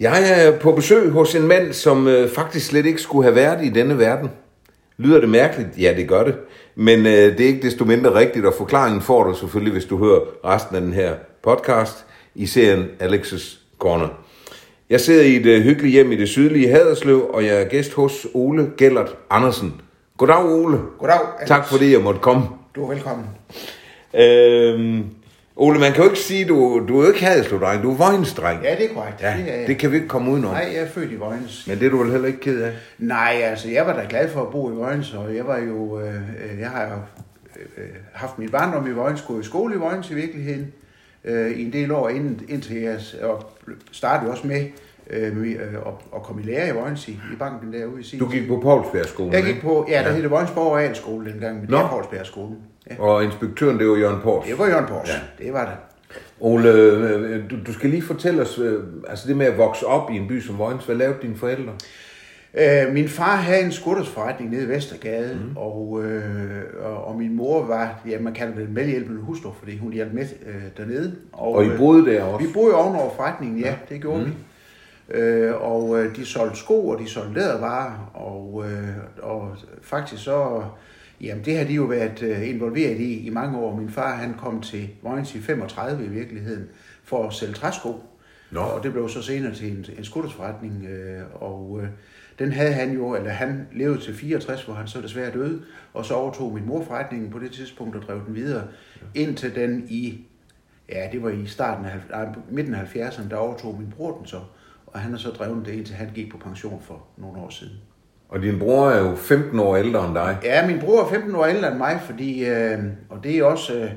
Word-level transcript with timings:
Jeg 0.00 0.46
er 0.46 0.58
på 0.58 0.72
besøg 0.72 1.10
hos 1.10 1.34
en 1.34 1.46
mand, 1.46 1.72
som 1.72 2.08
øh, 2.08 2.30
faktisk 2.30 2.66
slet 2.66 2.86
ikke 2.86 3.02
skulle 3.02 3.24
have 3.24 3.34
været 3.34 3.64
i 3.64 3.68
denne 3.68 3.98
verden. 3.98 4.30
Lyder 4.98 5.20
det 5.20 5.28
mærkeligt? 5.28 5.68
Ja, 5.78 5.94
det 5.96 6.08
gør 6.08 6.24
det. 6.24 6.34
Men 6.74 6.98
øh, 6.98 7.12
det 7.38 7.40
er 7.40 7.46
ikke 7.46 7.62
desto 7.62 7.84
mindre 7.84 8.14
rigtigt, 8.14 8.46
og 8.46 8.54
forklaringen 8.58 9.02
får 9.02 9.24
du 9.24 9.34
selvfølgelig, 9.34 9.72
hvis 9.72 9.84
du 9.84 9.98
hører 9.98 10.20
resten 10.44 10.76
af 10.76 10.82
den 10.82 10.92
her 10.92 11.14
podcast 11.42 12.04
i 12.34 12.46
serien 12.46 12.86
Alex's 13.00 13.58
Corner. 13.78 14.08
Jeg 14.90 15.00
sidder 15.00 15.22
i 15.24 15.36
et 15.36 15.46
øh, 15.46 15.62
hyggeligt 15.62 15.92
hjem 15.92 16.12
i 16.12 16.16
det 16.16 16.28
sydlige 16.28 16.68
Haderslev, 16.68 17.30
og 17.32 17.44
jeg 17.44 17.62
er 17.62 17.68
gæst 17.68 17.92
hos 17.92 18.26
Ole 18.34 18.70
Gellert 18.76 19.16
Andersen. 19.30 19.80
Goddag, 20.18 20.44
Ole. 20.44 20.78
Goddag. 20.98 21.20
Alex. 21.38 21.48
Tak 21.48 21.68
fordi 21.68 21.92
jeg 21.92 22.00
måtte 22.00 22.20
komme. 22.20 22.42
Du 22.76 22.84
er 22.84 22.88
velkommen. 22.88 23.26
Øhm, 24.14 25.04
Ole, 25.56 25.78
man 25.80 25.92
kan 25.92 26.04
jo 26.04 26.10
ikke 26.10 26.20
sige, 26.22 26.44
du, 26.44 26.84
du 26.88 27.00
er 27.00 27.02
jo 27.06 27.12
ikke 27.12 27.24
Haderslev-dreng, 27.26 27.82
du 27.82 27.90
er 27.90 27.96
Vojensdreng. 27.96 28.62
Ja, 28.62 28.74
det 28.76 28.90
er 28.90 28.94
korrekt. 28.94 29.22
Ja, 29.22 29.36
det, 29.38 29.60
er, 29.62 29.66
det 29.66 29.78
kan 29.78 29.90
vi 29.90 29.96
ikke 29.96 30.08
komme 30.08 30.30
udenom. 30.30 30.50
Nej, 30.52 30.70
jeg 30.74 30.82
er 30.82 30.88
født 30.88 31.12
i 31.12 31.14
Vojens. 31.16 31.66
Men 31.68 31.78
det 31.78 31.86
er 31.86 31.90
du 31.90 31.96
vel 32.02 32.10
heller 32.10 32.26
ikke 32.26 32.40
ked 32.40 32.62
af? 32.62 32.72
Nej, 32.98 33.40
altså, 33.42 33.70
jeg 33.70 33.86
var 33.86 33.92
da 33.92 34.06
glad 34.08 34.28
for 34.28 34.42
at 34.42 34.50
bo 34.50 34.70
i 34.70 34.74
Vojens, 34.74 35.14
og 35.14 35.36
jeg 35.36 35.46
var 35.46 35.58
jo, 35.58 36.00
øh, 36.00 36.14
øh, 36.14 36.60
jeg 36.60 36.68
har 36.70 36.82
jo 36.84 36.94
øh, 37.78 37.88
haft 38.12 38.38
mit 38.38 38.50
barndom 38.52 38.86
i 38.86 38.92
Vojens, 38.92 39.22
gået 39.22 39.42
i 39.42 39.46
skole 39.46 39.74
i 39.74 39.78
Vojens 39.78 40.10
i 40.10 40.14
virkeligheden, 40.14 40.72
øh, 41.24 41.50
i 41.50 41.64
en 41.66 41.72
del 41.72 41.92
år, 41.92 42.08
inden, 42.08 42.40
indtil 42.48 42.76
jeg 42.76 42.98
og 43.22 43.50
startede 43.92 44.30
også 44.30 44.46
med 44.46 44.64
øh, 45.10 45.42
øh, 45.42 45.52
at, 45.74 45.92
at 46.16 46.22
komme 46.22 46.42
i 46.42 46.44
lære 46.44 46.68
i 46.68 46.72
Vojens 46.72 47.08
i, 47.08 47.12
i 47.12 47.36
banken 47.38 47.72
derude 47.72 48.00
i 48.00 48.04
sin 48.04 48.18
Du 48.18 48.28
gik 48.28 48.48
på 48.48 48.60
Paulsbjergskolen, 48.60 49.32
Jeg 49.32 49.42
gik 49.44 49.62
på, 49.62 49.86
ja, 49.88 49.98
der 49.98 50.08
Ja. 50.08 50.14
hed 50.14 50.22
det 50.22 50.30
Vojensborg 50.30 50.76
Realskole 50.76 51.32
dengang, 51.32 51.56
men 51.60 51.66
Nå. 51.68 51.76
det 51.76 51.84
er 51.84 51.88
Paulsbjergskolen. 51.88 52.56
Ja. 52.90 53.02
Og 53.02 53.24
inspektøren, 53.24 53.78
det 53.78 53.88
var 53.88 53.96
Jørgen 53.96 54.20
Pors. 54.22 54.46
Det 54.46 54.58
var 54.58 54.66
Jørgen 54.66 54.86
Pors, 54.86 55.08
Ja. 55.08 55.14
ja. 55.14 55.44
det 55.44 55.52
var 55.52 55.64
det. 55.64 55.74
Ole, 56.40 56.68
øh, 56.72 57.50
du, 57.50 57.56
du 57.66 57.72
skal 57.72 57.90
lige 57.90 58.02
fortælle 58.02 58.42
os, 58.42 58.58
øh, 58.58 58.82
altså 59.08 59.28
det 59.28 59.36
med 59.36 59.46
at 59.46 59.58
vokse 59.58 59.86
op 59.86 60.10
i 60.10 60.16
en 60.16 60.28
by 60.28 60.40
som 60.40 60.58
Vojens, 60.58 60.84
hvad 60.84 60.96
lavede 60.96 61.18
dine 61.22 61.36
forældre? 61.36 61.72
Øh, 62.54 62.92
min 62.92 63.08
far 63.08 63.36
havde 63.36 63.64
en 63.64 63.72
skuttersforretning 63.72 64.50
nede 64.50 64.64
i 64.64 64.68
Vestergade, 64.68 65.34
mm. 65.34 65.56
og, 65.56 66.04
øh, 66.04 66.62
og, 66.84 67.04
og 67.04 67.16
min 67.18 67.36
mor 67.36 67.66
var, 67.66 68.00
ja, 68.08 68.18
man 68.20 68.34
kalder 68.34 68.54
det 68.54 68.68
en 68.68 68.74
medhjælpende 68.74 69.20
hustru, 69.20 69.50
fordi 69.58 69.76
hun 69.78 69.92
hjalp 69.92 70.12
med 70.12 70.26
øh, 70.46 70.62
dernede. 70.76 71.14
Og 71.32 71.64
I 71.64 71.68
øh, 71.68 71.78
boede 71.78 72.06
der 72.06 72.22
også? 72.22 72.46
Vi 72.46 72.52
boede 72.52 72.74
ovenover 72.74 73.14
forretningen, 73.16 73.58
ja, 73.60 73.74
det 73.88 74.00
gjorde 74.00 74.20
mm. 74.20 74.26
vi. 74.26 74.32
Øh, 75.18 75.54
og 75.62 76.02
øh, 76.02 76.16
de 76.16 76.26
solgte 76.26 76.58
sko, 76.58 76.88
og 76.88 76.98
de 76.98 77.10
solgte 77.10 77.34
lædervarer, 77.34 78.10
og, 78.14 78.64
øh, 78.66 78.88
og 79.22 79.56
faktisk 79.82 80.24
så, 80.24 80.62
jamen 81.20 81.44
det 81.44 81.58
har 81.58 81.64
de 81.64 81.74
jo 81.74 81.84
været 81.84 82.22
øh, 82.22 82.48
involveret 82.48 83.00
i 83.00 83.26
i 83.26 83.30
mange 83.30 83.58
år. 83.58 83.76
Min 83.76 83.90
far, 83.90 84.16
han 84.16 84.34
kom 84.34 84.60
til 84.60 84.90
Vojens 85.02 85.34
i 85.34 85.40
35 85.40 86.04
i 86.04 86.08
virkeligheden, 86.08 86.68
for 87.04 87.26
at 87.26 87.32
sælge 87.32 87.54
træsko. 87.54 88.00
Nå. 88.50 88.60
Og 88.60 88.82
det 88.82 88.92
blev 88.92 89.08
så 89.08 89.22
senere 89.22 89.54
til 89.54 89.70
en, 89.70 89.86
en 89.98 90.04
skuttersforretning, 90.04 90.84
øh, 90.84 91.22
og 91.34 91.80
øh, 91.82 91.88
den 92.38 92.52
havde 92.52 92.72
han 92.72 92.92
jo, 92.92 93.14
eller 93.14 93.30
han 93.30 93.68
levede 93.72 94.00
til 94.00 94.14
64, 94.14 94.64
hvor 94.64 94.74
han 94.74 94.86
så 94.86 95.00
desværre 95.00 95.32
døde, 95.32 95.62
og 95.92 96.04
så 96.04 96.14
overtog 96.14 96.54
min 96.54 96.66
mor 96.66 96.84
forretningen 96.84 97.30
på 97.30 97.38
det 97.38 97.52
tidspunkt 97.52 97.96
og 97.96 98.02
drev 98.02 98.26
den 98.26 98.34
videre, 98.34 98.68
indtil 99.14 99.54
den 99.54 99.86
i, 99.88 100.24
ja, 100.88 101.08
det 101.12 101.22
var 101.22 101.30
i 101.30 101.46
starten 101.46 101.84
af, 101.84 102.00
nej, 102.10 102.28
midten 102.50 102.74
af 102.74 102.96
70'erne, 102.96 103.30
der 103.30 103.36
overtog 103.36 103.78
min 103.78 103.90
bror 103.96 104.16
den 104.18 104.26
så, 104.26 104.40
og 104.86 105.00
han 105.00 105.10
har 105.10 105.18
så 105.18 105.30
drevet 105.30 105.66
det, 105.66 105.72
indtil 105.72 105.94
han 105.94 106.10
gik 106.14 106.30
på 106.30 106.38
pension 106.38 106.82
for 106.82 107.06
nogle 107.16 107.38
år 107.38 107.50
siden. 107.50 107.76
Og 108.34 108.42
din 108.42 108.58
bror 108.58 108.90
er 108.90 108.98
jo 109.00 109.14
15 109.16 109.58
år 109.60 109.76
ældre 109.76 110.06
end 110.06 110.14
dig. 110.14 110.38
Ja, 110.44 110.66
min 110.66 110.80
bror 110.80 111.04
er 111.04 111.08
15 111.08 111.34
år 111.34 111.44
ældre 111.46 111.68
end 111.68 111.76
mig, 111.78 112.00
fordi, 112.06 112.44
øh, 112.44 112.78
og 113.10 113.24
det 113.24 113.38
er 113.38 113.44
også, 113.44 113.74
øh, 113.74 113.90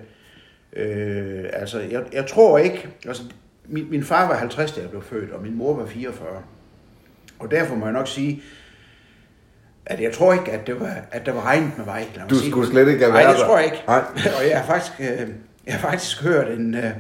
øh, 1.39 1.43
altså, 1.53 1.79
jeg, 1.79 2.03
jeg 2.13 2.27
tror 2.27 2.57
ikke, 2.57 2.87
altså, 3.07 3.23
min, 3.65 3.87
min 3.89 4.03
far 4.03 4.27
var 4.27 4.35
50, 4.35 4.71
da 4.71 4.81
jeg 4.81 4.89
blev 4.89 5.01
født, 5.03 5.31
og 5.31 5.41
min 5.43 5.57
mor 5.57 5.75
var 5.75 5.85
44. 5.85 6.27
Og 7.39 7.51
derfor 7.51 7.75
må 7.75 7.85
jeg 7.85 7.93
nok 7.93 8.07
sige, 8.07 8.41
at 9.85 10.01
jeg 10.01 10.13
tror 10.13 10.33
ikke, 10.33 10.51
at, 10.51 10.67
det 10.67 10.79
var, 10.79 10.95
at 11.11 11.25
der 11.25 11.31
var 11.33 11.45
regnet 11.45 11.71
med 11.77 11.85
mig. 11.85 12.07
Lad 12.15 12.21
mig 12.23 12.29
Du 12.29 12.35
sige 12.35 12.49
skulle 12.51 12.65
det. 12.65 12.73
slet 12.73 12.87
ikke 12.87 12.99
have 12.99 13.13
Nej, 13.13 13.23
været 13.23 13.33
det 13.35 13.39
der. 13.41 13.47
tror 13.47 13.57
jeg 13.57 13.65
ikke. 13.65 13.83
Nej. 13.87 13.99
og 14.39 14.49
jeg 14.49 14.57
har 14.59 14.65
faktisk, 14.65 14.93
øh, 14.99 15.27
jeg 15.65 15.73
har 15.73 15.89
faktisk 15.89 16.23
hørt 16.23 16.47
en, 16.51 16.75
øh, 16.75 16.91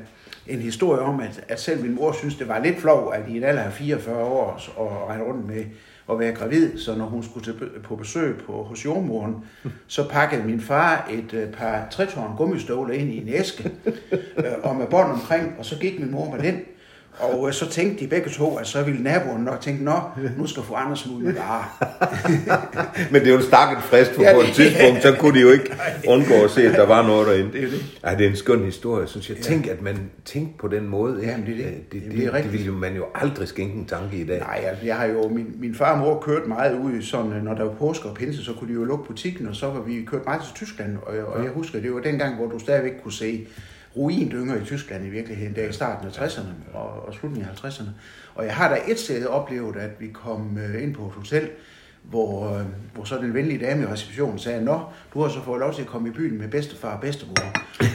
en 0.47 0.59
historie 0.59 1.01
om, 1.01 1.19
at, 1.19 1.43
at 1.47 1.59
selv 1.59 1.81
min 1.81 1.95
mor 1.95 2.11
synes, 2.11 2.35
det 2.35 2.47
var 2.47 2.59
lidt 2.59 2.79
flov, 2.79 3.13
at 3.15 3.21
i 3.29 3.37
en 3.37 3.43
alder 3.43 3.61
af 3.61 3.73
44 3.73 4.17
år 4.17 4.61
og 4.75 5.09
regne 5.09 5.23
rundt 5.23 5.47
med 5.47 5.63
at 6.11 6.19
være 6.19 6.31
gravid, 6.31 6.77
så 6.77 6.95
når 6.95 7.05
hun 7.05 7.23
skulle 7.23 7.53
på 7.83 7.95
besøg 7.95 8.37
på, 8.45 8.63
hos 8.63 8.85
jordmoren, 8.85 9.35
så 9.87 10.09
pakkede 10.09 10.43
min 10.43 10.61
far 10.61 11.09
et 11.11 11.33
øh, 11.33 11.53
par 11.53 11.87
trætårn 11.91 12.37
gummistøvler 12.37 12.93
ind 12.93 13.09
i 13.09 13.17
en 13.17 13.27
æske, 13.27 13.71
øh, 14.37 14.43
og 14.63 14.75
med 14.75 14.87
bånd 14.87 15.11
omkring, 15.11 15.55
og 15.59 15.65
så 15.65 15.79
gik 15.79 15.99
min 15.99 16.11
mor 16.11 16.31
med 16.35 16.43
den. 16.43 16.59
Og 17.19 17.47
øh, 17.47 17.53
så 17.53 17.69
tænkte 17.69 18.03
de 18.03 18.09
begge 18.09 18.29
to, 18.29 18.55
at 18.57 18.67
så 18.67 18.83
ville 18.83 19.03
naboen 19.03 19.41
nok 19.43 19.61
tænke, 19.61 19.83
nå, 19.83 19.99
nu 20.37 20.47
skal 20.47 20.63
fru 20.63 20.75
Andersen 20.75 21.11
ud 21.15 21.21
med 21.21 21.33
varer. 21.33 21.83
Men 23.11 23.21
det 23.21 23.29
er 23.29 23.33
jo 23.33 23.41
stakket 23.41 23.83
frist, 23.83 24.11
for 24.15 24.21
Ja, 24.23 24.33
på 24.33 24.39
et 24.39 24.45
det- 24.45 24.55
tidspunkt, 24.55 25.01
så 25.03 25.15
kunne 25.19 25.33
de 25.39 25.41
jo 25.41 25.51
ikke 25.51 25.73
undgå 26.13 26.33
at 26.33 26.49
se, 26.51 26.61
at 26.67 26.73
der 26.73 26.85
var 26.85 27.07
noget 27.07 27.27
derinde. 27.27 27.51
Det 27.53 27.63
er 27.63 27.67
det. 27.69 27.99
Ej, 28.03 28.15
det 28.15 28.25
er 28.25 28.29
en 28.29 28.35
skøn 28.35 28.63
historie, 28.65 29.07
synes 29.07 29.29
jeg. 29.29 29.37
Tænk, 29.37 29.67
at 29.67 29.81
man 29.81 29.97
tænkte 30.25 30.57
på 30.59 30.67
den 30.67 30.87
måde. 30.87 31.19
ikke? 31.19 31.31
Jamen, 31.31 31.45
det 31.45 31.53
er 31.53 31.57
det. 31.57 31.65
Øh, 31.65 31.71
det, 31.71 31.93
Jamen, 31.93 32.09
det, 32.09 32.17
det 32.17 32.19
er 32.19 32.25
det, 32.25 32.33
rigtigt. 32.33 32.53
ville 32.53 32.71
man 32.71 32.95
jo 32.95 33.05
aldrig 33.15 33.47
skænke 33.47 33.73
en 33.75 33.85
tanke 33.85 34.17
i 34.17 34.23
dag. 34.25 34.39
Nej, 34.39 34.63
altså, 34.67 34.85
jeg 34.85 34.95
har 34.95 35.05
jo, 35.05 35.27
min, 35.29 35.47
min 35.59 35.75
far 35.75 35.91
og 35.93 35.99
mor 35.99 36.19
kørt 36.19 36.47
meget 36.47 36.79
ud, 36.79 37.01
sådan, 37.01 37.33
øh, 37.33 37.43
når 37.43 37.53
der 37.53 37.63
var 37.63 37.73
påske 37.73 38.05
og 38.09 38.15
pinse, 38.15 38.43
så 38.45 38.53
kunne 38.59 38.67
de 38.69 38.73
jo 38.73 38.83
lukke 38.83 39.05
butikken, 39.07 39.47
og 39.47 39.55
så 39.55 39.65
var 39.67 39.81
vi 39.81 40.03
kørt 40.07 40.25
meget 40.25 40.41
til 40.41 40.53
Tyskland, 40.55 40.97
og, 41.05 41.15
jeg- 41.15 41.23
og 41.25 41.43
jeg 41.43 41.51
husker, 41.51 41.79
det 41.79 41.93
var 41.93 41.99
dengang, 41.99 42.35
hvor 42.35 42.47
du 42.47 42.59
stadigvæk 42.59 42.93
kunne 43.03 43.13
se 43.13 43.47
ruindynger 43.97 44.55
i 44.55 44.65
Tyskland 44.65 45.05
i 45.05 45.09
virkeligheden, 45.09 45.55
der 45.55 45.69
i 45.69 45.71
starten 45.71 46.07
af 46.07 46.11
60'erne 46.11 46.77
og, 46.77 47.07
og 47.07 47.13
slutningen 47.13 47.49
af 47.51 47.65
50'erne. 47.65 47.89
Og 48.35 48.45
jeg 48.45 48.53
har 48.55 48.69
da 48.69 48.77
et 48.87 48.99
sted 48.99 49.25
oplevet, 49.25 49.75
at 49.75 49.89
vi 49.99 50.07
kom 50.07 50.57
øh, 50.57 50.83
ind 50.83 50.95
på 50.95 51.05
et 51.05 51.11
hotel, 51.11 51.49
hvor, 52.03 52.57
øh, 52.57 52.65
hvor 52.93 53.03
så 53.03 53.17
den 53.17 53.33
venlige 53.33 53.65
dame 53.65 53.83
i 53.83 53.85
receptionen 53.85 54.39
sagde, 54.39 54.65
Nå, 54.65 54.79
du 55.13 55.21
har 55.21 55.29
så 55.29 55.43
fået 55.43 55.59
lov 55.59 55.73
til 55.73 55.81
at 55.81 55.87
komme 55.87 56.07
i 56.09 56.11
byen 56.11 56.37
med 56.37 56.47
bedstefar 56.47 56.95
og 56.95 57.01
bedstemor. 57.01 57.35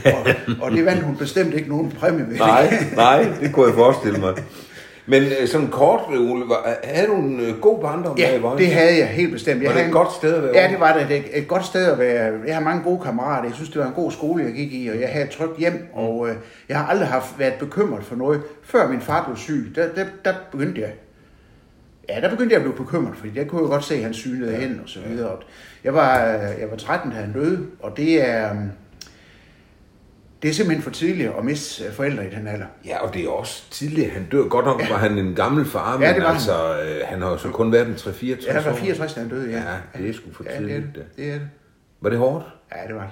og, 0.04 0.26
og 0.60 0.70
det 0.70 0.84
vandt 0.84 1.02
hun 1.02 1.16
bestemt 1.16 1.54
ikke 1.54 1.68
nogen 1.68 1.90
præmie 1.90 2.28
ved. 2.28 2.36
Nej, 2.36 2.86
nej, 2.96 3.36
det 3.40 3.52
kunne 3.52 3.66
jeg 3.66 3.74
forestille 3.74 4.18
mig. 4.18 4.34
Men 5.12 5.22
øh, 5.40 5.48
sådan 5.48 5.68
kort, 5.68 6.00
Ole, 6.08 6.48
var, 6.48 6.76
havde 6.84 7.06
du 7.06 7.14
en 7.14 7.40
øh, 7.40 7.60
god 7.60 7.80
barndom 7.80 8.16
der 8.16 8.28
i 8.28 8.30
Ja, 8.32 8.38
Vojens? 8.38 8.58
det 8.60 8.72
havde 8.72 8.98
jeg 8.98 9.06
helt 9.06 9.32
bestemt. 9.32 9.62
Jeg 9.62 9.70
Var 9.70 9.76
det 9.76 9.86
et 9.86 9.92
godt 9.92 10.12
sted 10.12 10.34
at 10.34 10.42
være 10.42 10.52
Ja, 10.54 10.68
det 10.68 10.80
var 10.80 10.98
det. 10.98 11.08
det 11.08 11.24
et 11.38 11.48
godt 11.48 11.64
sted 11.66 11.92
at 11.92 11.98
være. 11.98 12.32
Jeg 12.46 12.54
har 12.56 12.62
mange 12.62 12.82
gode 12.82 13.00
kammerater. 13.04 13.44
Jeg 13.48 13.54
synes, 13.54 13.70
det 13.70 13.80
var 13.80 13.86
en 13.86 13.92
god 13.92 14.12
skole, 14.12 14.44
jeg 14.44 14.52
gik 14.52 14.72
i, 14.72 14.88
og 14.88 15.00
jeg 15.00 15.08
havde 15.08 15.24
et 15.24 15.30
trygt 15.30 15.58
hjem, 15.58 15.72
Mm. 15.72 15.98
og 15.98 16.28
øh, 16.28 16.34
jeg 16.68 16.78
har 16.78 16.86
aldrig 16.86 17.08
haft 17.08 17.38
været 17.38 17.54
bekymret 17.54 18.04
for 18.04 18.16
noget. 18.16 18.40
Før 18.62 18.88
min 18.88 19.00
far 19.00 19.24
blev 19.24 19.36
syg, 19.36 19.72
der, 19.74 19.86
der, 19.96 20.04
der 20.24 20.32
begyndte 20.52 20.80
jeg 20.80 20.90
Ja, 22.08 22.20
der 22.20 22.30
begyndte 22.30 22.52
jeg 22.54 22.62
at 22.64 22.72
blive 22.72 22.84
bekymret, 22.86 23.16
fordi 23.16 23.38
jeg 23.38 23.46
kunne 23.46 23.62
jo 23.62 23.68
godt 23.68 23.84
se, 23.84 23.94
at 23.94 24.02
han 24.02 24.14
synede 24.14 24.52
hen 24.56 24.80
og 24.84 24.88
så 24.88 24.98
videre. 25.08 25.30
Jeg 25.84 25.94
var, 25.94 26.24
øh, 26.26 26.60
jeg 26.60 26.70
var 26.70 26.76
13, 26.76 27.10
da 27.10 27.16
han 27.16 27.32
døde, 27.32 27.58
og 27.80 27.96
det 27.96 28.28
er, 28.30 28.50
øhm, 28.50 28.70
det 30.42 30.48
er 30.50 30.52
simpelthen 30.54 30.82
for 30.82 30.90
tidligt 30.90 31.30
at 31.38 31.44
miste 31.44 31.84
øh, 31.84 31.92
forældre 31.92 32.26
i 32.26 32.30
den 32.34 32.46
alder. 32.46 32.66
Ja, 32.84 32.98
og 33.06 33.14
det 33.14 33.24
er 33.24 33.28
også 33.28 33.70
tidligt, 33.70 34.10
han 34.10 34.26
dør. 34.32 34.48
Godt 34.48 34.64
nok 34.66 34.80
var 34.90 34.96
han 34.96 35.18
en 35.18 35.34
gammel 35.34 35.64
far, 35.64 35.92
men 35.98 36.02
Ja, 36.08 36.12
han. 36.12 36.22
altså, 36.22 36.52
øh, 36.82 37.00
han 37.04 37.22
har 37.22 37.30
jo 37.30 37.38
så 37.38 37.48
kun 37.48 37.72
været 37.72 37.86
en 37.86 37.94
3-64 37.94 38.46
Ja, 38.46 38.52
han 38.52 38.64
var 38.64 38.72
år. 38.72 38.76
64, 38.76 39.14
da 39.14 39.20
han 39.20 39.28
døde, 39.28 39.50
ja. 39.50 39.56
Ja, 39.58 39.98
det 40.02 40.10
er 40.10 40.14
sgu 40.14 40.32
for 40.32 40.44
ja, 40.44 40.50
det 40.50 40.56
er 40.56 40.60
tidligt. 40.60 40.94
det. 40.94 41.04
det 41.16 41.28
er 41.28 41.32
det. 41.32 41.48
Var 42.00 42.10
det 42.10 42.18
hårdt? 42.18 42.44
Ja, 42.76 42.86
det 42.88 42.94
var 42.94 43.00
det. 43.02 43.10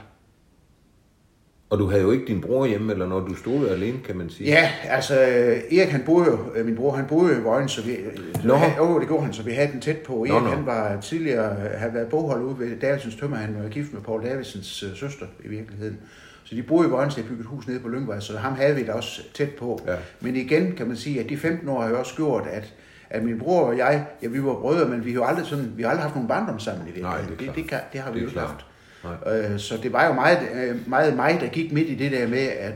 Og 1.71 1.79
du 1.79 1.87
havde 1.91 2.03
jo 2.03 2.11
ikke 2.11 2.25
din 2.27 2.41
bror 2.41 2.67
hjemme, 2.67 2.93
eller 2.93 3.07
når 3.07 3.21
du 3.21 3.35
stod 3.35 3.69
alene, 3.69 3.99
kan 4.07 4.17
man 4.17 4.31
sige. 4.31 4.49
Ja, 4.51 4.71
altså 4.85 5.21
øh, 5.21 5.79
Erik 5.79 5.89
han 5.89 6.03
boede 6.07 6.27
jo, 6.31 6.65
min 6.65 6.77
bror 6.77 6.93
han 6.97 7.05
boede 7.09 7.35
jo 7.35 7.41
i 7.41 7.43
Vojens, 7.43 7.73
så 7.73 7.83
vi, 7.83 7.97
Nå. 8.45 8.59
jo, 8.79 9.01
det 9.01 9.09
gjorde 9.09 9.25
han, 9.25 9.33
så 9.33 9.43
vi 9.43 9.51
havde 9.53 9.73
den 9.73 9.81
tæt 9.81 9.97
på. 9.99 10.21
Erik 10.25 10.31
nå. 10.43 10.49
han 10.49 10.67
var 10.67 11.01
tidligere, 11.01 11.57
havde 11.77 11.95
været 11.95 12.09
bogholder 12.09 12.45
ude 12.47 12.59
ved 12.59 12.77
Davidsens 12.81 13.17
Tømmer, 13.17 13.37
han 13.37 13.57
var 13.63 13.69
gift 13.69 13.93
med 13.93 14.01
Paul 14.03 14.25
Davidsens 14.25 14.85
søster 14.95 15.27
i 15.45 15.49
virkeligheden. 15.49 15.99
Så 16.45 16.55
de 16.55 16.62
boede 16.62 16.89
i 16.89 16.91
Vojens, 16.91 17.15
de 17.15 17.21
havde 17.21 17.28
bygget 17.31 17.45
et 17.45 17.49
hus 17.49 17.67
nede 17.69 17.81
på 17.81 17.89
Lyngvej, 17.89 18.21
så 18.21 18.39
ham 18.39 18.55
havde 18.55 18.75
vi 18.75 18.84
da 18.87 18.93
også 18.93 19.23
tæt 19.34 19.51
på. 19.51 19.81
Ja. 19.87 19.97
Men 20.21 20.37
igen 20.37 20.73
kan 20.77 20.87
man 20.89 20.97
sige, 20.97 21.21
at 21.21 21.28
de 21.28 21.37
15 21.37 21.69
år 21.69 21.81
har 21.83 21.89
jo 21.89 21.99
også 21.99 22.15
gjort, 22.17 22.47
at 22.53 22.75
at 23.12 23.23
min 23.25 23.39
bror 23.39 23.67
og 23.67 23.78
jeg, 23.78 24.07
ja, 24.22 24.28
vi 24.28 24.45
var 24.45 24.54
brødre, 24.54 24.89
men 24.89 25.04
vi 25.04 25.10
har 25.10 25.15
jo 25.21 25.25
aldrig, 25.25 25.47
sådan, 25.47 25.72
vi 25.77 25.83
har 25.83 25.91
aldrig 25.91 26.03
haft 26.03 26.15
nogen 26.15 26.28
barndom 26.28 26.59
sammen 26.59 26.89
i 26.97 27.01
Nej, 27.01 27.16
det 27.21 27.25
er 27.25 27.28
det, 27.28 27.39
det, 27.39 27.54
klart. 27.54 27.66
kan, 27.69 27.78
det 27.92 28.01
har 28.01 28.10
vi 28.13 28.19
Det 28.19 28.25
jo 28.25 28.28
ikke 28.28 28.41
haft. 28.41 29.53
Øh, 29.53 29.59
Så 29.59 29.78
det 29.83 29.92
var 29.92 30.07
jo 30.07 30.13
meget, 30.13 30.39
øh, 30.54 30.77
meget 30.89 31.16
mig, 31.16 31.39
der 31.41 31.47
gik 31.48 31.72
midt 31.72 31.89
i 31.89 31.95
det 31.95 32.13
der 32.13 32.28
med, 32.28 32.39
at, 32.59 32.72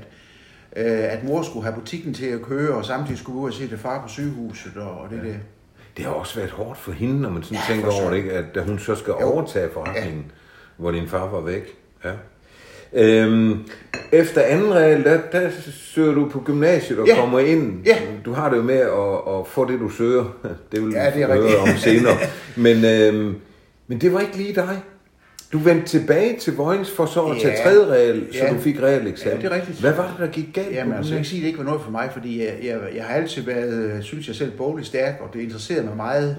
øh, 0.77 1.13
at 1.13 1.25
mor 1.25 1.43
skulle 1.43 1.65
have 1.65 1.75
butikken 1.81 2.15
til 2.15 2.27
at 2.27 2.43
køre, 2.43 2.75
og 2.75 2.85
samtidig 2.85 3.19
skulle 3.19 3.39
ud 3.39 3.49
og 3.49 3.55
se 3.55 3.71
det 3.71 3.79
far 3.81 4.03
på 4.03 4.09
sygehuset 4.09 4.77
og, 4.77 4.99
og 5.01 5.11
det 5.11 5.21
der. 5.25 5.35
Det 5.97 6.05
har 6.05 6.13
også 6.13 6.37
været 6.39 6.51
hårdt 6.51 6.79
for 6.79 6.93
hende, 6.93 7.21
når 7.21 7.31
man 7.31 7.43
sådan 7.43 7.59
Ja, 7.69 7.75
tænker 7.75 7.91
over 8.01 8.11
det, 8.11 8.17
ikke? 8.17 8.33
at 8.33 8.45
da 8.55 8.61
hun 8.63 8.79
så 8.79 8.95
skal 8.95 9.15
Jo. 9.21 9.27
overtage 9.33 9.71
forretningen, 9.73 10.33
hvor 10.77 10.91
din 10.91 11.09
far 11.09 11.27
var 11.27 11.41
væk. 11.41 11.69
Ja. 12.05 12.11
Øhm, 12.95 13.59
efter 14.13 14.41
anden 14.43 14.75
regel, 14.75 15.05
der, 15.05 15.19
der 15.33 15.51
søger 15.73 16.15
du 16.15 16.29
på 16.29 16.41
gymnasiet 16.41 16.99
og 16.99 17.07
Ja. 17.07 17.15
kommer 17.21 17.39
ind. 17.39 17.87
Ja. 17.87 17.97
Du 18.25 18.33
har 18.33 18.51
det 18.51 18.57
jo 18.57 18.63
med 18.63 18.79
at, 18.79 19.39
at 19.41 19.47
få 19.47 19.71
det, 19.71 19.81
du 19.81 19.89
søger. 19.89 20.37
Det 20.73 20.85
vil 20.85 20.93
Ja, 20.93 21.11
det 21.15 21.23
er 21.23 21.27
høre 21.35 21.57
om 21.57 21.69
senere. 21.77 22.17
Men, 22.57 22.85
øhm, 22.85 23.35
men 23.89 24.01
det 24.01 24.13
var 24.13 24.21
ikke 24.21 24.37
lige 24.37 24.55
dig. 24.55 24.79
Du 25.53 25.59
vendte 25.59 25.87
tilbage 25.87 26.37
til 26.39 26.57
Vojens 26.57 26.91
for 26.91 27.07
så 27.07 27.21
at 27.25 27.37
tage 27.43 27.55
Ja. 27.57 27.63
tredje 27.65 27.93
real, 27.93 28.27
så 28.33 28.39
Ja. 28.45 28.51
du 28.53 28.59
fik 28.59 28.83
real 28.83 29.07
eksamen. 29.07 29.37
Ja, 29.41 29.43
det 29.49 29.53
er 29.53 29.57
rigtigt. 29.57 29.81
Hvad 29.81 29.93
var 29.93 30.03
det, 30.07 30.27
der 30.27 30.33
gik 30.33 30.49
galt? 30.55 30.73
Jamen 30.75 30.95
altså, 30.95 31.13
jeg 31.13 31.19
kan 31.19 31.25
sige, 31.25 31.39
at 31.39 31.43
det 31.43 31.47
ikke 31.49 31.59
var 31.59 31.65
noget 31.65 31.81
for 31.83 31.91
mig, 31.91 32.09
fordi 32.13 32.41
jeg, 32.45 32.55
jeg, 32.63 32.79
jeg 32.97 33.05
har 33.05 33.15
altid 33.15 33.43
været, 33.43 33.73
øh, 33.75 34.03
synes 34.03 34.27
jeg 34.29 34.37
selv, 34.37 34.51
bogligt 34.51 34.87
stærk, 34.89 35.15
og 35.21 35.35
det 35.35 35.41
interesserede 35.41 35.85
mig 35.87 35.97
meget. 35.97 36.37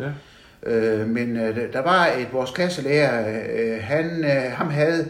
Ja. 0.66 0.72
Øh, 0.74 1.08
men 1.10 1.38
øh, 1.38 1.58
der 1.74 1.82
var 1.84 2.06
et, 2.20 2.28
vores 2.34 2.52
klasselærer, 2.52 3.30
øh, 3.56 3.78
han, 3.82 4.06
øh, 4.26 4.52
ham 4.52 4.70
havde, 4.70 5.08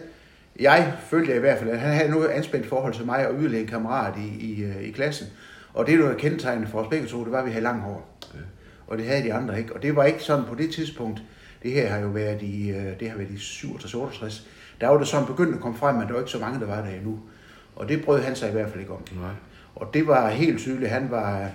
jeg 0.60 0.94
følte 1.08 1.36
i 1.36 1.40
hvert 1.40 1.60
fald, 1.60 1.70
at 1.70 1.80
han 1.80 1.96
havde 1.96 2.12
noget 2.12 2.28
anspændt 2.28 2.68
forhold 2.68 2.94
til 2.94 3.06
mig 3.06 3.28
og 3.28 3.36
yderligere 3.40 3.62
en 3.62 3.68
kammerat 3.68 4.14
i, 4.18 4.46
i, 4.46 4.64
øh, 4.64 4.82
i 4.82 4.92
klassen. 4.92 5.28
Og 5.74 5.88
det, 5.88 6.00
der 6.00 6.08
var 6.08 6.14
kendetegnende 6.14 6.68
for 6.68 6.80
os 6.80 6.88
begge 6.90 7.08
to, 7.08 7.24
det 7.24 7.32
var, 7.32 7.40
at 7.40 7.46
vi 7.46 7.52
havde 7.52 7.64
langt 7.64 7.84
hår. 7.84 8.18
Ja. 8.34 8.40
Og 8.88 8.98
det 8.98 9.06
havde 9.06 9.24
de 9.24 9.34
andre 9.34 9.60
ikke. 9.60 9.76
Og 9.76 9.82
det 9.82 9.96
var 9.96 10.04
ikke 10.04 10.24
sådan 10.24 10.46
på 10.46 10.56
det 10.56 10.74
tidspunkt, 10.74 11.22
det 11.64 11.72
her 11.72 11.90
har 11.90 12.00
jo 12.00 12.08
været 12.08 12.42
i, 12.42 12.70
øh, 12.70 13.00
det 13.00 13.10
har 13.10 13.18
været 13.18 13.32
i 13.32 13.36
67-68, 13.36 14.48
der 14.82 14.88
var 14.88 14.98
det 14.98 15.08
sådan 15.08 15.28
begyndt 15.28 15.56
at 15.56 15.62
komme 15.62 15.78
frem, 15.78 15.96
men 15.96 16.08
der 16.08 16.14
var 16.14 16.20
ikke 16.20 16.32
så 16.32 16.40
mange, 16.40 16.60
der 16.60 16.66
var 16.66 16.82
der 16.82 16.90
endnu. 16.90 17.20
Og 17.76 17.90
det 17.90 18.06
brød 18.06 18.22
han 18.22 18.36
sig 18.36 18.50
i 18.50 18.52
hvert 18.52 18.70
fald 18.70 18.80
ikke 18.80 18.94
om. 18.94 19.02
Nej. 19.22 19.32
Og 19.76 19.94
det 19.94 20.08
var 20.08 20.30
helt 20.30 20.60
tydeligt, 20.60 20.92
han 20.92 21.12
var, 21.12 21.50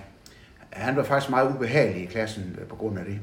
han 0.69 0.95
var 0.95 1.03
faktisk 1.03 1.29
meget 1.29 1.55
ubehagelig 1.55 2.03
i 2.03 2.05
klassen 2.05 2.59
på 2.69 2.75
grund 2.75 2.99
af 2.99 3.05
det. 3.05 3.19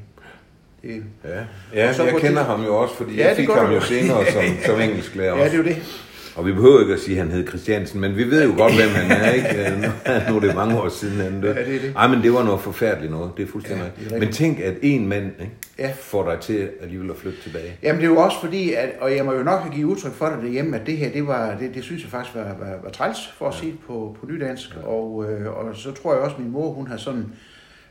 Det 0.83 1.03
Ja, 1.25 1.39
ja 1.73 1.93
så 1.93 2.03
jeg 2.03 2.13
kender 2.15 2.37
det- 2.37 2.45
ham 2.45 2.63
jo 2.63 2.75
også, 2.75 2.95
fordi 2.95 3.15
Ja, 3.15 3.27
jeg 3.27 3.35
fik 3.35 3.49
ham 3.49 3.71
jo 3.73 3.81
senere 3.81 4.25
som, 4.25 4.41
som 4.65 4.79
engelsklærer 4.81 5.37
ja, 5.37 5.43
det 5.45 5.53
er 5.53 5.57
jo 5.57 5.63
det. 5.63 6.05
Og 6.35 6.45
vi 6.45 6.51
behøver 6.53 6.79
ikke 6.81 6.93
at 6.93 6.99
sige, 6.99 7.19
at 7.19 7.23
han 7.25 7.31
hed 7.35 7.47
Christiansen, 7.47 8.01
men 8.01 8.17
vi 8.17 8.23
ved 8.23 8.45
jo 8.45 8.53
godt, 8.57 8.75
hvem 8.75 8.89
han 8.89 9.11
er, 9.21 9.31
ikke? 9.31 9.47
Nu, 9.81 9.87
nu 10.29 10.35
er 10.35 10.39
det 10.39 10.55
mange 10.55 10.81
år 10.81 10.89
siden, 10.89 11.19
han 11.21 11.41
døde. 11.41 11.53
Ja, 11.53 11.65
det 11.65 11.75
er 11.75 11.79
det. 11.79 11.93
Ej, 11.95 12.07
men 12.07 12.21
det 12.23 12.33
var 12.33 12.43
noget 12.43 12.61
forfærdeligt 12.61 13.11
noget, 13.11 13.31
det 13.37 13.43
er 13.47 13.51
fuldstændig 13.51 13.83
Ja, 13.97 14.03
ja, 14.03 14.09
det 14.09 14.15
er. 14.15 14.19
Men 14.19 14.31
tænk, 14.33 14.59
at 14.59 14.73
en 14.81 15.07
mand 15.07 15.25
ikke, 15.39 15.51
Ja. 15.79 15.91
får 16.01 16.31
dig 16.31 16.39
til 16.39 16.69
alligevel 16.81 17.09
at 17.09 17.15
flytte 17.17 17.41
tilbage. 17.43 17.77
Jamen 17.83 18.01
det 18.01 18.07
er 18.07 18.11
jo 18.11 18.17
også 18.17 18.37
fordi, 18.39 18.73
at, 18.73 18.89
og 19.01 19.15
jeg 19.15 19.25
må 19.25 19.33
jo 19.33 19.43
nok 19.43 19.61
have 19.61 19.73
givet 19.73 19.87
udtryk 19.89 20.13
for 20.13 20.25
det 20.25 20.37
derhjemme, 20.43 20.77
at 20.79 20.85
det 20.85 20.97
her, 20.97 21.09
det, 21.11 21.27
var, 21.27 21.55
det, 21.59 21.75
det 21.75 21.83
synes 21.83 22.01
jeg 22.03 22.11
faktisk 22.11 22.35
var, 22.35 22.43
var, 22.43 22.75
var 22.83 22.89
træls, 22.89 23.17
for 23.37 23.47
at 23.47 23.53
sige 23.53 23.71
det 23.71 23.79
på, 23.87 24.17
på 24.19 24.25
nydansk. 24.31 24.69
Ja. 24.75 24.87
Og, 24.87 25.25
øh, 25.31 25.47
og 25.57 25.75
så 25.75 25.91
tror 25.91 26.13
jeg 26.13 26.21
også, 26.21 26.35
at 26.35 26.41
min 26.43 26.51
mor, 26.51 26.71
hun 26.71 26.87
har 26.87 26.97
sådan 26.97 27.25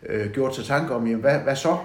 øh, 0.08 0.30
gjort 0.30 0.56
sig 0.56 0.64
tanke 0.64 0.94
om, 0.94 1.06
jamen, 1.06 1.20
hvad, 1.20 1.38
hvad 1.38 1.56
så? 1.56 1.76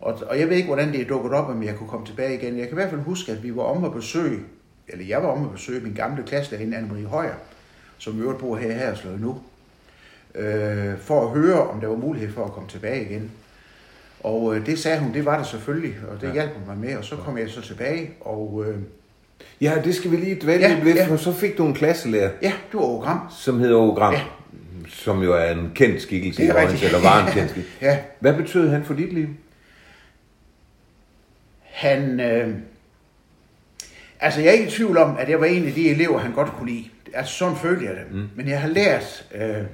Og, 0.00 0.18
og 0.26 0.38
jeg 0.40 0.48
ved 0.48 0.56
ikke, 0.56 0.66
hvordan 0.66 0.92
det 0.92 1.00
er 1.00 1.04
dukket 1.08 1.32
op, 1.32 1.48
om 1.48 1.62
jeg 1.62 1.76
kunne 1.76 1.88
komme 1.88 2.06
tilbage 2.06 2.34
igen. 2.34 2.58
Jeg 2.58 2.62
kan 2.68 2.72
i 2.72 2.74
hvert 2.80 2.90
fald 2.90 3.00
huske, 3.00 3.32
at 3.32 3.42
vi 3.42 3.56
var 3.56 3.62
om 3.62 3.84
at 3.84 3.92
besøge, 3.92 4.38
eller 4.88 5.04
jeg 5.04 5.22
var 5.22 5.28
om 5.28 5.44
at 5.44 5.52
besøge 5.52 5.80
min 5.80 5.92
gamle 5.94 6.22
klasselærerinde, 6.26 6.76
Anne-Marie 6.76 7.06
Højer, 7.08 7.34
som 7.98 8.18
i 8.18 8.20
øvrigt 8.20 8.38
bor 8.40 8.56
her 8.56 8.70
i 8.70 8.74
Herreslev 8.74 9.18
nu, 9.18 9.38
øh, 10.34 10.98
for 10.98 11.22
at 11.26 11.30
høre, 11.40 11.68
om 11.68 11.80
der 11.80 11.88
var 11.88 11.96
mulighed 11.96 12.32
for 12.32 12.44
at 12.44 12.52
komme 12.52 12.68
tilbage 12.68 13.04
igen. 13.10 13.30
Og 14.20 14.56
øh, 14.56 14.66
det 14.66 14.78
sagde 14.78 14.98
hun, 15.00 15.14
det 15.14 15.24
var 15.24 15.38
det 15.38 15.46
selvfølgelig, 15.46 15.94
og 16.10 16.14
det 16.16 16.22
Ja. 16.22 16.28
ja. 16.28 16.32
hjalp 16.34 16.50
hun 16.54 16.62
mig 16.66 16.78
med, 16.78 16.96
og 16.96 17.04
så 17.04 17.16
kom 17.16 17.38
jeg 17.38 17.48
så 17.50 17.60
tilbage, 17.62 18.10
og 18.20 18.64
øh, 18.68 18.76
Ja, 19.60 19.72
det 19.84 19.94
skal 19.94 20.10
vi 20.10 20.16
lige 20.16 20.38
dvæle 20.42 20.60
Ja, 20.60 20.80
lidt 20.84 20.96
ja. 20.96 21.06
for 21.06 21.16
så 21.16 21.32
fik 21.32 21.58
du 21.58 21.66
en 21.66 21.74
klasselærer, 21.74 22.30
ja, 22.42 22.52
det 22.72 22.80
var 22.80 22.84
Ogram. 22.86 23.18
som 23.38 23.58
hedder 23.58 23.76
Ogram, 23.76 24.12
Ja. 24.14 24.20
som 24.88 25.22
jo 25.22 25.32
er 25.32 25.50
en 25.50 25.70
kendt 25.74 26.02
skikkelse 26.02 26.44
i 26.44 26.52
rigtigt. 26.52 26.82
eller 26.84 27.02
var 27.02 27.26
en 27.26 27.32
kendt 27.32 27.50
skikkelse. 27.52 27.78
Ja, 27.82 27.98
Hvad 28.20 28.34
betød 28.34 28.68
han 28.68 28.84
for 28.84 28.94
dit 28.94 29.12
liv? 29.12 29.28
Han... 31.80 32.20
Øh, 32.20 32.54
altså, 34.20 34.40
jeg 34.40 34.48
er 34.48 34.52
ikke 34.52 34.66
i 34.66 34.70
tvivl 34.70 34.96
om, 34.96 35.16
at 35.16 35.28
jeg 35.28 35.40
var 35.40 35.46
en 35.46 35.66
af 35.66 35.72
de 35.72 35.90
elever, 35.90 36.18
han 36.18 36.32
godt 36.32 36.48
kunne 36.48 36.70
lide. 36.70 36.88
Altså, 37.14 37.34
sådan 37.34 37.56
følte 37.56 37.84
jeg 37.86 37.94
det. 37.94 38.04
Mm. 38.10 38.28
Men 38.36 38.48
jeg 38.48 38.60
har 38.60 38.68
lært... 38.68 39.26
Øh, 39.34 39.64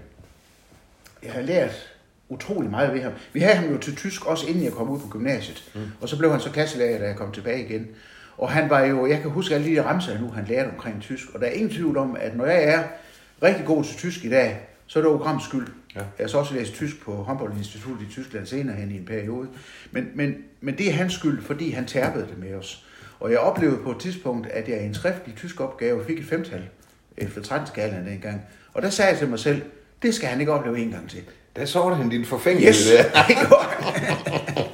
jeg 1.22 1.32
har 1.32 1.42
lært 1.42 1.92
utrolig 2.28 2.70
meget 2.70 2.94
ved 2.94 3.02
ham. 3.02 3.12
Vi 3.32 3.40
havde 3.40 3.56
ham 3.56 3.72
jo 3.72 3.78
til 3.78 3.96
tysk, 3.96 4.26
også 4.26 4.46
inden 4.46 4.64
jeg 4.64 4.72
kom 4.72 4.88
ud 4.88 5.00
på 5.00 5.08
gymnasiet. 5.08 5.70
Mm. 5.74 5.80
Og 6.00 6.08
så 6.08 6.18
blev 6.18 6.30
han 6.30 6.40
så 6.40 6.50
klasselærer, 6.50 6.98
da 6.98 7.06
jeg 7.06 7.16
kom 7.16 7.32
tilbage 7.32 7.64
igen. 7.64 7.86
Og 8.38 8.50
han 8.50 8.70
var 8.70 8.80
jo, 8.80 9.06
jeg 9.06 9.20
kan 9.20 9.30
huske 9.30 9.54
alle 9.54 9.74
de 9.74 9.84
ramser 9.84 10.20
nu, 10.20 10.30
han 10.30 10.44
lærte 10.44 10.68
omkring 10.68 11.02
tysk. 11.02 11.34
Og 11.34 11.40
der 11.40 11.46
er 11.46 11.50
ingen 11.50 11.70
tvivl 11.70 11.96
om, 11.96 12.16
at 12.20 12.36
når 12.36 12.46
jeg 12.46 12.64
er 12.64 12.82
rigtig 13.42 13.66
god 13.66 13.84
til 13.84 13.96
tysk 13.96 14.24
i 14.24 14.30
dag, 14.30 14.60
så 14.86 14.98
er 14.98 15.02
det 15.02 15.12
Ograms 15.12 15.44
skyld. 15.44 15.66
Ja. 15.94 16.00
Jeg 16.00 16.24
har 16.24 16.28
så 16.28 16.38
også 16.38 16.54
læst 16.54 16.74
tysk 16.74 17.00
på 17.00 17.12
Humboldt-instituttet 17.14 18.06
i 18.08 18.10
Tyskland 18.12 18.46
senere 18.46 18.76
hen 18.76 18.90
i 18.90 18.96
en 18.96 19.04
periode. 19.04 19.48
Men, 19.90 20.08
men, 20.14 20.34
men 20.60 20.78
det 20.78 20.88
er 20.88 20.92
hans 20.92 21.12
skyld, 21.12 21.42
fordi 21.42 21.70
han 21.70 21.86
tærpede 21.86 22.26
det 22.26 22.38
med 22.38 22.54
os. 22.54 22.84
Og 23.20 23.30
jeg 23.30 23.38
oplevede 23.38 23.78
på 23.82 23.90
et 23.90 23.98
tidspunkt, 23.98 24.46
at 24.46 24.68
jeg 24.68 24.82
i 24.82 24.86
en 24.86 24.94
skriftlig 24.94 25.34
tysk 25.36 25.60
opgave 25.60 26.04
fik 26.04 26.18
et 26.18 26.24
femtal 26.24 26.62
efter 27.16 27.40
13-skalaen 27.40 28.06
dengang. 28.06 28.40
Og 28.74 28.82
der 28.82 28.90
sagde 28.90 29.10
jeg 29.10 29.18
til 29.18 29.28
mig 29.28 29.38
selv, 29.38 29.62
det 30.02 30.14
skal 30.14 30.28
han 30.28 30.40
ikke 30.40 30.52
opleve 30.52 30.78
en 30.78 30.90
gang 30.90 31.10
til. 31.10 31.22
Der 31.56 31.64
så 31.64 31.94
han 31.94 32.08
din 32.08 32.24
forfængelighed 32.24 32.74
Yes! 32.74 32.86
det. 33.28 34.66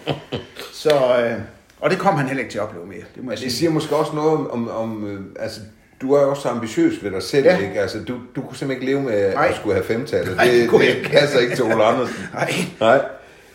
Så, 0.72 1.20
øh, 1.24 1.40
og 1.80 1.90
det 1.90 1.98
kom 1.98 2.14
han 2.16 2.26
heller 2.26 2.40
ikke 2.42 2.52
til 2.52 2.58
at 2.58 2.64
opleve 2.64 2.86
mere, 2.86 3.02
det 3.14 3.24
må 3.24 3.30
jeg 3.30 3.38
Det 3.38 3.38
sige. 3.38 3.52
siger 3.52 3.70
måske 3.70 3.96
også 3.96 4.12
noget 4.14 4.30
om, 4.32 4.50
om, 4.50 4.68
om 4.68 5.06
øh, 5.06 5.20
altså, 5.38 5.60
du 6.02 6.12
er 6.12 6.22
jo 6.22 6.30
også 6.30 6.42
så 6.42 6.48
ambitiøs 6.48 7.04
ved 7.04 7.10
dig 7.10 7.22
selv, 7.22 7.44
Ja. 7.44 7.58
ikke? 7.58 7.80
Altså, 7.80 7.98
du, 8.04 8.18
du 8.36 8.40
kunne 8.42 8.56
simpelthen 8.56 8.70
ikke 8.70 8.86
leve 8.86 9.02
med 9.02 9.34
Nej. 9.34 9.46
at 9.50 9.56
skulle 9.56 9.74
have 9.74 9.84
femtallet. 9.86 10.36
Nej, 10.36 10.44
Det, 10.44 10.70
det 10.70 10.80
det 10.80 10.96
ikke. 10.96 11.10
passer 11.10 11.38
ikke 11.38 11.54
til 11.56 11.64
Ole 11.64 11.84
Andersen. 11.84 12.16
Nej. 12.34 12.50
Nej, 12.80 13.00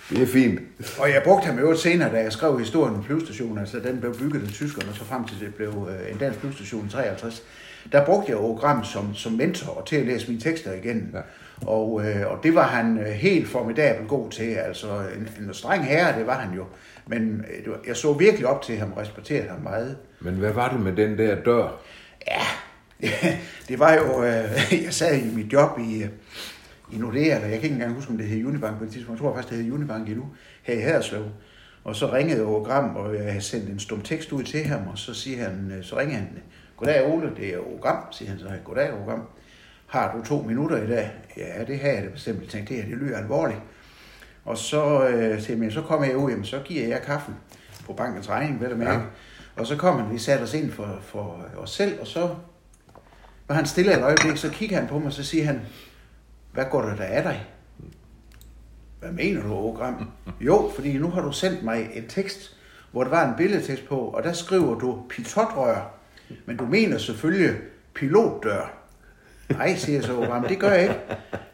det 0.10 0.22
er 0.22 0.28
fint. 0.28 0.60
Og 1.00 1.10
jeg 1.10 1.22
brugte 1.24 1.46
ham 1.46 1.60
jo 1.60 1.76
senere, 1.76 2.12
da 2.14 2.18
jeg 2.22 2.32
skrev 2.32 2.60
historien 2.60 2.96
om 2.96 3.04
flyvestationen, 3.04 3.58
altså 3.58 3.80
den 3.80 4.00
blev 4.00 4.16
bygget 4.18 4.42
af 4.44 4.48
tyskerne, 4.50 4.90
og 4.90 4.96
så 4.96 5.04
frem 5.06 5.26
til 5.26 5.40
det 5.40 5.56
blev 5.56 5.90
øh, 5.90 6.12
en 6.12 6.18
dansk 6.18 6.40
flyvestation 6.40 6.86
i 6.86 6.90
53. 6.90 7.44
Der 7.92 8.06
brugte 8.06 8.30
jeg 8.32 8.38
Ogram 8.38 8.84
som, 8.84 9.16
som 9.16 9.32
mentor 9.32 9.72
og 9.72 9.88
til 9.88 9.96
at 9.96 10.06
læse 10.06 10.28
mine 10.28 10.42
tekster 10.42 10.74
igen. 10.74 11.10
Ja. 11.14 11.20
Og, 11.68 12.02
øh, 12.06 12.32
og 12.32 12.40
det 12.44 12.56
var 12.56 12.64
han 12.68 12.98
øh, 13.00 13.06
helt 13.06 13.48
formidabel 13.48 14.08
god 14.08 14.30
til. 14.32 14.44
Altså 14.54 14.88
en, 14.88 15.30
en 15.48 15.54
streng 15.54 15.86
herre, 15.86 16.18
det 16.20 16.28
var 16.28 16.40
han 16.40 16.56
jo. 16.56 16.64
Men 17.08 17.46
øh, 17.68 17.74
jeg 17.88 17.96
så 17.96 18.14
virkelig 18.14 18.48
op 18.48 18.62
til 18.62 18.78
ham 18.78 18.92
og 18.96 19.02
respekterede 19.02 19.50
ham 19.50 19.60
meget. 19.64 19.98
Men 20.20 20.34
hvad 20.34 20.52
var 20.52 20.70
det 20.70 20.80
med 20.80 20.92
den 21.08 21.18
der 21.18 21.36
dør? 21.36 21.82
Ja, 22.32 22.46
det 23.70 23.80
var 23.80 23.94
jo, 23.94 24.24
øh, 24.24 24.74
jeg 24.86 24.94
sad 24.94 25.18
i 25.18 25.36
mit 25.36 25.54
job 25.54 25.80
i, 25.80 26.04
øh, 26.04 26.10
i 26.92 26.98
Nordea, 26.98 27.36
eller 27.36 27.48
jeg 27.48 27.60
kan 27.60 27.64
ikke 27.64 27.74
engang 27.74 27.94
huske, 27.94 28.12
om 28.12 28.18
det 28.18 28.28
hed 28.28 28.46
Unibank 28.46 28.78
på 28.78 28.86
det 28.86 28.94
tidspunkt. 28.94 29.20
Jeg 29.20 29.26
tror 29.26 29.36
faktisk, 29.36 29.54
det 29.54 29.64
hed 29.64 29.74
Unibank 29.74 30.10
endnu, 30.10 30.26
her 30.64 30.74
i 30.74 30.80
Haderslev. 30.80 31.26
Og 31.84 31.96
så 31.96 32.14
ringede 32.14 32.46
Ogram, 32.46 32.96
og 32.96 33.16
jeg 33.16 33.24
havde 33.24 33.42
sendt 33.42 33.70
en 33.70 33.80
stum 33.80 34.02
tekst 34.02 34.32
ud 34.32 34.44
til 34.44 34.64
ham, 34.64 34.88
og 34.88 34.98
så 34.98 35.14
siger 35.14 35.44
han, 35.44 35.72
øh, 35.78 35.84
så 35.84 35.98
ringer 35.98 36.16
han, 36.16 36.28
goddag 36.78 37.08
Ole, 37.14 37.32
det 37.38 37.54
er 37.54 37.58
Ogram, 37.58 38.04
siger 38.12 38.30
han 38.30 38.40
så, 38.40 38.50
goddag 38.64 38.94
Ogram. 38.94 39.22
Har 39.88 40.18
du 40.18 40.26
to 40.26 40.42
minutter 40.42 40.84
i 40.84 40.88
dag? 40.88 41.12
Ja, 41.38 41.64
det 41.64 41.80
har 41.80 41.88
jeg 41.88 42.04
det 42.04 42.14
bestemt. 42.14 42.42
Jeg 42.42 42.50
tænkte, 42.50 42.74
det 42.74 42.84
her, 42.84 42.90
det 42.90 42.98
lyder 42.98 43.18
alvorligt. 43.18 43.60
Og 44.46 44.58
så, 44.58 45.08
øh, 45.08 45.64
jeg, 45.64 45.72
så 45.72 45.82
kommer 45.82 46.08
jeg 46.08 46.18
ud, 46.18 46.30
jamen, 46.30 46.46
så 46.46 46.60
giver 46.66 46.88
jeg 46.88 47.02
kaffen 47.02 47.36
på 47.86 47.94
bankens 47.94 48.30
regning, 48.30 48.62
vel 48.62 48.72
og 48.72 48.78
mærke. 48.78 49.00
Ja. 49.00 49.06
Og 49.58 49.68
så 49.68 49.76
kom 49.76 50.00
han, 50.00 50.14
vi 50.14 50.20
satte 50.20 50.44
os 50.44 50.54
ind 50.54 50.72
for, 50.72 51.00
for 51.02 51.46
os 51.58 51.70
selv, 51.70 52.02
og 52.02 52.08
så 52.08 52.36
var 53.48 53.56
han 53.56 53.66
stille 53.66 53.94
et 53.94 54.04
øjeblik, 54.04 54.38
så 54.38 54.50
kigger 54.50 54.80
han 54.80 54.88
på 54.88 54.98
mig, 54.98 55.08
og 55.08 55.14
så 55.14 55.24
siger 55.24 55.46
han, 55.46 55.62
hvad 56.52 56.66
går 56.72 56.82
der 56.82 56.96
der 56.96 57.04
af 57.04 57.24
dig? 57.24 57.46
Hvad 59.00 59.12
mener 59.12 59.42
du, 59.42 59.54
Ågram? 59.54 60.12
Jo, 60.40 60.72
fordi 60.76 60.98
nu 60.98 61.10
har 61.10 61.22
du 61.22 61.32
sendt 61.32 61.64
mig 61.64 61.90
en 61.94 62.08
tekst, 62.08 62.58
hvor 62.92 63.04
der 63.04 63.10
var 63.10 63.30
en 63.30 63.36
billedtekst 63.38 63.88
på, 63.88 64.00
og 64.00 64.24
der 64.24 64.34
skriver 64.34 64.80
du 64.80 65.04
pitotrør, 65.10 65.92
men 66.46 66.58
du 66.58 66.66
mener 66.66 66.98
selvfølgelig 66.98 67.56
pilotdør. 67.94 68.74
Nej, 69.50 69.76
siger 69.76 69.98
jeg 69.98 70.04
så, 70.04 70.18
Ågram, 70.18 70.48
det 70.48 70.60
gør 70.60 70.72
jeg 70.72 70.84
ikke. 70.84 71.00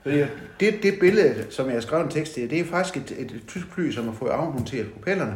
Fordi 0.04 0.18
det, 0.60 0.84
det 0.84 1.00
billede, 1.00 1.46
som 1.50 1.66
jeg 1.66 1.74
har 1.74 1.82
skrevet 1.82 2.04
en 2.06 2.12
tekst 2.12 2.34
til, 2.34 2.50
det 2.50 2.60
er 2.60 2.66
faktisk 2.66 2.98
et, 2.98 3.20
et, 3.20 3.32
et 3.32 3.44
tysk 3.48 3.68
fly, 3.68 3.92
som 3.92 4.06
har 4.06 4.14
fået 4.14 4.30
afmonteret 4.30 4.92
propellerne. 4.94 5.34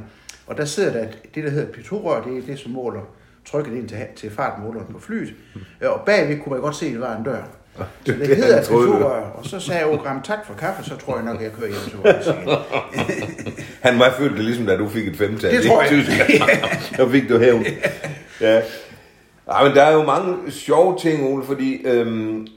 Og 0.47 0.57
der 0.57 0.65
sidder 0.65 0.91
der 0.93 0.99
et- 1.03 1.35
det, 1.35 1.43
der 1.43 1.49
hedder 1.49 1.71
pitorør, 1.71 2.21
det 2.23 2.37
er 2.37 2.41
det, 2.41 2.59
som 2.59 2.71
måler 2.71 3.01
trykket 3.45 3.73
ind 3.73 3.89
til, 3.89 3.97
til 4.15 4.31
fartmåleren 4.31 4.93
på 4.93 4.99
flyet. 4.99 5.33
Og 5.81 6.01
bagved 6.05 6.39
kunne 6.39 6.53
man 6.53 6.61
godt 6.61 6.75
se, 6.75 6.85
at 6.85 6.91
det 6.91 7.01
var 7.01 7.15
en 7.17 7.23
dør. 7.23 7.43
Så 7.77 7.83
det 8.05 8.19
det 8.19 8.37
hedder 8.37 8.61
pitorør. 8.61 9.21
Og 9.21 9.45
så 9.45 9.59
sagde 9.59 9.79
jeg, 9.81 9.89
Ogram, 9.89 10.21
tak 10.21 10.45
for 10.45 10.53
kaffe, 10.53 10.83
så 10.83 10.95
tror 10.97 11.15
jeg 11.15 11.25
nok, 11.25 11.41
jeg 11.41 11.51
kører 11.59 11.67
hjem 11.69 11.79
til. 11.89 12.57
Han 13.81 13.99
var 13.99 14.13
følt 14.17 14.35
det 14.37 14.45
ligesom, 14.45 14.65
da 14.65 14.77
du 14.77 14.89
fik 14.89 15.07
et 15.07 15.17
femtal. 15.17 15.51
Det 15.57 15.65
tror 15.65 15.81
jeg. 15.81 15.91
Der 16.97 17.09
fik 17.15 17.29
du 17.29 17.39
hævn. 17.39 17.65
Ja. 18.41 18.61
Ja, 19.53 19.63
men 19.63 19.75
der 19.75 19.83
er 19.83 19.93
jo 19.93 20.03
mange 20.03 20.51
sjove 20.51 20.97
ting, 20.99 21.23
Ole, 21.23 21.43
fordi 21.45 21.81
øhm, 21.85 22.47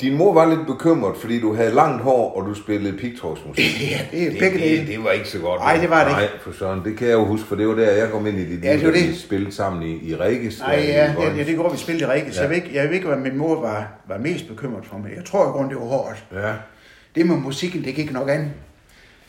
din 0.00 0.16
mor 0.16 0.34
var 0.34 0.46
lidt 0.56 0.66
bekymret, 0.66 1.16
fordi 1.16 1.40
du 1.40 1.54
havde 1.54 1.74
langt 1.74 2.02
hår, 2.02 2.36
og 2.36 2.46
du 2.46 2.54
spillede 2.54 2.96
pigtrådsmusik. 2.98 3.64
Ja, 3.90 3.98
det 4.18 4.32
det, 4.32 4.38
begge 4.38 4.58
det, 4.78 4.86
det 4.86 5.04
var 5.04 5.10
ikke 5.10 5.28
så 5.28 5.38
godt. 5.38 5.60
Nej, 5.60 5.76
det 5.76 5.90
var 5.90 6.04
det 6.04 6.12
Nej, 6.12 6.22
ikke. 6.22 6.34
for 6.42 6.52
sådan. 6.52 6.84
Det 6.84 6.96
kan 6.98 7.06
jeg 7.08 7.14
jo 7.14 7.24
huske, 7.24 7.46
for 7.46 7.56
det 7.56 7.68
var 7.68 7.74
der, 7.74 7.90
jeg 7.90 8.10
kom 8.10 8.26
ind 8.26 8.38
i 8.38 8.44
dit 8.56 8.64
Ja, 8.64 8.76
liv, 8.76 8.92
det 8.92 9.08
vi 9.08 9.14
spillede 9.14 9.52
sammen 9.52 9.82
i, 9.82 10.10
i 10.10 10.14
Rikkes. 10.16 10.58
Nej, 10.60 10.76
der 10.76 10.82
i 10.82 10.86
ja, 10.86 11.12
ja, 11.18 11.36
ja, 11.36 11.44
det 11.44 11.56
går 11.56 11.70
vi 11.72 11.76
spille 11.78 12.00
i 12.00 12.04
Rikke, 12.04 12.32
så 12.32 12.36
Ja. 12.36 12.42
jeg 12.42 12.50
ved 12.50 12.56
ikke, 12.56 12.70
jeg 12.74 12.88
ved 12.88 12.94
ikke, 12.94 13.06
hvad 13.06 13.16
min 13.18 13.36
mor 13.38 13.60
var, 13.60 13.92
var 14.08 14.18
mest 14.18 14.48
bekymret 14.48 14.86
for 14.86 14.98
mig. 14.98 15.10
Jeg 15.16 15.24
tror 15.24 15.42
i 15.48 15.50
grunden, 15.50 15.70
det 15.70 15.78
var 15.80 15.86
hårdt. 15.86 16.24
Ja. 16.32 16.52
Det 17.14 17.26
med 17.26 17.36
musikken, 17.36 17.84
det 17.84 17.94
gik 17.94 18.12
nok 18.12 18.28
an. 18.30 18.50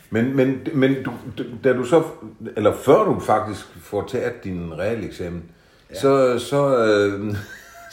Men, 0.10 0.36
men, 0.36 0.60
men 0.74 0.96
du, 1.06 1.12
da 1.64 1.74
du 1.74 1.84
så, 1.86 2.04
eller 2.58 2.74
før 2.86 3.04
du 3.04 3.20
faktisk 3.20 3.66
får 3.82 4.08
taget 4.12 4.44
din 4.44 4.74
realeksamen, 4.80 5.44
ja. 5.94 6.00
så, 6.00 6.40
så, 6.40 6.78
øh, 6.86 7.36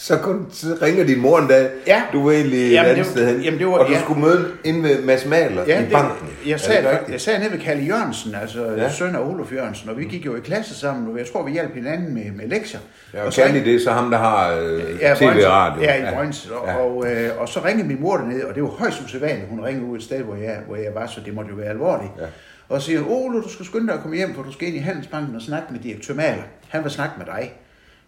Så, 0.02 0.16
kun, 0.18 0.46
så 0.52 0.66
ringer 0.82 1.04
din 1.04 1.20
mor 1.20 1.38
en 1.38 1.48
dag, 1.48 1.70
Ja. 1.86 2.02
du 2.12 2.24
var 2.24 2.32
egentlig 2.32 2.66
et 2.66 2.72
Jamen, 2.72 2.90
andet 2.90 3.04
det 3.04 3.12
sted 3.12 3.26
hen, 3.34 3.40
jamen, 3.42 3.58
det 3.58 3.66
var- 3.66 3.72
og 3.72 3.86
du 3.88 3.92
ja. 3.92 4.00
skulle 4.00 4.20
møde 4.20 4.48
inde 4.64 4.82
ved 4.82 5.02
Mads 5.02 5.26
Mahler 5.26 5.62
Ja, 5.66 5.78
i 5.80 5.82
det, 5.82 5.92
banken. 5.92 6.28
jeg, 6.46 6.60
sad, 6.60 6.82
det 6.82 7.12
jeg, 7.12 7.20
sad 7.20 7.38
nede 7.38 7.52
ved 7.52 7.58
Kalle 7.58 7.82
Jørgensen, 7.84 8.34
altså 8.34 8.64
Ja. 8.76 8.90
søn 8.92 9.14
af 9.16 9.20
Olof 9.20 9.52
Jørgensen, 9.52 9.88
og 9.90 9.98
vi 9.98 10.04
gik 10.04 10.26
jo 10.26 10.36
i 10.36 10.40
klasse 10.40 10.74
sammen, 10.74 11.12
og 11.12 11.18
jeg 11.18 11.26
tror, 11.32 11.42
vi 11.42 11.52
hjalp 11.52 11.74
hinanden 11.74 12.14
med, 12.14 12.22
med 12.36 12.48
lektier. 12.48 12.80
Ja, 13.14 13.22
og 13.26 13.32
I 13.56 13.60
det, 13.64 13.80
så 13.80 13.90
ham, 13.90 14.10
der 14.10 14.18
har 14.18 14.52
øh, 14.62 14.82
Ja, 15.00 15.14
tv-radio. 15.14 15.82
Ja, 15.82 16.10
i 16.10 16.14
Brøns. 16.14 16.46
Og, 16.50 16.66
Ja. 16.68 16.76
og, 16.76 17.06
øh, 17.10 17.30
og 17.40 17.48
så 17.48 17.60
ringede 17.64 17.88
min 17.88 18.00
mor 18.00 18.16
derned, 18.16 18.42
og 18.42 18.54
det 18.54 18.62
var 18.62 18.68
højst 18.68 19.02
usædvanligt. 19.04 19.48
Hun 19.50 19.64
ringede 19.64 19.86
ud 19.86 19.96
et 19.96 20.02
sted, 20.04 20.18
hvor 20.22 20.34
jeg, 20.36 20.56
hvor 20.66 20.76
jeg 20.76 20.90
var, 20.94 21.06
så 21.06 21.20
det 21.26 21.34
måtte 21.34 21.50
jo 21.50 21.56
være 21.56 21.68
alvorligt. 21.70 22.10
Ja. 22.20 22.24
Og 22.68 22.82
siger, 22.82 23.00
Ole, 23.08 23.42
du 23.42 23.48
skal 23.48 23.66
skynde 23.66 23.86
dig 23.86 23.94
at 23.94 24.00
komme 24.00 24.16
hjem, 24.16 24.34
for 24.34 24.42
du 24.42 24.52
skal 24.52 24.68
ind 24.68 24.76
i 24.76 24.80
Handelsbanken 24.80 25.36
og 25.36 25.42
snakke 25.42 25.66
med 25.70 25.80
direktør 25.80 26.14
Mahler. 26.14 26.42
Han 26.68 26.82
vil 26.82 26.90
snakke 26.90 27.14
med 27.18 27.26
dig. 27.26 27.52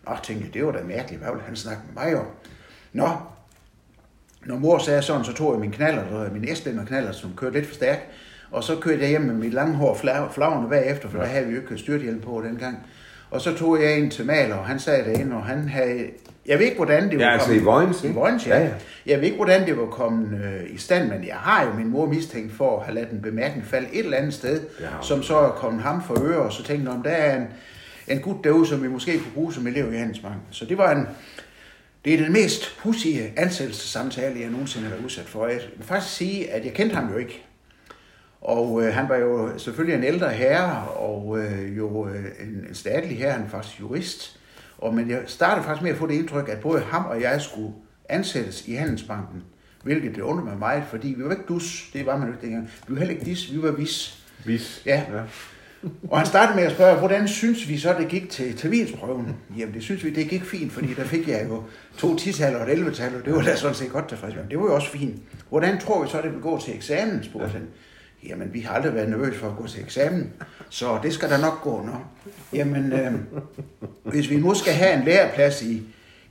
Nå, 0.07 0.13
tænkte 0.23 0.45
jeg, 0.47 0.55
det 0.55 0.67
var 0.67 0.73
da 0.73 0.79
mærkeligt. 0.85 1.23
Hvad 1.23 1.33
vil 1.33 1.43
han 1.47 1.57
snakke 1.57 1.83
med 1.95 2.03
mig 2.05 2.17
om? 2.21 2.27
Nå, 2.93 3.09
når 4.47 4.57
mor 4.57 4.79
sagde 4.79 5.03
sådan, 5.03 5.25
så 5.25 5.33
tog 5.33 5.53
jeg 5.53 5.61
min 5.61 5.71
knaller, 5.71 6.31
min 6.33 6.49
Estland 6.49 6.87
knaller, 6.87 7.13
som 7.13 7.31
kørte 7.37 7.55
lidt 7.55 7.67
for 7.67 7.75
stærkt. 7.75 8.03
Og 8.51 8.65
så 8.65 8.77
kørte 8.81 9.01
jeg 9.01 9.09
hjem 9.09 9.21
med 9.21 9.35
mit 9.35 9.55
lange 9.55 9.75
hår 9.75 9.95
flag- 9.95 10.33
flagrende 10.33 10.69
bagefter, 10.69 11.09
for 11.09 11.19
ja. 11.19 11.25
der 11.25 11.31
havde 11.31 11.47
vi 11.47 11.55
jo 11.55 11.61
ikke 11.61 11.79
styrthjelm 11.79 12.21
på 12.21 12.43
dengang. 12.49 12.79
Og 13.31 13.41
så 13.41 13.55
tog 13.55 13.83
jeg 13.83 13.99
ind 13.99 14.11
til 14.11 14.27
Maler, 14.27 14.55
og 14.55 14.67
han 14.67 14.79
sad 14.79 15.05
derinde, 15.05 15.37
og 15.37 15.45
han 15.45 15.69
havde... 15.69 16.07
Jeg 16.47 16.59
ved 16.59 16.65
ikke, 16.65 16.77
hvordan 16.77 17.11
det 17.11 17.19
var 17.19 17.25
Ja, 17.25 17.33
altså 17.33 17.47
kommet- 17.47 17.61
i 17.63 17.65
Vojens, 17.65 18.05
I? 18.05 18.09
Vojens, 18.13 18.47
ja. 18.47 18.57
Ja, 18.57 18.61
ja. 18.63 18.67
ja. 18.69 18.75
Jeg 19.07 19.19
ved 19.19 19.25
ikke, 19.25 19.37
hvordan 19.37 19.67
det 19.67 19.77
var 19.79 19.87
kommet 19.87 20.41
øh, 20.45 20.75
i 20.75 20.79
stand, 20.79 21.09
men 21.09 21.25
jeg 21.27 21.35
har 21.37 21.65
jo 21.67 21.73
min 21.73 21.89
mor 21.91 22.07
mistænkt 22.07 22.53
for 22.53 22.79
at 22.81 22.85
have 22.87 22.95
ladet 22.95 23.11
en 23.11 23.23
bemærkning 23.23 23.67
falde 23.67 23.89
et 23.93 24.05
eller 24.05 24.17
andet 24.17 24.35
sted, 24.35 24.53
Det 24.61 24.69
hun. 24.79 25.03
som 25.03 25.23
så 25.23 25.39
er 25.39 25.49
kommet 25.51 25.83
ham 25.83 26.03
for 26.03 26.23
øre, 26.25 26.39
og 26.39 26.53
så 26.53 26.63
tænkte 26.65 26.89
om 26.91 27.03
der 27.03 27.11
er 27.11 27.37
en, 27.37 27.47
en 28.09 28.21
gut 28.21 28.45
derude, 28.45 28.67
som 28.67 28.83
vi 28.83 28.89
måske 28.89 29.19
kunne 29.19 29.33
bruge 29.35 29.53
som 29.53 29.67
elev 29.67 29.93
i 29.93 29.97
Handelsbanken. 29.97 30.43
Så 30.51 30.65
det 30.65 30.79
var 30.79 30.93
en, 30.93 31.07
det 32.05 32.15
er 32.15 32.19
den 32.19 32.33
mest 32.33 32.77
pudsige 32.79 33.33
ansættelsessamtale, 33.37 34.41
jeg 34.41 34.51
nogensinde 34.51 34.87
har 34.87 34.95
været 34.95 35.05
udsat 35.05 35.25
for. 35.25 35.47
Jeg 35.47 35.61
vil 35.77 35.87
faktisk 35.87 36.17
sige, 36.17 36.51
at 36.51 36.65
jeg 36.65 36.73
kendte 36.73 36.97
ham 36.97 37.13
jo 37.13 37.17
ikke. 37.17 37.45
Og 38.41 38.83
øh, 38.83 38.95
han 38.95 39.09
var 39.09 39.17
jo 39.17 39.59
selvfølgelig 39.59 39.99
en 39.99 40.05
ældre 40.05 40.31
herre, 40.31 40.89
og 40.89 41.39
øh, 41.39 41.77
jo 41.77 42.09
øh, 42.09 42.25
en, 42.41 42.67
en 42.69 42.75
statlig 42.75 43.19
herre, 43.19 43.33
han 43.33 43.43
er 43.43 43.49
faktisk 43.49 43.81
jurist. 43.81 44.41
Og, 44.79 44.95
men 44.95 45.11
jeg 45.11 45.23
startede 45.27 45.65
faktisk 45.65 45.83
med 45.83 45.91
at 45.91 45.97
få 45.97 46.07
det 46.07 46.15
indtryk, 46.15 46.49
at 46.49 46.61
både 46.61 46.81
ham 46.81 47.05
og 47.05 47.21
jeg 47.21 47.41
skulle 47.41 47.73
ansættes 48.09 48.69
i 48.69 48.75
Handelsbanken. 48.75 49.43
Hvilket 49.83 50.15
det 50.15 50.23
undrer 50.23 50.45
mig 50.45 50.59
meget, 50.59 50.85
fordi 50.91 51.09
vi 51.09 51.25
var 51.25 51.31
ikke 51.31 51.45
dus, 51.49 51.91
det 51.93 52.07
var 52.07 52.17
man 52.17 52.29
jo 52.29 52.35
ikke 52.35 52.47
dengang. 52.47 52.71
Vi 52.89 52.95
var 52.95 52.99
heller 52.99 53.15
ikke 53.15 53.27
dis, 53.27 53.53
vi 53.53 53.63
var 53.63 53.71
vis. 53.71 54.25
Vis. 54.45 54.83
Ja. 54.87 55.03
Og 56.11 56.19
han 56.19 56.27
startede 56.27 56.57
med 56.57 56.65
at 56.65 56.73
spørge, 56.73 56.99
hvordan 56.99 57.29
synes 57.29 57.69
vi 57.69 57.79
så, 57.79 57.95
det 57.99 58.09
gik 58.09 58.31
til, 58.31 58.71
vidensprøven? 58.71 59.37
Jamen, 59.59 59.75
det 59.75 59.83
synes 59.83 60.05
vi, 60.05 60.11
det 60.11 60.29
gik 60.29 60.45
fint, 60.45 60.73
fordi 60.73 60.95
der 60.95 61.05
fik 61.05 61.29
jeg 61.29 61.47
jo 61.49 61.63
to 61.99 62.17
10 62.17 62.43
og 62.43 62.63
et 62.63 62.71
11 62.71 62.91
tal 62.91 63.17
og 63.17 63.25
det 63.25 63.35
var 63.35 63.43
da 63.43 63.57
sådan 63.57 63.75
set 63.75 63.93
godt 63.93 64.09
tilfreds 64.09 64.35
med. 64.35 64.45
Det 64.51 64.59
var 64.59 64.65
jo 64.65 64.75
også 64.75 64.91
fint. 64.91 65.23
Hvordan 65.49 65.81
tror 65.81 66.03
vi 66.03 66.11
så, 66.11 66.23
det 66.23 66.33
vil 66.33 66.41
gå 66.41 66.61
til 66.61 66.75
eksamen, 66.75 67.25
spurgte 67.25 67.49
han. 67.49 67.63
Jamen, 68.29 68.55
vi 68.55 68.61
har 68.61 68.75
aldrig 68.75 68.95
været 68.95 69.09
nervøse 69.09 69.39
for 69.39 69.49
at 69.49 69.57
gå 69.57 69.67
til 69.67 69.83
eksamen, 69.83 70.33
så 70.69 70.99
det 71.03 71.13
skal 71.13 71.31
der 71.31 71.39
nok 71.39 71.63
gå 71.63 71.83
nå. 71.87 71.93
Jamen, 72.53 72.93
øh, 72.93 73.13
hvis 74.05 74.31
vi 74.31 74.37
nu 74.37 74.55
skal 74.55 74.73
have 74.73 74.99
en 74.99 75.05
læreplads 75.05 75.63
i, 75.63 75.83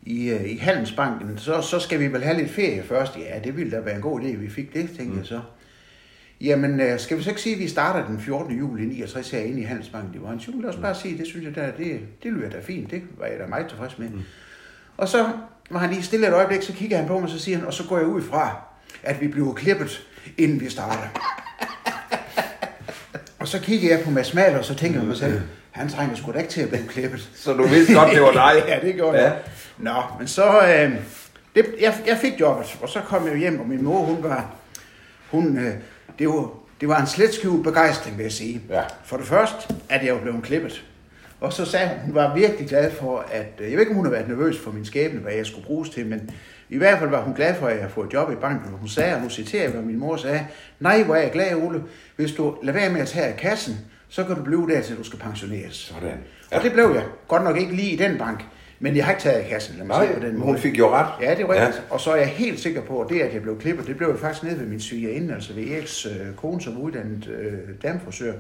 i, 0.04 0.30
øh, 0.30 0.52
i 0.52 0.58
Handelsbanken, 0.58 1.38
så, 1.38 1.62
så 1.62 1.80
skal 1.80 2.00
vi 2.00 2.08
vel 2.08 2.24
have 2.24 2.38
lidt 2.38 2.52
ferie 2.52 2.84
først. 2.84 3.18
Ja, 3.18 3.40
det 3.44 3.58
ville 3.58 3.72
da 3.72 3.80
være 3.80 3.96
en 3.96 4.02
god 4.02 4.22
idé, 4.22 4.38
vi 4.38 4.50
fik 4.50 4.74
det, 4.74 4.90
tænkte 4.98 5.18
jeg 5.18 5.26
så. 5.26 5.42
Jamen, 6.44 6.80
øh, 6.80 7.00
skal 7.00 7.18
vi 7.18 7.24
så 7.24 7.30
ikke 7.30 7.42
sige, 7.42 7.54
at 7.56 7.60
vi 7.60 7.68
starter 7.68 8.06
den 8.08 8.20
14. 8.22 8.58
juli 8.58 8.86
69 8.86 9.30
herinde 9.32 9.62
i 9.62 9.64
Handelsbanken 9.64 10.16
i 10.16 10.18
Vojens? 10.18 10.48
Jo, 10.48 10.54
lad 10.62 10.70
os 10.70 10.76
bare 10.76 10.96
sige, 10.96 11.18
det 11.18 11.28
synes 11.28 11.46
jeg, 11.46 11.56
der, 11.56 11.72
det, 11.72 12.00
det 12.24 12.32
lyder 12.34 12.50
da 12.50 12.58
fint. 12.62 12.92
Det 12.92 13.02
var 13.18 13.26
jeg 13.26 13.40
da 13.40 13.46
meget 13.48 13.68
tilfreds 13.68 14.00
med. 14.00 14.10
Mm. 14.10 14.22
Og 14.98 15.08
så 15.08 15.30
var 15.70 15.80
han 15.80 15.90
lige 15.90 16.04
stille 16.04 16.28
et 16.28 16.34
øjeblik, 16.34 16.62
så 16.62 16.74
kigger 16.74 16.98
han 16.98 17.08
på 17.08 17.14
mig, 17.14 17.24
og 17.24 17.30
så 17.30 17.40
siger 17.40 17.58
han, 17.58 17.68
og 17.68 17.74
så 17.74 17.84
går 17.90 17.98
jeg 17.98 18.08
ud 18.08 18.22
fra, 18.22 18.56
at 19.04 19.22
vi 19.22 19.28
bliver 19.28 19.54
klippet, 19.54 20.08
inden 20.38 20.60
vi 20.62 20.70
starter. 20.70 21.08
og 23.40 23.48
så 23.48 23.60
kigger 23.60 23.90
jeg 23.96 24.06
på 24.06 24.12
Mads 24.12 24.34
Mahler, 24.34 24.58
og 24.58 24.66
så 24.66 24.76
tænker 24.76 25.00
jeg 25.00 25.08
mig 25.08 25.18
selv, 25.18 25.42
han 25.72 25.90
trænger 25.90 26.16
sgu 26.16 26.32
da 26.32 26.38
ikke 26.38 26.50
til 26.52 26.62
at 26.62 26.70
blive 26.70 26.88
klippet. 26.88 27.30
Så 27.36 27.54
du 27.54 27.64
vidste 27.68 27.94
godt, 27.94 28.10
det 28.14 28.22
var 28.22 28.32
dig. 28.32 28.64
ja, 28.68 28.80
det 28.88 28.96
gjorde 28.96 29.18
Ja. 29.18 29.24
jeg. 29.24 29.38
Nå, 29.78 29.94
men 30.20 30.28
så... 30.28 30.46
Øh, 30.62 30.92
det, 31.56 31.66
jeg, 31.82 31.94
jeg 32.08 32.18
fik 32.18 32.40
jobbet, 32.40 32.78
og 32.82 32.90
så 32.90 33.00
kom 33.00 33.28
jeg 33.28 33.38
hjem, 33.38 33.60
og 33.60 33.68
min 33.68 33.84
mor, 33.84 34.00
hun 34.06 34.24
var... 34.24 34.56
Hun, 35.32 35.58
øh, 35.58 35.74
det, 36.20 36.28
var, 36.28 36.50
det 36.82 36.88
var 36.90 37.02
en 37.02 37.08
slet 37.08 37.34
skjult 37.34 37.64
begejstring, 37.64 38.18
vil 38.18 38.24
jeg 38.24 38.32
sige. 38.32 38.62
Ja. 38.70 38.82
For 39.04 39.18
det 39.18 39.26
første, 39.26 39.76
at 39.90 40.06
jeg 40.06 40.14
var 40.14 40.22
blevet 40.22 40.44
klippet. 40.44 40.86
Og 41.42 41.54
så 41.54 41.66
sagde 41.66 41.88
hun, 41.90 41.98
hun 42.06 42.16
var 42.16 42.36
virkelig 42.36 42.68
glad 42.70 42.92
for, 42.92 43.26
at... 43.32 43.48
øh, 43.60 43.66
Jeg 43.66 43.72
ved 43.72 43.80
ikke, 43.80 43.90
om 43.92 43.96
hun 43.96 44.06
har 44.06 44.12
været 44.12 44.28
nervøs 44.28 44.60
for 44.60 44.72
min 44.72 44.86
skæbne, 44.86 45.20
hvad 45.20 45.34
jeg 45.34 45.46
skulle 45.46 45.66
bruges 45.66 45.90
til, 45.90 46.06
men 46.06 46.30
i 46.70 46.78
hvert 46.78 47.00
fald 47.00 47.10
var 47.10 47.22
hun 47.22 47.34
glad 47.34 47.56
for, 47.56 47.68
at 47.68 47.74
jeg 47.74 47.82
havde 47.82 47.94
fået 47.94 48.14
job 48.14 48.32
i 48.32 48.36
banken. 48.36 48.72
Hun 48.72 48.88
sagde, 48.90 49.16
og 49.16 49.22
nu 49.22 49.30
citerer 49.30 49.64
jeg, 49.64 49.72
hvad 49.72 49.82
min 49.82 50.00
mor 50.00 50.16
sagde, 50.18 50.46
nej, 50.80 51.04
hvor 51.04 51.16
er 51.16 51.22
jeg 51.22 51.32
glad, 51.32 51.56
Ole. 51.56 51.84
Hvis 52.16 52.32
du 52.32 52.56
lader 52.64 52.80
være 52.80 52.90
med 52.90 53.02
at 53.02 53.08
tage 53.08 53.26
af 53.26 53.38
kassen, 53.38 53.78
så 54.10 54.24
kan 54.24 54.36
du 54.36 54.44
blive 54.44 54.70
der, 54.70 54.82
til 54.82 54.98
du 54.98 55.04
skal 55.04 55.20
pensioneres. 55.20 55.76
Sådan. 55.76 56.10
Ja. 56.52 56.58
Og 56.58 56.64
det 56.64 56.74
blev 56.74 56.92
jeg. 56.96 57.04
Godt 57.28 57.44
nok 57.44 57.58
ikke 57.58 57.76
lige 57.76 57.92
i 57.92 57.96
den 57.96 58.18
bank, 58.18 58.46
men 58.84 58.96
jeg 58.96 59.06
har 59.06 59.12
ikke 59.12 59.24
taget 59.24 59.40
af 59.40 59.50
kassen. 59.50 59.76
Lad 59.78 59.86
mig 59.86 59.98
Nej, 59.98 60.06
sige 60.06 60.20
på 60.20 60.26
den 60.26 60.34
måde. 60.38 60.46
hun 60.46 60.58
fik 60.58 60.78
jo 60.80 60.90
ret. 60.90 61.08
Ja, 61.22 61.36
det 61.36 61.40
er 61.42 61.50
rigtigt. 61.50 61.84
Ja. 61.90 61.94
Og 61.94 62.00
så 62.02 62.12
er 62.12 62.16
jeg 62.16 62.28
helt 62.28 62.60
sikker 62.60 62.82
på, 62.82 63.02
at 63.02 63.10
det, 63.10 63.20
at 63.20 63.34
jeg 63.34 63.42
blev 63.42 63.60
klippet, 63.60 63.88
det 63.88 63.98
blev 63.98 64.10
jeg 64.10 64.20
faktisk 64.20 64.44
nede 64.44 64.60
ved 64.60 64.66
min 64.66 64.80
svigerinde, 64.80 65.34
altså 65.34 65.54
ved 65.54 65.72
Eriks 65.72 66.06
øh, 66.06 66.36
kone, 66.36 66.62
som 66.62 66.78
uddannet 66.78 67.28
øh, 67.28 67.54
damefrisør. 67.84 68.34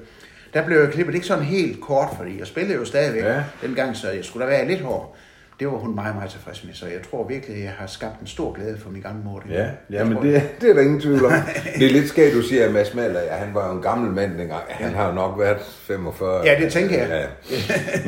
Der 0.53 0.65
blev 0.65 0.79
jeg 0.79 0.89
klippet 0.89 1.15
ikke 1.15 1.27
sådan 1.27 1.43
helt 1.43 1.81
kort, 1.81 2.07
fordi 2.17 2.39
jeg 2.39 2.47
spillede 2.47 2.75
jo 2.75 2.85
stadigvæk 2.85 3.23
ja. 3.23 3.43
dengang, 3.62 3.97
så 3.97 4.09
jeg 4.09 4.25
skulle 4.25 4.45
da 4.45 4.51
være 4.51 4.67
lidt 4.67 4.81
hård. 4.81 5.15
Det 5.63 5.72
var 5.72 5.77
hun 5.77 5.96
meget, 5.96 6.15
meget 6.15 6.32
tilfreds 6.32 6.63
med, 6.63 6.74
så 6.74 6.86
jeg 6.86 7.00
tror 7.12 7.27
virkelig, 7.27 7.58
at 7.58 7.63
jeg 7.63 7.72
har 7.77 7.88
skabt 7.88 8.22
en 8.22 8.27
stor 8.27 8.53
glæde 8.53 8.77
for 8.77 8.89
min 8.89 9.01
gamle 9.01 9.24
mor. 9.24 9.43
Ja, 9.50 9.67
ja 9.91 10.03
men 10.03 10.17
det, 10.17 10.41
det 10.62 10.70
er 10.70 10.74
der 10.74 10.82
ingen 10.82 11.01
tvivl 11.01 11.25
om. 11.25 11.32
Det 11.79 11.88
er 11.88 11.91
lidt 11.91 12.10
skægt, 12.10 12.34
du 12.34 12.41
siger, 12.41 12.65
at 12.65 12.74
Mads 12.74 12.93
Mahler, 12.93 13.20
ja, 13.22 13.34
han 13.34 13.53
var 13.53 13.67
jo 13.70 13.75
en 13.75 13.82
gammel 13.82 14.12
mand 14.12 14.32
dengang. 14.38 14.62
Han 14.70 14.93
har 14.93 15.08
jo 15.08 15.13
nok 15.13 15.39
været 15.39 15.58
45. 15.62 16.46
Ja, 16.46 16.55
det 16.63 16.72
tænker 16.72 16.98
jeg. 16.98 17.27
Ja. 17.50 17.58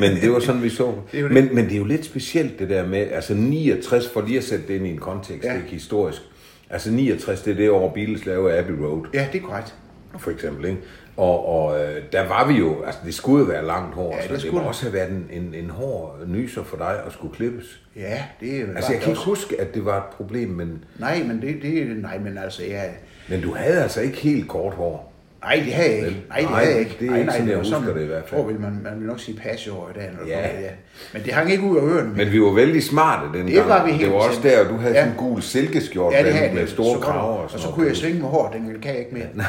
Men 0.08 0.16
det 0.20 0.32
var 0.32 0.38
sådan, 0.40 0.62
vi 0.62 0.68
så. 0.70 0.92
Det 1.12 1.24
det. 1.24 1.32
Men, 1.32 1.48
men 1.54 1.64
det 1.64 1.72
er 1.72 1.78
jo 1.78 1.84
lidt 1.84 2.04
specielt 2.04 2.58
det 2.58 2.68
der 2.70 2.86
med, 2.86 3.06
altså 3.12 3.34
69, 3.34 4.08
for 4.08 4.20
lige 4.20 4.38
at 4.38 4.44
sætte 4.44 4.68
det 4.68 4.74
ind 4.74 4.86
i 4.86 4.90
en 4.90 4.98
kontekst, 4.98 5.44
Ja. 5.44 5.48
det 5.48 5.56
er 5.56 5.60
ikke 5.62 5.70
historisk. 5.74 6.22
Altså 6.70 6.90
69, 6.90 7.42
det 7.42 7.50
er 7.50 7.56
det 7.56 7.70
år, 7.70 7.92
Beatles 7.94 8.26
lavede 8.26 8.58
Abbey 8.58 8.74
Road, 8.74 9.06
Ja, 9.14 9.26
det 9.32 9.38
er 9.42 9.46
korrekt. 9.46 9.74
For 10.18 10.30
eksempel. 10.30 10.64
Ikke? 10.64 10.80
Og, 11.16 11.48
og 11.48 11.80
øh, 11.80 12.02
der 12.12 12.28
var 12.28 12.46
vi 12.46 12.54
jo, 12.54 12.82
altså 12.82 13.00
det 13.04 13.14
skulle 13.14 13.40
jo 13.44 13.50
være 13.50 13.66
langt 13.66 13.94
hår, 13.94 14.10
Ja, 14.10 14.16
ja, 14.16 14.22
det 14.22 14.28
så 14.28 14.32
det 14.32 14.40
skulle 14.42 14.62
må 14.62 14.68
også 14.68 14.82
have 14.82 14.92
været 14.92 15.10
en, 15.10 15.28
en, 15.30 15.54
en 15.54 15.70
hård 15.70 16.18
nyser 16.26 16.62
for 16.62 16.76
dig 16.76 17.02
at 17.06 17.12
skulle 17.12 17.34
klippes. 17.34 17.80
Ja, 17.96 18.24
det 18.40 18.60
er 18.60 18.66
Altså 18.76 18.92
jeg 18.92 19.00
kan 19.00 19.10
ikke 19.10 19.24
huske, 19.24 19.60
at 19.60 19.74
det 19.74 19.84
var 19.84 19.96
et 19.96 20.16
problem, 20.16 20.48
men, 20.48 20.84
Nej, 20.98 21.22
men 21.22 21.42
det, 21.42 21.62
det, 21.62 21.96
nej, 21.96 22.18
men 22.18 22.38
altså, 22.38 22.62
jeg, 22.64 22.90
men 23.28 23.42
du 23.42 23.54
havde 23.54 23.82
altså 23.82 24.00
ikke 24.00 24.16
helt 24.16 24.48
kort 24.48 24.74
hår. 24.74 25.12
Nej, 25.42 25.62
det 25.64 25.72
havde 25.72 25.90
jeg 25.90 25.98
ikke. 26.08 26.22
Nej, 26.28 26.38
det 26.40 26.50
Nej, 26.50 26.58
havde 26.60 26.70
jeg 26.72 26.80
ikke. 26.80 26.96
det 27.00 27.06
er 27.06 27.10
nej, 27.10 27.18
ikke 27.18 27.26
nej, 27.26 27.36
sådan, 27.36 27.50
jeg 27.50 27.58
husker 27.58 27.94
det 27.94 28.02
i 28.02 28.06
hvert 28.06 28.22
fald. 28.28 28.40
Tror, 28.40 28.48
vil 28.48 28.60
man, 28.60 28.80
man 28.84 28.92
vil 28.98 29.06
nok 29.06 29.20
sige 29.20 29.38
passeår 29.38 29.90
i 29.94 29.98
dag. 29.98 30.10
Når 30.20 30.26
Ja. 30.28 30.38
ja. 30.40 30.60
ja. 30.60 30.68
Men 31.12 31.22
det 31.22 31.32
hang 31.32 31.50
ikke 31.52 31.64
ud 31.64 31.76
af 31.76 31.82
ørerne. 31.82 32.10
Men 32.16 32.32
vi 32.32 32.40
var 32.42 32.50
vældig 32.54 32.82
smarte 32.82 33.26
dengang. 33.38 33.56
Det 33.56 33.68
var 33.68 33.84
vi 33.84 33.90
helt 33.90 34.02
Det 34.04 34.12
var 34.12 34.18
også 34.18 34.40
der, 34.42 34.68
du 34.68 34.76
havde 34.76 34.94
Ja. 34.94 35.00
sådan 35.00 35.12
en 35.12 35.18
gul 35.18 35.42
silkeskjort 35.42 36.12
ja, 36.12 36.18
det 36.18 36.26
med, 36.26 36.32
havde 36.32 36.52
med 36.52 36.60
jeg. 36.60 36.68
store 36.68 36.94
Så 36.94 37.00
kraver 37.00 37.36
og 37.36 37.42
Og 37.44 37.50
så 37.50 37.56
noget. 37.58 37.74
kunne 37.74 37.86
jeg 37.86 37.96
svinge 37.96 38.20
med 38.20 38.28
hår, 38.28 38.50
den 38.52 38.80
kan 38.82 38.90
jeg 38.90 38.98
ikke 39.00 39.14
mere. 39.14 39.26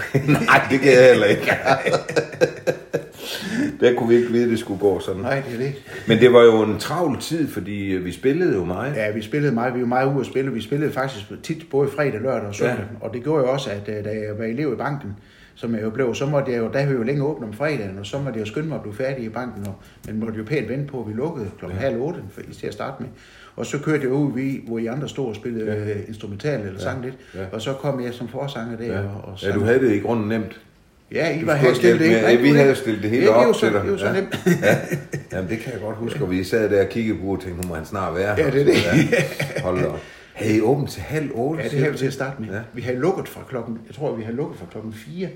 Nej, 0.48 0.62
det 0.72 0.80
kan 0.80 0.92
jeg 0.94 1.08
heller 1.08 1.26
ikke. 1.26 1.52
der 3.82 3.94
kunne 3.98 4.10
vi 4.10 4.16
ikke 4.16 4.32
vide, 4.32 4.44
at 4.44 4.50
det 4.50 4.60
skulle 4.60 4.80
gå 4.80 5.00
sådan. 5.00 5.22
Nej, 5.22 5.42
det 5.50 5.54
er 5.54 5.58
det. 5.58 5.74
Men 6.08 6.18
det 6.20 6.34
var 6.34 6.44
jo 6.44 6.64
en 6.64 6.78
travl 6.80 7.20
tid, 7.22 7.48
fordi 7.48 7.92
øh, 7.94 8.06
vi 8.06 8.12
spillede 8.12 8.56
jo 8.56 8.64
meget. 8.66 8.96
Ja, 8.96 9.12
vi 9.12 9.22
spillede 9.22 9.54
meget. 9.54 9.76
Vi 9.76 9.82
var 9.82 9.88
meget 9.88 10.12
ude 10.14 10.20
at 10.20 10.26
spille. 10.26 10.52
Vi 10.54 10.62
spillede 10.62 10.92
faktisk 10.92 11.26
tit 11.44 11.58
både 11.72 11.90
fredag, 11.96 12.22
lørdag 12.22 12.48
og 12.48 12.56
søndag. 12.56 12.76
Ja. 12.78 13.06
Og 13.08 13.14
det 13.14 13.24
gjorde 13.24 13.44
jo 13.44 13.52
også, 13.52 13.70
at 13.70 13.98
øh, 13.98 14.06
da 14.06 14.10
jeg 14.10 14.38
var 14.38 14.46
elev 14.46 14.74
i 14.74 14.76
banken, 14.76 15.10
som 15.60 15.76
jeg 15.76 15.84
jo 15.84 15.90
blev, 15.90 16.16
så 16.16 16.26
måtte 16.26 16.52
jeg 16.52 16.60
jo, 16.60 16.70
der 16.74 16.86
var 16.86 16.94
jo 16.94 17.04
længe 17.04 17.24
åbent 17.24 17.46
om 17.48 17.54
fredagen, 17.54 17.98
og 18.00 18.06
så 18.06 18.18
måtte 18.20 18.40
jeg 18.40 18.48
jo 18.48 18.52
skynde 18.52 18.68
mig 18.68 18.76
at 18.76 18.82
blive 18.82 18.96
færdig 18.96 19.24
i 19.26 19.30
banken, 19.30 19.68
og, 19.68 19.76
men 20.08 20.20
måtte 20.20 20.38
jo 20.38 20.44
pænt 20.44 20.70
vente 20.70 20.88
på, 20.92 21.02
at 21.02 21.08
vi 21.08 21.14
lukkede 21.14 21.48
klokken 21.60 21.80
ja. 21.80 21.86
halv 21.90 22.02
otte, 22.02 22.20
til 22.60 22.68
at 22.68 22.74
starte 22.74 22.96
med. 23.04 23.10
Og 23.56 23.66
så 23.66 23.80
kørte 23.80 24.04
jeg 24.04 24.12
ud, 24.12 24.34
vi, 24.34 24.62
hvor 24.68 24.78
I 24.80 24.86
andre 24.86 25.10
stod 25.10 25.28
og 25.30 25.36
spillede 25.36 25.72
ja. 25.88 25.94
instrumental 26.08 26.62
eller 26.62 26.80
sang 26.80 27.04
lidt, 27.04 27.16
Ja. 27.36 27.40
og 27.52 27.62
så 27.62 27.74
kom 27.74 28.02
jeg 28.04 28.14
som 28.14 28.28
forsanger 28.28 28.78
der. 28.78 28.86
Ja. 28.86 29.00
Og, 29.00 29.06
og 29.24 29.38
ja, 29.42 29.48
sang. 29.48 29.60
du 29.60 29.66
havde 29.66 29.80
det 29.80 29.92
i 29.94 30.00
grunden 30.00 30.28
nemt. 30.30 30.62
Ja, 31.12 31.38
I 31.38 31.42
Du 31.42 31.46
var 31.46 31.56
her 31.56 31.74
stillet 31.74 32.00
det. 32.00 32.10
med- 32.24 32.38
vi 32.38 32.50
havde 32.50 32.70
det- 32.70 32.78
stillet 32.78 33.02
det 33.04 33.10
hele 33.10 33.24
ja, 33.24 33.40
det 33.40 33.48
op 33.48 33.56
så, 33.56 33.60
til 33.60 33.74
dig. 33.74 33.82
Det 33.84 33.90
jo 33.90 33.98
så 33.98 34.06
Ja. 34.08 34.14
nemt. 34.14 34.40
Jamen, 35.34 35.50
det 35.50 35.60
kan 35.60 35.74
jeg 35.74 35.82
godt 35.82 35.96
huske, 35.98 36.22
og 36.24 36.32
vi 36.32 36.44
sad 36.44 36.70
der 36.70 36.82
og 36.84 36.90
kiggede 36.90 37.18
på 37.20 37.26
og 37.28 37.42
tænkte, 37.42 37.62
nu 37.62 37.68
må 37.70 37.76
han 37.76 37.86
snart 37.86 38.16
være 38.16 38.30
Ja, 38.38 38.44
her. 38.44 38.52
det 38.52 38.62
er 38.62 38.66
det. 38.66 38.74
Ja. 38.76 39.62
Hold 39.64 39.80
da 39.82 39.86
op. 39.88 40.00
Havde 40.38 40.58
I 40.58 40.62
åbent 40.62 40.90
til 40.90 41.02
halv 41.02 41.32
otte? 41.34 41.64
Ja, 41.64 41.70
det 41.70 41.80
havde 41.80 41.92
vi 41.92 41.98
til 41.98 42.06
at 42.08 42.14
starte 42.14 42.42
med. 42.42 42.50
Ja. 42.54 42.60
Vi 42.74 42.82
havde 42.82 42.98
lukket 42.98 43.28
fra 43.30 43.42
klokken, 43.50 43.80
jeg 43.88 43.96
tror, 43.96 44.16
vi 44.16 44.24
havde 44.24 44.36
lukket 44.38 44.60
fra 44.60 44.66
klokken 44.72 44.94
4 44.94 45.30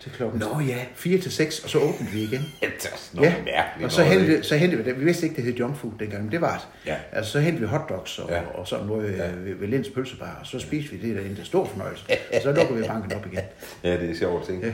til 0.00 0.12
klokken 0.12 0.40
Nå, 0.40 0.60
ja. 0.60 0.76
4 0.94 1.18
til 1.18 1.32
6, 1.32 1.60
og 1.64 1.70
så 1.70 1.78
åbnede 1.78 2.10
vi 2.12 2.22
igen. 2.22 2.40
Ja, 2.62 2.66
det 2.82 2.84
er 2.86 3.16
noget 3.16 3.28
Ja, 3.30 3.34
mærkeligt 3.44 3.84
og 3.84 3.92
så 3.92 4.02
hentede, 4.02 4.42
så 4.42 4.56
hentede 4.56 4.82
vi 4.84 4.90
det. 4.90 5.00
Vi 5.00 5.04
vidste 5.04 5.26
ikke, 5.26 5.36
det 5.36 5.44
hed 5.44 5.54
junk 5.54 5.76
food 5.76 5.92
dengang, 6.00 6.22
men 6.22 6.32
det 6.32 6.40
var 6.40 6.56
det. 6.56 6.90
Ja. 6.90 6.96
Altså, 7.12 7.32
så 7.32 7.40
hentede 7.40 7.60
vi 7.60 7.66
hotdogs 7.66 8.18
og, 8.18 8.30
Ja. 8.30 8.40
og 8.54 8.68
sådan 8.68 8.86
noget 8.86 9.16
ja. 9.16 9.26
ved, 9.44 9.54
ved 9.54 9.68
Linds 9.68 9.88
pølsebar, 9.88 10.36
og 10.40 10.46
så 10.46 10.58
spiste 10.58 10.90
vi 10.92 11.08
det 11.08 11.16
derinde. 11.16 11.34
Det 11.36 11.40
er 11.42 11.44
stor 11.44 11.64
fornøjelse. 11.64 12.04
Og 12.34 12.42
så 12.42 12.52
lukkede 12.52 12.78
vi 12.80 12.86
banken 12.86 13.12
op 13.12 13.26
igen. 13.26 13.44
Ja, 13.84 13.92
det 14.00 14.10
er 14.10 14.14
sjovt 14.14 14.46
ting. 14.46 14.62
Ja. 14.64 14.70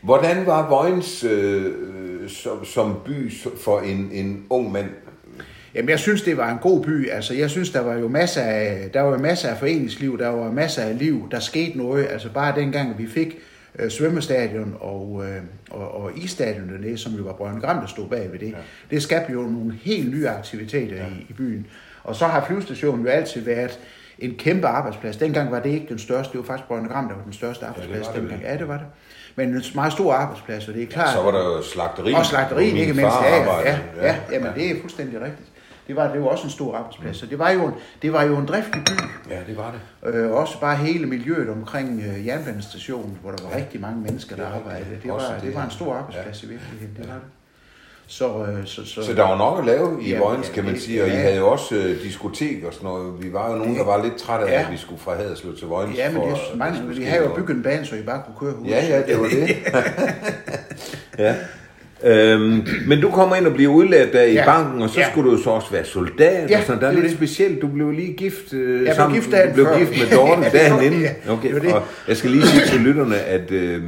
Hvordan 0.00 0.46
var 0.46 0.68
Vojens 0.68 1.24
øh, 1.24 2.28
som, 2.28 2.64
som 2.64 2.96
by 3.06 3.32
for 3.64 3.80
en, 3.80 4.08
en 4.12 4.46
ung 4.50 4.72
mand? 4.72 4.88
Jamen, 5.74 5.88
jeg 5.88 5.98
synes, 5.98 6.22
det 6.22 6.36
var 6.36 6.50
en 6.50 6.58
god 6.58 6.84
by. 6.84 7.10
Altså, 7.10 7.34
jeg 7.34 7.50
synes, 7.50 7.70
der 7.70 7.80
var 7.80 7.94
jo 7.94 8.08
masser 8.08 8.42
af, 8.42 8.90
der 8.94 9.00
var 9.00 9.18
masser 9.18 9.48
af 9.48 9.58
foreningsliv, 9.58 10.18
der 10.18 10.28
var 10.28 10.52
masser 10.52 10.82
af 10.82 10.98
liv, 10.98 11.28
der 11.30 11.40
skete 11.40 11.78
noget. 11.78 12.06
Altså, 12.10 12.28
bare 12.32 12.60
dengang 12.60 12.98
vi 12.98 13.06
fik 13.06 13.38
øh, 13.78 13.90
svømmestadion 13.90 14.76
og, 14.80 15.24
øh, 15.24 15.42
og, 15.70 16.02
og 16.02 16.18
isstadion 16.18 16.68
dernede, 16.68 16.98
som 16.98 17.12
jo 17.12 17.22
var 17.22 17.32
Brøndby 17.32 17.60
Gram, 17.60 17.80
der 17.80 17.86
stod 17.86 18.08
bag 18.08 18.32
ved 18.32 18.38
det. 18.38 18.50
Ja. 18.50 18.56
Det 18.90 19.02
skabte 19.02 19.32
jo 19.32 19.42
nogle 19.42 19.74
helt 19.82 20.10
nye 20.10 20.28
aktiviteter 20.28 20.96
ja. 20.96 21.02
i, 21.02 21.26
i 21.28 21.32
byen. 21.32 21.66
Og 22.04 22.16
så 22.16 22.26
har 22.26 22.44
flyvestationen 22.46 23.04
jo 23.04 23.10
altid 23.10 23.40
været 23.40 23.78
en 24.18 24.34
kæmpe 24.38 24.66
arbejdsplads. 24.66 25.16
Dengang 25.16 25.50
var 25.50 25.60
det 25.60 25.70
ikke 25.70 25.86
den 25.88 25.98
største, 25.98 26.32
det 26.32 26.38
var 26.38 26.46
faktisk 26.46 26.68
Brøndby 26.68 26.88
Gram, 26.88 27.08
der 27.08 27.14
var 27.14 27.22
den 27.22 27.32
største 27.32 27.66
arbejdsplads 27.66 28.06
ja, 28.06 28.12
det 28.12 28.20
dengang. 28.20 28.42
Ja, 28.42 28.56
det 28.56 28.68
var 28.68 28.76
det. 28.76 28.86
Men 29.36 29.48
en 29.48 29.62
meget 29.74 29.92
stor 29.92 30.12
arbejdsplads, 30.12 30.68
og 30.68 30.74
det 30.74 30.82
er 30.82 30.86
klart. 30.86 31.08
Ja, 31.08 31.12
så 31.12 31.22
var 31.22 31.30
der 31.30 31.44
jo 31.44 31.62
slagteri. 31.62 32.12
Og 32.12 32.26
slagteri, 32.26 32.64
ikke 32.64 32.94
mindst. 32.94 33.16
Ja, 33.22 33.36
ja, 33.36 33.60
ja, 33.60 33.78
ja, 33.96 34.06
ja, 34.06 34.16
jamen 34.32 34.52
det 34.54 34.70
er 34.70 34.80
fuldstændig 34.80 35.20
rigtigt. 35.20 35.48
Det 35.90 35.96
var, 35.96 36.12
det 36.12 36.22
var 36.22 36.28
også 36.28 36.44
en 36.44 36.50
stor 36.50 36.76
arbejdsplads. 36.76 37.16
Så 37.16 37.26
det 37.26 37.38
var 37.38 37.50
jo 37.50 37.66
en, 37.66 37.72
det 38.02 38.12
var 38.12 38.22
jo 38.22 38.36
en 38.36 38.46
driftig 38.46 38.82
by. 38.84 39.30
Ja, 39.30 39.40
det 39.46 39.56
var 39.56 39.74
det. 40.02 40.14
Øh, 40.14 40.30
også 40.30 40.60
bare 40.60 40.76
hele 40.76 41.06
miljøet 41.06 41.48
omkring 41.48 42.02
øh, 42.06 42.26
jernbanestationen, 42.26 43.18
hvor 43.22 43.30
der 43.30 43.44
var 43.44 43.50
ja. 43.50 43.56
rigtig 43.56 43.80
mange 43.80 44.00
mennesker, 44.00 44.36
der 44.36 44.46
arbejdede. 44.46 44.98
Det 45.02 45.12
var, 45.12 45.18
det, 45.18 45.42
det 45.42 45.54
var 45.54 45.64
en 45.64 45.70
stor 45.70 45.94
arbejdsplads 45.94 46.42
ja. 46.42 46.48
i 46.48 46.50
virkeligheden. 46.50 46.96
Det 46.96 47.08
var 47.08 47.14
det. 47.14 47.22
Så, 48.06 48.44
øh, 48.44 48.66
så, 48.66 48.86
så, 48.86 49.02
så 49.02 49.14
der 49.14 49.22
var 49.22 49.38
nok 49.38 49.58
at 49.58 49.64
lave 49.64 50.02
i 50.02 50.10
ja, 50.10 50.18
Vojens, 50.18 50.48
kan 50.48 50.64
man 50.64 50.78
sige, 50.78 51.02
og 51.02 51.08
ja, 51.08 51.14
I 51.14 51.16
havde 51.16 51.36
jo 51.36 51.48
også 51.50 51.74
øh, 51.74 52.02
diskotek 52.02 52.64
og 52.64 52.74
sådan 52.74 52.88
noget. 52.88 53.22
Vi 53.22 53.32
var 53.32 53.50
jo 53.52 53.56
nogen, 53.56 53.76
der 53.76 53.84
var 53.84 54.02
lidt 54.04 54.16
trætte 54.16 54.46
af, 54.46 54.52
ja. 54.52 54.66
at 54.66 54.72
vi 54.72 54.76
skulle 54.76 55.00
fra 55.00 55.14
Haderslev 55.14 55.56
til 55.56 55.66
Vojens. 55.66 55.96
Ja, 55.98 56.10
men 56.10 56.22
det 56.22 56.30
er 56.30 56.56
mange, 56.56 56.88
vi 56.88 57.04
har 57.04 57.16
jo 57.16 57.34
bygget 57.34 57.56
en 57.56 57.62
bane, 57.62 57.86
så 57.86 57.96
I 57.96 58.02
bare 58.02 58.22
kunne 58.26 58.48
køre 58.48 58.58
hus. 58.58 58.68
Ja, 58.68 58.86
ja, 58.86 59.02
det 59.06 59.20
var 59.20 59.28
det. 59.28 59.56
ja. 61.24 61.34
Øhm, 62.04 62.66
men 62.86 63.00
du 63.00 63.10
kommer 63.10 63.36
ind 63.36 63.46
og 63.46 63.52
bliver 63.54 63.72
udlært 63.72 64.12
der 64.12 64.22
i 64.22 64.32
ja. 64.32 64.44
banken, 64.44 64.82
og 64.82 64.90
så 64.90 65.00
ja. 65.00 65.10
skulle 65.10 65.30
du 65.30 65.42
så 65.42 65.50
også 65.50 65.70
være 65.70 65.84
soldat. 65.84 66.50
Ja, 66.50 66.58
og 66.58 66.64
sådan. 66.64 66.80
Der 66.80 66.88
er 66.88 66.92
lidt 66.92 67.04
det. 67.04 67.12
specielt. 67.12 67.62
Du 67.62 67.66
blev 67.66 67.90
lige 67.90 68.12
gift 68.12 68.52
øh, 68.52 68.84
jeg 68.84 68.94
sammen. 68.94 69.20
Gift 69.20 69.30
du 69.30 69.52
blev 69.54 69.66
gift 69.78 69.90
med 69.90 70.16
Dorte 70.16 70.50
dagen 70.58 70.82
inden. 70.82 71.06
Okay. 71.28 71.54
Det 71.54 71.62
det. 71.62 71.72
Og 71.72 71.82
jeg 72.08 72.16
skal 72.16 72.30
lige 72.30 72.46
sige 72.46 72.66
til 72.66 72.80
lytterne, 72.80 73.18
at 73.18 73.50
øh, 73.50 73.82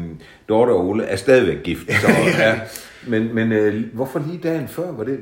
Dorte 0.48 0.70
og 0.70 0.88
Ole 0.88 1.04
er 1.04 1.16
stadigvæk 1.16 1.62
gift. 1.62 1.92
Så, 2.00 2.08
ja. 2.38 2.54
Men, 3.06 3.34
men 3.34 3.52
øh, 3.52 3.82
hvorfor 3.92 4.22
lige 4.26 4.40
dagen 4.42 4.68
før? 4.68 4.92
Var 4.92 5.04
det... 5.04 5.18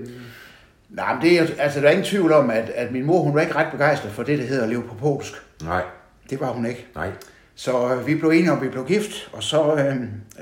Nej, 0.90 1.14
men 1.14 1.22
det 1.22 1.38
er, 1.38 1.46
altså, 1.58 1.80
der 1.80 1.86
er 1.86 1.90
ingen 1.90 2.06
tvivl 2.06 2.32
om, 2.32 2.50
at, 2.50 2.70
at 2.74 2.92
min 2.92 3.06
mor 3.06 3.22
hun 3.22 3.34
var 3.34 3.40
ikke 3.40 3.54
ret 3.54 3.66
begejstret 3.72 4.12
for 4.12 4.22
det, 4.22 4.38
der 4.38 4.44
hedder 4.44 4.62
at 4.62 4.68
leve 4.68 4.82
på 4.82 4.94
polsk. 4.94 5.32
Nej. 5.64 5.82
Det 6.30 6.40
var 6.40 6.52
hun 6.52 6.66
ikke. 6.66 6.86
Nej. 6.94 7.08
Så 7.60 7.94
øh, 7.94 8.06
vi 8.06 8.14
blev 8.14 8.30
enige 8.30 8.52
om, 8.52 8.58
at 8.58 8.64
vi 8.64 8.68
blev 8.68 8.86
gift, 8.86 9.30
og 9.32 9.42
så, 9.42 9.74
øh, 9.74 9.96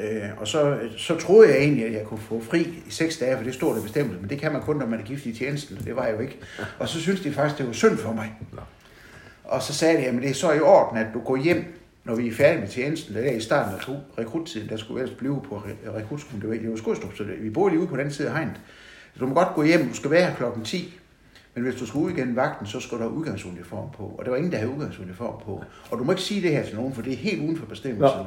øh, 0.05 0.29
og 0.37 0.49
så, 0.49 0.79
så 0.97 1.17
troede 1.17 1.49
jeg 1.49 1.59
egentlig, 1.59 1.87
at 1.87 1.93
jeg 1.93 2.05
kunne 2.05 2.21
få 2.21 2.43
fri 2.51 2.61
i 2.61 2.91
seks 2.91 3.19
dage, 3.19 3.37
for 3.37 3.45
det 3.45 3.55
stod 3.55 3.77
der 3.77 3.83
bestemt, 3.83 4.21
men 4.21 4.31
det 4.31 4.39
kan 4.39 4.53
man 4.53 4.63
kun, 4.63 4.77
når 4.77 4.87
man 4.87 5.01
er 5.01 5.05
gift 5.05 5.27
i 5.27 5.33
tjenesten, 5.33 5.79
og 5.79 5.85
det 5.85 5.97
var 5.97 6.05
jeg 6.05 6.15
jo 6.15 6.21
ikke. 6.21 6.39
Og 6.79 6.89
så 6.89 7.01
synes 7.01 7.21
de 7.21 7.33
faktisk, 7.33 7.59
det 7.59 7.67
var 7.67 7.73
synd 7.73 7.97
for 7.97 8.13
mig. 8.13 8.33
Og 9.45 9.63
så 9.63 9.75
sagde 9.75 9.99
de, 9.99 10.07
at 10.07 10.15
det 10.15 10.31
er 10.31 10.35
så 10.35 10.53
i 10.53 10.61
orden, 10.61 10.99
at 10.99 11.07
du 11.15 11.21
går 11.21 11.37
hjem, 11.37 11.65
når 12.05 12.15
vi 12.15 12.29
er 12.29 12.33
færdige 12.33 12.61
med 12.61 12.69
tjenesten. 12.69 13.15
Det 13.15 13.29
er 13.29 13.37
i 13.37 13.41
starten 13.41 13.75
af 13.75 13.95
rekruttiden, 14.19 14.69
der 14.69 14.77
skulle 14.77 15.03
ellers 15.03 15.19
blive 15.19 15.43
på 15.49 15.63
rekrutskolen. 15.97 16.41
Det 16.43 16.51
var, 16.51 16.71
var 16.71 16.77
Skåstrup, 16.77 17.17
så 17.17 17.25
vi 17.41 17.51
bor 17.51 17.69
lige 17.69 17.81
ude 17.81 17.89
på 17.89 17.97
den 17.97 18.11
side 18.11 18.29
af 18.29 18.35
hegnet. 18.35 18.61
Så 19.15 19.21
du 19.21 19.27
må 19.27 19.35
godt 19.35 19.55
gå 19.55 19.63
hjem, 19.63 19.89
du 19.89 19.95
skal 19.95 20.11
være 20.11 20.25
her 20.25 20.35
klokken 20.35 20.65
10. 20.65 20.99
Men 21.55 21.65
hvis 21.65 21.75
du 21.75 21.87
skulle 21.87 22.05
ud 22.05 22.11
igen 22.11 22.37
vagten, 22.37 22.67
så 22.67 22.81
skulle 22.81 23.05
du 23.05 23.09
have 23.09 23.19
udgangsuniform 23.19 23.91
på. 23.97 24.15
Og 24.19 24.25
der 24.25 24.31
var 24.31 24.37
ingen, 24.37 24.53
der 24.53 24.59
havde 24.59 24.73
udgangsuniform 24.73 25.43
på. 25.45 25.65
Og 25.91 25.99
du 25.99 26.05
må 26.05 26.13
ikke 26.13 26.23
sige 26.23 26.43
det 26.43 26.51
her 26.51 26.65
til 26.65 26.77
nogen, 26.77 26.95
for 26.95 27.03
det 27.03 27.13
er 27.13 27.17
helt 27.17 27.43
uden 27.43 27.57
for 27.57 27.67
bestemmelsen. 27.67 28.19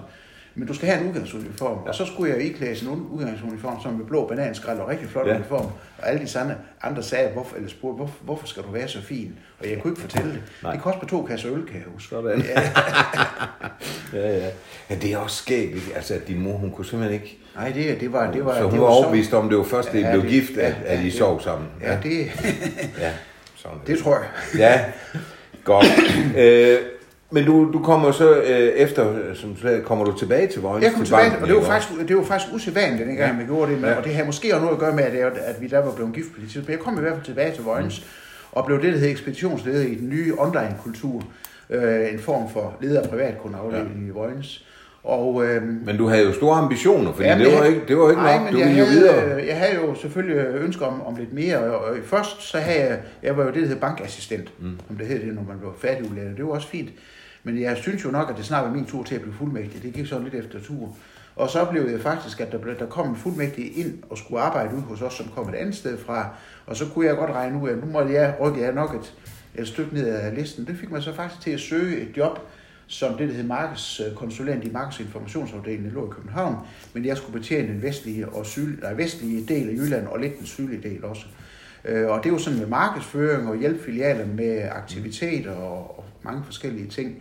Men 0.56 0.68
du 0.68 0.74
skal 0.74 0.88
have 0.88 1.02
en 1.02 1.08
udgangsuniform. 1.08 1.78
Ja. 1.84 1.90
Og 1.90 1.96
så 1.96 2.06
skulle 2.06 2.34
jeg 2.34 2.42
iklæde 2.42 2.82
en 2.82 3.08
udgangsuniform, 3.12 3.82
som 3.82 3.94
med 3.94 4.06
blå 4.06 4.28
bananskrald 4.28 4.80
og 4.80 4.88
rigtig 4.88 5.10
flot 5.10 5.28
ja. 5.28 5.36
uniform. 5.36 5.66
Og 5.98 6.10
alle 6.10 6.22
de 6.22 6.28
sande, 6.28 6.56
andre 6.84 7.04
sagde, 7.04 7.30
hvorfor, 7.30 7.56
eller 7.56 7.70
spurgte, 7.70 7.96
hvorfor, 7.96 8.16
hvorfor 8.22 8.48
skal 8.48 8.64
du 8.64 8.72
være 8.72 8.88
så 8.88 9.02
fin? 9.02 9.34
Og 9.60 9.70
jeg 9.70 9.80
kunne 9.82 9.92
ikke 9.92 10.02
fortælle 10.02 10.32
det. 10.32 10.42
Nej. 10.64 10.72
Det 10.72 10.82
koster 10.82 11.08
to 11.08 11.24
kasser 11.24 11.52
øl, 11.52 11.66
kan 11.66 11.76
jeg 11.76 11.84
huske. 11.94 12.10
Sådan. 12.10 12.42
Ja. 12.42 12.62
ja, 14.20 14.38
ja. 14.38 14.50
Ja, 14.90 14.96
det 14.96 15.14
er 15.14 15.18
også 15.18 15.36
skægt, 15.36 15.76
altså 15.96 16.14
at 16.14 16.28
din 16.28 16.42
mor, 16.42 16.54
hun 16.54 16.72
kunne 16.72 16.86
simpelthen 16.86 17.22
ikke... 17.22 17.38
Nej, 17.56 17.72
det, 17.72 18.00
det 18.00 18.14
var... 18.14 18.32
Det 18.32 18.46
var 18.46 18.56
så 18.56 18.64
hun 18.64 18.72
det 18.72 18.80
var, 18.80 18.86
var 18.86 18.94
overbevist 18.94 19.34
om, 19.34 19.50
det 19.50 19.58
var 19.58 19.64
først, 19.64 19.92
det 19.92 20.02
ja, 20.02 20.12
blev 20.12 20.22
det, 20.22 20.30
gift, 20.30 20.58
at, 20.58 20.76
ja, 20.86 20.94
at 20.94 21.06
I 21.06 21.12
sov 21.12 21.42
sammen. 21.42 21.68
Ja, 21.82 21.92
ja 21.92 22.00
det... 22.04 22.20
ja, 23.00 23.12
sådan 23.56 23.78
det, 23.80 23.88
det 23.88 24.00
tror 24.00 24.16
jeg. 24.16 24.28
Ja, 24.58 24.82
godt. 25.64 25.86
øh, 26.38 26.78
men 27.32 27.46
du, 27.46 27.72
du 27.74 27.80
kommer 27.80 28.12
så 28.12 28.36
øh, 28.42 28.60
efter, 28.60 29.34
som 29.34 29.58
så 29.58 29.82
kommer 29.86 30.06
du 30.06 30.18
tilbage 30.18 30.48
til 30.48 30.62
Vojens? 30.62 30.86
Jeg 30.86 30.94
kom 30.94 31.06
tilbage, 31.06 31.30
banken, 31.30 31.42
og 31.42 31.48
det 31.48 31.56
var, 31.56 31.64
faktisk, 31.64 32.08
det 32.08 32.18
var 32.18 32.24
faktisk 32.24 32.54
usædvanligt, 32.54 33.08
dengang 33.08 33.36
ja. 33.36 33.42
vi 33.42 33.46
gjorde 33.46 33.72
det, 33.72 33.82
med, 33.82 33.90
ja. 33.90 33.96
og 33.96 34.04
det 34.04 34.14
havde 34.14 34.26
måske 34.26 34.54
også 34.54 34.62
noget 34.62 34.76
at 34.76 34.80
gøre 34.80 34.96
med, 34.96 35.04
at, 35.04 35.14
det, 35.14 35.20
at 35.42 35.62
vi 35.62 35.68
der 35.68 35.80
var 35.80 35.92
blevet 35.92 36.14
gift 36.14 36.34
på 36.34 36.42
det 36.42 36.50
tidspunkt. 36.50 36.70
Jeg 36.70 36.80
kom 36.80 36.98
i 36.98 37.02
hvert 37.02 37.14
fald 37.14 37.26
tilbage 37.26 37.56
til 37.56 37.64
Vojens, 37.64 38.00
mm. 38.00 38.08
og 38.52 38.66
blev 38.66 38.82
det, 38.82 38.94
der 38.94 39.00
hedder 39.00 39.12
ekspeditionsleder 39.12 39.82
i 39.82 39.96
den 39.96 40.10
nye 40.10 40.34
online-kultur, 40.38 41.24
øh, 41.70 42.14
en 42.14 42.20
form 42.20 42.50
for 42.50 42.74
leder- 42.82 43.02
og 43.02 43.10
privatkundeafdeling 43.10 44.02
ja. 44.02 44.08
i 44.08 44.10
Vojens. 44.10 44.66
Og, 45.04 45.46
øh, 45.46 45.64
men 45.86 45.98
du 45.98 46.08
havde 46.08 46.26
jo 46.26 46.34
store 46.34 46.58
ambitioner, 46.58 47.14
fordi 47.14 47.30
det, 47.30 47.60
var 47.60 47.64
ikke, 47.64 47.82
det 47.88 47.98
var 47.98 48.10
ikke 48.10 48.22
nej, 48.22 48.38
nok, 48.38 48.52
du 48.52 48.58
ville 48.58 48.80
jo 48.80 48.86
videre. 48.86 49.46
Jeg 49.46 49.58
havde 49.58 49.76
jo 49.76 49.96
selvfølgelig 49.96 50.38
ønsker 50.38 50.86
om, 50.86 51.02
om 51.02 51.16
lidt 51.16 51.34
mere, 51.34 51.58
og, 51.58 51.86
og 51.86 51.98
først 52.06 52.42
så 52.42 52.58
havde 52.58 52.90
jeg, 52.90 53.00
jeg 53.24 53.38
var 53.38 53.44
jo 53.44 53.50
det, 53.50 53.56
der 53.56 53.68
hedder 53.68 53.82
bankassistent, 53.82 54.52
mm. 54.60 54.80
om 54.90 54.96
det 54.96 55.08
hedder 55.08 55.26
det, 55.26 55.36
når 55.36 55.44
man 55.48 55.60
blev 55.60 55.74
færdigudlært, 55.82 56.38
det 56.38 56.46
var 56.46 56.52
også 56.52 56.68
fint. 56.68 56.90
Men 57.44 57.62
jeg 57.62 57.78
synes 57.78 58.06
jo 58.06 58.12
nok, 58.12 58.30
at 58.30 58.38
det 58.38 58.46
snart 58.46 58.66
var 58.66 58.72
min 58.72 58.86
tur 58.86 59.04
til 59.04 59.16
at 59.16 59.22
blive 59.22 59.34
fuldmægtig. 59.34 59.84
Det 59.84 59.94
gik 59.94 60.06
sådan 60.06 60.24
lidt 60.24 60.36
efter 60.36 60.60
tur. 60.60 60.96
Og 61.36 61.50
så 61.50 61.66
blev 61.66 61.90
det 61.90 62.02
faktisk, 62.02 62.40
at 62.40 62.52
der, 62.52 62.58
blev, 62.58 62.80
der 62.80 62.86
kom 62.86 63.10
en 63.10 63.16
fuldmægtig 63.16 63.78
ind 63.78 64.04
og 64.10 64.18
skulle 64.18 64.42
arbejde 64.42 64.76
ud 64.76 64.82
hos 64.82 65.02
os, 65.02 65.14
som 65.14 65.28
kom 65.36 65.50
et 65.50 65.56
andet 65.56 65.76
sted 65.76 65.98
fra. 65.98 66.30
Og 66.66 66.76
så 66.76 66.86
kunne 66.94 67.06
jeg 67.06 67.16
godt 67.16 67.32
regne 67.32 67.62
ud, 67.62 67.70
at 67.70 67.78
nu 67.78 67.86
måtte 67.86 68.14
jeg 68.14 68.36
rykke 68.42 68.62
jeg 68.62 68.74
nok 68.74 68.96
et, 68.96 69.14
et 69.56 69.68
stykke 69.68 69.94
ned 69.94 70.08
af 70.08 70.36
listen. 70.36 70.66
Det 70.68 70.78
fik 70.78 70.92
mig 70.92 71.04
så 71.04 71.14
faktisk 71.14 71.42
til 71.42 71.52
at 71.52 71.60
søge 71.60 71.98
et 71.98 72.18
job, 72.18 72.40
som 72.88 73.18
det, 73.18 73.30
der 73.30 73.36
hed 73.36 73.44
markedskonsulent 73.44 74.64
i 74.66 74.72
markedsinformationsafdelingen, 74.72 75.92
lå 75.92 76.08
i 76.08 76.14
København, 76.16 76.56
men 76.94 77.06
jeg 77.06 77.18
skulle 77.18 77.40
betjene 77.40 77.68
den 77.68 77.82
vestlige, 77.82 78.30
og 78.30 78.46
syl, 78.46 78.80
nej, 78.82 78.94
vestlige 78.94 79.46
del 79.46 79.70
af 79.70 79.74
Jylland, 79.74 80.08
og 80.08 80.20
lidt 80.20 80.38
den 80.38 80.46
sydlige 80.46 80.90
del 80.90 81.06
også. 81.06 81.26
Øh, 81.86 82.10
og 82.10 82.24
det 82.24 82.30
er 82.30 82.34
jo 82.34 82.40
sådan 82.40 82.60
med 82.60 82.68
markedsføring 82.68 83.50
og 83.50 83.60
hjælp 83.60 83.86
filialer 83.86 84.26
med 84.26 84.70
aktiviteter 84.72 85.52
og, 85.52 85.98
og 85.98 86.06
mange 86.24 86.44
forskellige 86.46 86.88
ting. 86.88 87.16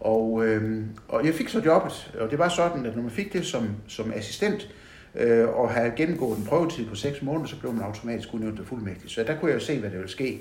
Og, 0.00 0.46
øh, 0.46 0.84
og 1.08 1.26
jeg 1.26 1.34
fik 1.34 1.48
så 1.48 1.62
jobbet, 1.64 2.12
og 2.20 2.30
det 2.30 2.38
var 2.38 2.48
sådan, 2.48 2.86
at 2.86 2.96
når 2.96 3.02
man 3.02 3.10
fik 3.10 3.32
det 3.32 3.46
som, 3.46 3.68
som 3.88 4.12
assistent, 4.16 4.68
øh, 5.14 5.48
og 5.48 5.70
havde 5.70 5.92
gennemgået 5.96 6.38
en 6.38 6.44
prøvetid 6.44 6.86
på 6.86 6.94
6 6.94 7.22
måneder, 7.22 7.46
så 7.46 7.60
blev 7.60 7.72
man 7.72 7.82
automatisk 7.82 8.34
udnævnt 8.34 8.56
til 8.56 8.66
fuldmægtig. 8.66 9.10
Så 9.10 9.22
der 9.22 9.38
kunne 9.38 9.50
jeg 9.50 9.60
jo 9.60 9.64
se, 9.64 9.80
hvad 9.80 9.90
der 9.90 9.96
ville 9.96 10.10
ske. 10.10 10.40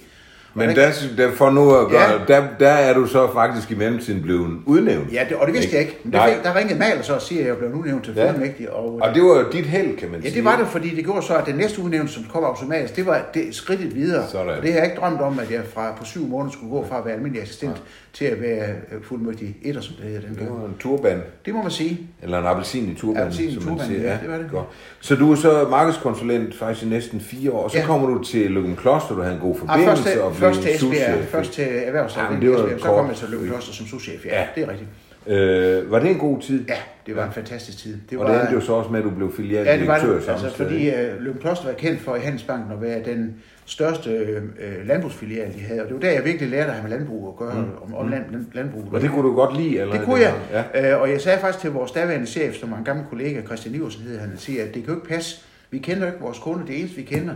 Men 0.53 0.69
der, 0.69 0.91
der, 1.17 1.31
for 1.31 1.49
nu 1.49 1.75
at 1.75 1.87
gøre, 1.87 2.01
ja. 2.01 2.17
der, 2.27 2.43
der 2.59 2.69
er 2.69 2.93
du 2.93 3.07
så 3.07 3.33
faktisk 3.33 3.71
i 3.71 3.75
mellemtiden 3.75 4.21
blevet 4.21 4.59
udnævnt. 4.65 5.13
Ja, 5.13 5.25
det, 5.29 5.37
og 5.37 5.47
det 5.47 5.55
vidste 5.55 5.71
jeg 5.71 5.81
ikke. 5.81 5.97
Men 6.03 6.13
der, 6.13 6.27
fik, 6.27 6.43
der 6.43 6.55
ringede 6.55 6.79
Maler 6.79 7.01
så 7.01 7.13
og 7.13 7.21
siger, 7.21 7.41
at 7.41 7.47
jeg 7.47 7.57
blev 7.57 7.73
udnævnt 7.73 8.03
til 8.03 8.13
ja. 8.15 8.31
fuldmægtig. 8.31 8.69
Og, 8.71 8.99
og 9.01 9.15
det 9.15 9.23
var 9.23 9.29
jo 9.29 9.45
dit 9.51 9.65
held, 9.65 9.97
kan 9.97 10.09
man 10.11 10.19
ja, 10.19 10.29
sige. 10.29 10.31
Ja, 10.31 10.35
det 10.35 10.45
var 10.45 10.57
det, 10.63 10.67
fordi 10.67 10.95
det 10.95 11.05
gjorde 11.05 11.25
så, 11.25 11.35
at 11.35 11.45
den 11.45 11.55
næste 11.55 11.81
udnævnelse, 11.81 12.15
som 12.15 12.23
kom 12.23 12.43
automatisk, 12.43 12.95
det 12.95 13.05
var 13.05 13.29
det 13.33 13.55
skridtet 13.55 13.95
videre. 13.95 14.27
Sådan. 14.27 14.49
Og 14.49 14.63
det 14.63 14.73
har 14.73 14.79
jeg 14.79 14.89
ikke 14.89 15.01
drømt 15.01 15.21
om, 15.21 15.39
at 15.39 15.51
jeg 15.51 15.61
fra 15.73 15.95
på 15.99 16.05
syv 16.05 16.27
måneder 16.27 16.51
skulle 16.51 16.71
gå 16.71 16.85
fra 16.89 16.97
at 16.99 17.05
være 17.05 17.13
almindelig 17.13 17.41
assistent 17.41 17.75
ja. 17.75 17.81
til 18.13 18.25
at 18.25 18.41
være 18.41 18.69
øh, 18.91 19.03
fuldmægtig 19.03 19.55
etter, 19.63 19.81
som 19.81 19.95
det 19.95 20.05
hedder 20.05 20.21
den 20.21 20.35
Det 20.35 20.49
var 20.49 20.65
en 20.65 20.75
turban. 20.79 21.21
Det 21.45 21.53
må 21.53 21.61
man 21.61 21.71
sige. 21.71 21.99
Eller 22.23 22.39
en 22.39 22.45
appelsin 22.45 22.89
i 22.89 22.95
turban, 22.95 23.21
appelsin 23.21 23.49
i 23.49 23.55
turban, 23.55 23.77
man 23.77 23.85
siger. 23.85 24.01
Ja, 24.01 24.17
det 24.21 24.31
var 24.31 24.37
det. 24.37 24.51
Godt. 24.51 24.65
Så 24.99 25.15
du 25.15 25.31
er 25.31 25.35
så 25.35 25.67
markedskonsulent 25.69 26.55
faktisk 26.55 26.85
i 26.85 26.89
næsten 26.89 27.19
fire 27.19 27.51
år, 27.51 27.63
og 27.63 27.71
så 27.71 27.77
ja. 27.77 27.85
kommer 27.85 28.07
du 28.07 28.23
til 28.23 28.51
Løgum 28.51 28.75
Kloster, 28.75 29.15
du 29.15 29.21
havde 29.21 29.35
en 29.35 29.41
god 29.41 29.57
forbindelse. 29.57 30.09
Ja, 30.09 30.29
først, 30.39 30.61
til 30.61 30.75
Esbjerg, 30.75 31.25
først 31.25 31.53
til 31.53 31.67
erhvervsafdelingen, 31.69 32.69
ja, 32.69 32.77
så 32.77 32.85
kom 32.85 33.07
jeg 33.07 33.15
til 33.15 33.29
Løgum 33.29 33.47
Kloster 33.47 33.73
som 33.73 33.85
souschef. 33.85 34.25
Ja, 34.25 34.39
ja, 34.39 34.47
det 34.55 34.63
er 34.63 34.69
rigtigt. 34.69 34.89
Øh, 35.27 35.91
var 35.91 35.99
det 35.99 36.11
en 36.11 36.17
god 36.17 36.41
tid? 36.41 36.65
Ja, 36.67 36.75
det 37.05 37.15
var 37.15 37.21
ja. 37.21 37.27
en 37.27 37.33
fantastisk 37.33 37.77
tid. 37.77 37.97
Det 38.09 38.17
og 38.17 38.25
var, 38.25 38.31
det 38.31 38.41
endte 38.41 38.53
jo 38.53 38.61
så 38.61 38.73
også 38.73 38.89
med, 38.89 38.99
at 38.99 39.05
du 39.05 39.09
blev 39.09 39.33
filialdirektør 39.33 39.95
ja, 39.95 39.99
det 39.99 40.07
var 40.07 40.19
det. 40.19 40.29
Altså, 40.29 40.57
fordi 40.57 40.89
uh, 40.89 41.23
Løgum 41.23 41.39
Kloster 41.41 41.65
var 41.65 41.73
kendt 41.73 42.01
for 42.01 42.15
i 42.15 42.19
Handelsbanken 42.19 42.71
at 42.71 42.81
være 42.81 43.03
den 43.03 43.35
største 43.65 44.09
øh, 44.09 44.87
landbrugsfilial, 44.87 45.53
de 45.53 45.59
havde. 45.59 45.81
Og 45.81 45.87
det 45.87 45.93
var 45.93 46.01
der, 46.01 46.11
jeg 46.11 46.25
virkelig 46.25 46.49
lærte 46.49 46.67
at 46.67 46.73
have 46.73 46.83
med 46.83 46.97
landbrug 46.97 47.27
at 47.27 47.35
gøre, 47.35 47.55
mm. 47.55 47.71
om, 47.83 47.95
om 47.95 48.09
land, 48.09 48.23
landbrug. 48.53 48.93
Og 48.93 49.01
det 49.01 49.09
kunne 49.09 49.29
du 49.29 49.35
godt 49.35 49.57
lide? 49.57 49.79
Eller 49.79 49.93
det 49.93 50.05
kunne 50.05 50.19
jeg. 50.19 50.33
Ja. 50.73 50.93
Øh, 50.93 51.01
og 51.01 51.09
jeg 51.09 51.21
sagde 51.21 51.39
faktisk 51.39 51.61
til 51.61 51.71
vores 51.71 51.91
daværende 51.91 52.27
chef, 52.27 52.55
som 52.55 52.71
var 52.71 52.77
en 52.77 52.83
gammel 52.83 53.05
kollega, 53.09 53.41
Christian 53.41 53.75
Iversen 53.75 54.01
hed 54.01 54.19
han, 54.19 54.31
siger, 54.37 54.63
at 54.63 54.73
det 54.73 54.83
kan 54.83 54.93
jo 54.93 54.99
ikke 54.99 55.07
passe. 55.07 55.41
Vi 55.71 55.77
kender 55.77 56.01
jo 56.01 56.07
ikke 56.07 56.21
vores 56.21 56.39
kunder. 56.39 56.65
Det 56.65 56.79
eneste, 56.79 56.97
vi 56.97 57.03
kender, 57.03 57.33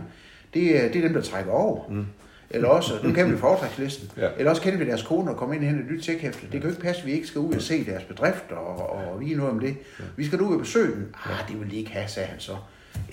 det 0.53 0.83
er, 0.83 0.87
det 0.87 0.95
er 0.95 1.01
dem, 1.01 1.13
der 1.13 1.21
trækker 1.21 1.51
over. 1.51 1.81
Mm. 1.89 2.05
Eller 2.53 2.67
også, 2.67 2.93
nu 3.03 3.13
kender 3.13 3.31
vi 3.31 3.37
foretrækslisten, 3.37 4.11
ja. 4.17 4.29
eller 4.37 4.49
også 4.49 4.61
kender 4.61 4.79
vi 4.79 4.85
deres 4.85 5.01
koner 5.03 5.31
og 5.31 5.37
kommer 5.37 5.55
ind 5.55 5.63
og 5.63 5.69
henter 5.69 5.85
et 5.85 5.91
nyt 5.91 6.03
tjekhæfte. 6.03 6.41
Det 6.41 6.51
kan 6.51 6.61
jo 6.61 6.69
ikke 6.69 6.81
passe, 6.81 7.01
at 7.01 7.07
vi 7.07 7.11
ikke 7.11 7.27
skal 7.27 7.39
ud 7.41 7.53
og 7.53 7.61
se 7.61 7.85
deres 7.85 8.03
bedrifter 8.03 8.55
og, 8.55 8.89
og 8.89 9.21
vide 9.21 9.35
noget 9.35 9.51
om 9.51 9.59
det. 9.59 9.75
Vi 10.15 10.25
skal 10.25 10.41
ud 10.41 10.53
og 10.53 10.59
besøge 10.59 10.95
dem. 10.95 11.13
Ah, 11.25 11.49
det 11.49 11.59
vil 11.59 11.71
de 11.71 11.75
ikke 11.75 11.91
have, 11.91 12.07
sagde 12.07 12.29
han 12.29 12.39
så. 12.39 12.55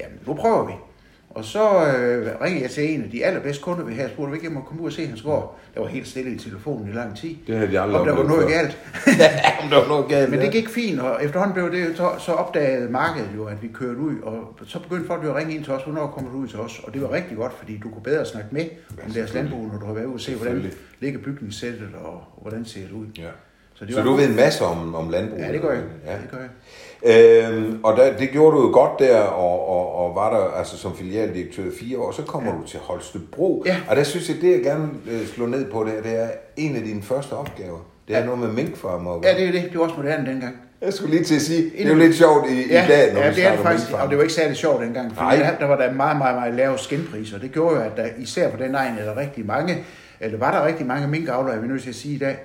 Jamen, 0.00 0.18
nu 0.26 0.34
prøver 0.34 0.66
vi. 0.66 0.72
Og 1.30 1.44
så 1.44 1.86
øh, 1.86 2.26
ringede 2.42 2.62
jeg 2.62 2.70
til 2.70 2.94
en 2.94 3.02
af 3.04 3.10
de 3.10 3.24
allerbedste 3.24 3.62
kunder 3.62 3.84
ved 3.84 3.94
her, 3.94 4.04
og 4.04 4.10
spurgte, 4.10 4.28
om 4.28 4.34
ikke 4.34 4.46
jeg 4.46 4.52
må 4.52 4.60
komme 4.60 4.82
ud 4.82 4.86
og 4.86 4.92
se 4.92 5.06
hans 5.06 5.22
gård. 5.22 5.58
Der 5.74 5.80
var 5.80 5.88
helt 5.88 6.08
stille 6.08 6.30
i 6.30 6.38
telefonen 6.38 6.88
i 6.88 6.92
lang 6.92 7.16
tid. 7.16 7.34
Det 7.46 7.56
havde 7.56 7.70
de 7.72 7.80
aldrig 7.80 8.00
Om 8.00 8.06
der 8.06 8.14
var 8.14 8.22
noget 8.24 8.48
galt. 8.48 8.78
ja, 9.06 9.30
om 9.62 9.70
der 9.70 9.76
var 9.76 9.88
noget 9.88 10.08
galt. 10.08 10.30
Men 10.30 10.38
ja. 10.38 10.44
det 10.44 10.52
gik 10.52 10.68
fint, 10.68 11.00
og 11.00 11.24
efterhånden 11.24 11.54
blev 11.54 11.72
det, 11.72 11.96
så, 11.96 12.10
så 12.18 12.32
opdagede 12.32 12.90
markedet 12.90 13.28
jo, 13.36 13.44
at 13.44 13.62
vi 13.62 13.68
kørte 13.68 13.98
ud, 13.98 14.20
og 14.22 14.54
så 14.66 14.78
begyndte 14.78 15.06
folk 15.06 15.24
jo 15.24 15.30
at 15.30 15.36
ringe 15.36 15.54
ind 15.54 15.64
til 15.64 15.72
os, 15.72 15.82
hvornår 15.82 16.06
kommer 16.06 16.30
du 16.30 16.36
ud 16.36 16.48
til 16.48 16.58
os? 16.58 16.80
Og 16.84 16.94
det 16.94 17.02
var 17.02 17.12
rigtig 17.12 17.36
godt, 17.36 17.52
fordi 17.58 17.78
du 17.82 17.90
kunne 17.90 18.02
bedre 18.02 18.26
snakke 18.26 18.48
med 18.52 18.64
om 19.06 19.10
deres 19.10 19.34
landbrug, 19.34 19.68
når 19.72 19.78
du 19.78 19.86
har 19.86 19.92
været 19.92 20.06
ude 20.06 20.14
og 20.14 20.20
se, 20.20 20.34
hvordan 20.34 20.72
ligger 21.00 21.20
bygningssættet, 21.20 21.88
og, 22.04 22.12
og 22.12 22.38
hvordan 22.42 22.64
ser 22.64 22.80
det 22.80 22.92
ud. 22.92 23.06
Ja. 23.18 23.28
Så, 23.74 23.84
Så 23.90 24.02
du 24.02 24.12
ved 24.14 24.28
en 24.28 24.36
masse 24.36 24.64
om, 24.64 24.94
om 24.94 25.10
landbrug? 25.10 25.38
Ja, 25.38 25.52
det 25.52 25.60
gør 25.60 25.72
jeg. 25.72 25.82
Ja. 26.06 26.12
Det 26.12 26.30
gør 26.30 26.38
jeg. 26.38 26.48
Øhm, 27.02 27.80
og 27.82 27.96
der, 27.96 28.16
det 28.16 28.30
gjorde 28.30 28.56
du 28.56 28.62
jo 28.62 28.72
godt 28.72 28.98
der, 28.98 29.20
og, 29.20 29.68
og, 29.68 29.94
og 29.94 30.14
var 30.14 30.36
der 30.36 30.58
altså 30.58 30.78
som 30.78 30.96
filialdirektør 30.96 31.62
i 31.62 31.70
fire 31.80 31.98
år, 31.98 32.12
så 32.12 32.22
kommer 32.22 32.50
ja. 32.50 32.56
du 32.56 32.66
til 32.66 32.80
Holstebro. 32.80 33.62
Ja. 33.66 33.76
Og 33.88 33.96
der 33.96 34.04
synes 34.04 34.28
jeg, 34.28 34.36
det 34.40 34.50
jeg 34.50 34.62
gerne 34.62 34.88
vil 35.04 35.28
slå 35.28 35.46
ned 35.46 35.70
på, 35.70 35.84
det, 35.84 36.04
det 36.04 36.20
er 36.20 36.28
en 36.56 36.76
af 36.76 36.82
dine 36.82 37.02
første 37.02 37.32
opgaver. 37.32 37.78
Det 38.08 38.16
er 38.16 38.20
ja. 38.20 38.24
Noget 38.24 38.40
med 38.40 38.48
minkfarmer. 38.48 39.20
Ja, 39.22 39.34
det 39.34 39.48
er 39.48 39.52
det. 39.52 39.62
Det 39.62 39.78
var 39.78 39.84
også 39.84 39.96
moderne 39.96 40.26
dengang. 40.26 40.56
Jeg 40.82 40.92
skulle 40.92 41.14
lige 41.14 41.24
til 41.24 41.34
at 41.34 41.42
sige, 41.42 41.70
det 41.78 41.86
er 41.86 41.88
jo 41.88 41.94
lidt 41.94 42.14
sjovt 42.14 42.50
i, 42.50 42.68
Ja, 42.70 42.84
i 42.84 42.88
dag, 42.88 43.14
når 43.14 43.20
ja, 43.20 43.28
vi 43.28 43.34
det 43.34 43.46
er 43.46 43.50
det 43.50 43.60
faktisk, 43.60 43.92
og 43.92 44.08
det 44.08 44.16
var 44.16 44.22
ikke 44.22 44.34
særlig 44.34 44.56
sjovt 44.56 44.82
dengang, 44.82 45.16
for 45.16 45.24
der, 45.24 45.58
der 45.58 45.66
var 45.66 45.76
der 45.76 45.92
meget, 45.92 46.18
meget, 46.18 46.36
meget 46.36 46.54
lave 46.54 46.78
skinpriser. 46.78 47.38
Det 47.38 47.52
gjorde 47.52 47.76
jo, 47.76 47.82
at 47.82 47.96
der, 47.96 48.06
især 48.18 48.50
på 48.50 48.56
den 48.56 48.74
egen 48.74 48.98
er 48.98 49.04
der 49.04 49.16
rigtig 49.16 49.46
mange, 49.46 49.84
eller 50.20 50.38
var 50.38 50.50
der 50.50 50.66
rigtig 50.66 50.86
mange 50.86 51.08
minkavlere, 51.08 51.52
jeg 51.52 51.62
vil 51.62 51.70
nødt 51.70 51.82
til 51.82 51.88
at 51.88 51.94
sige 51.94 52.14
i 52.14 52.18
dag. 52.18 52.36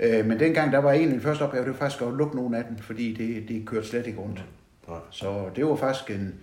Øh, 0.00 0.26
Men 0.26 0.40
dengang, 0.40 0.72
der 0.72 0.78
var 0.78 0.92
en 0.92 1.08
af 1.08 1.14
de 1.14 1.20
første 1.20 1.42
opgave, 1.42 1.64
det 1.64 1.72
var 1.72 1.78
faktisk 1.78 2.02
at 2.02 2.08
lukke 2.18 2.36
nogle 2.36 2.58
af 2.58 2.64
dem, 2.68 2.78
fordi 2.78 3.12
det, 3.14 3.48
det 3.48 3.66
kørte 3.66 3.86
slet 3.88 4.06
ikke 4.06 4.18
rundt. 4.18 4.44
Nej. 4.88 4.98
Så 5.10 5.44
det 5.56 5.66
var 5.66 5.76
faktisk 5.76 6.10
en, 6.10 6.34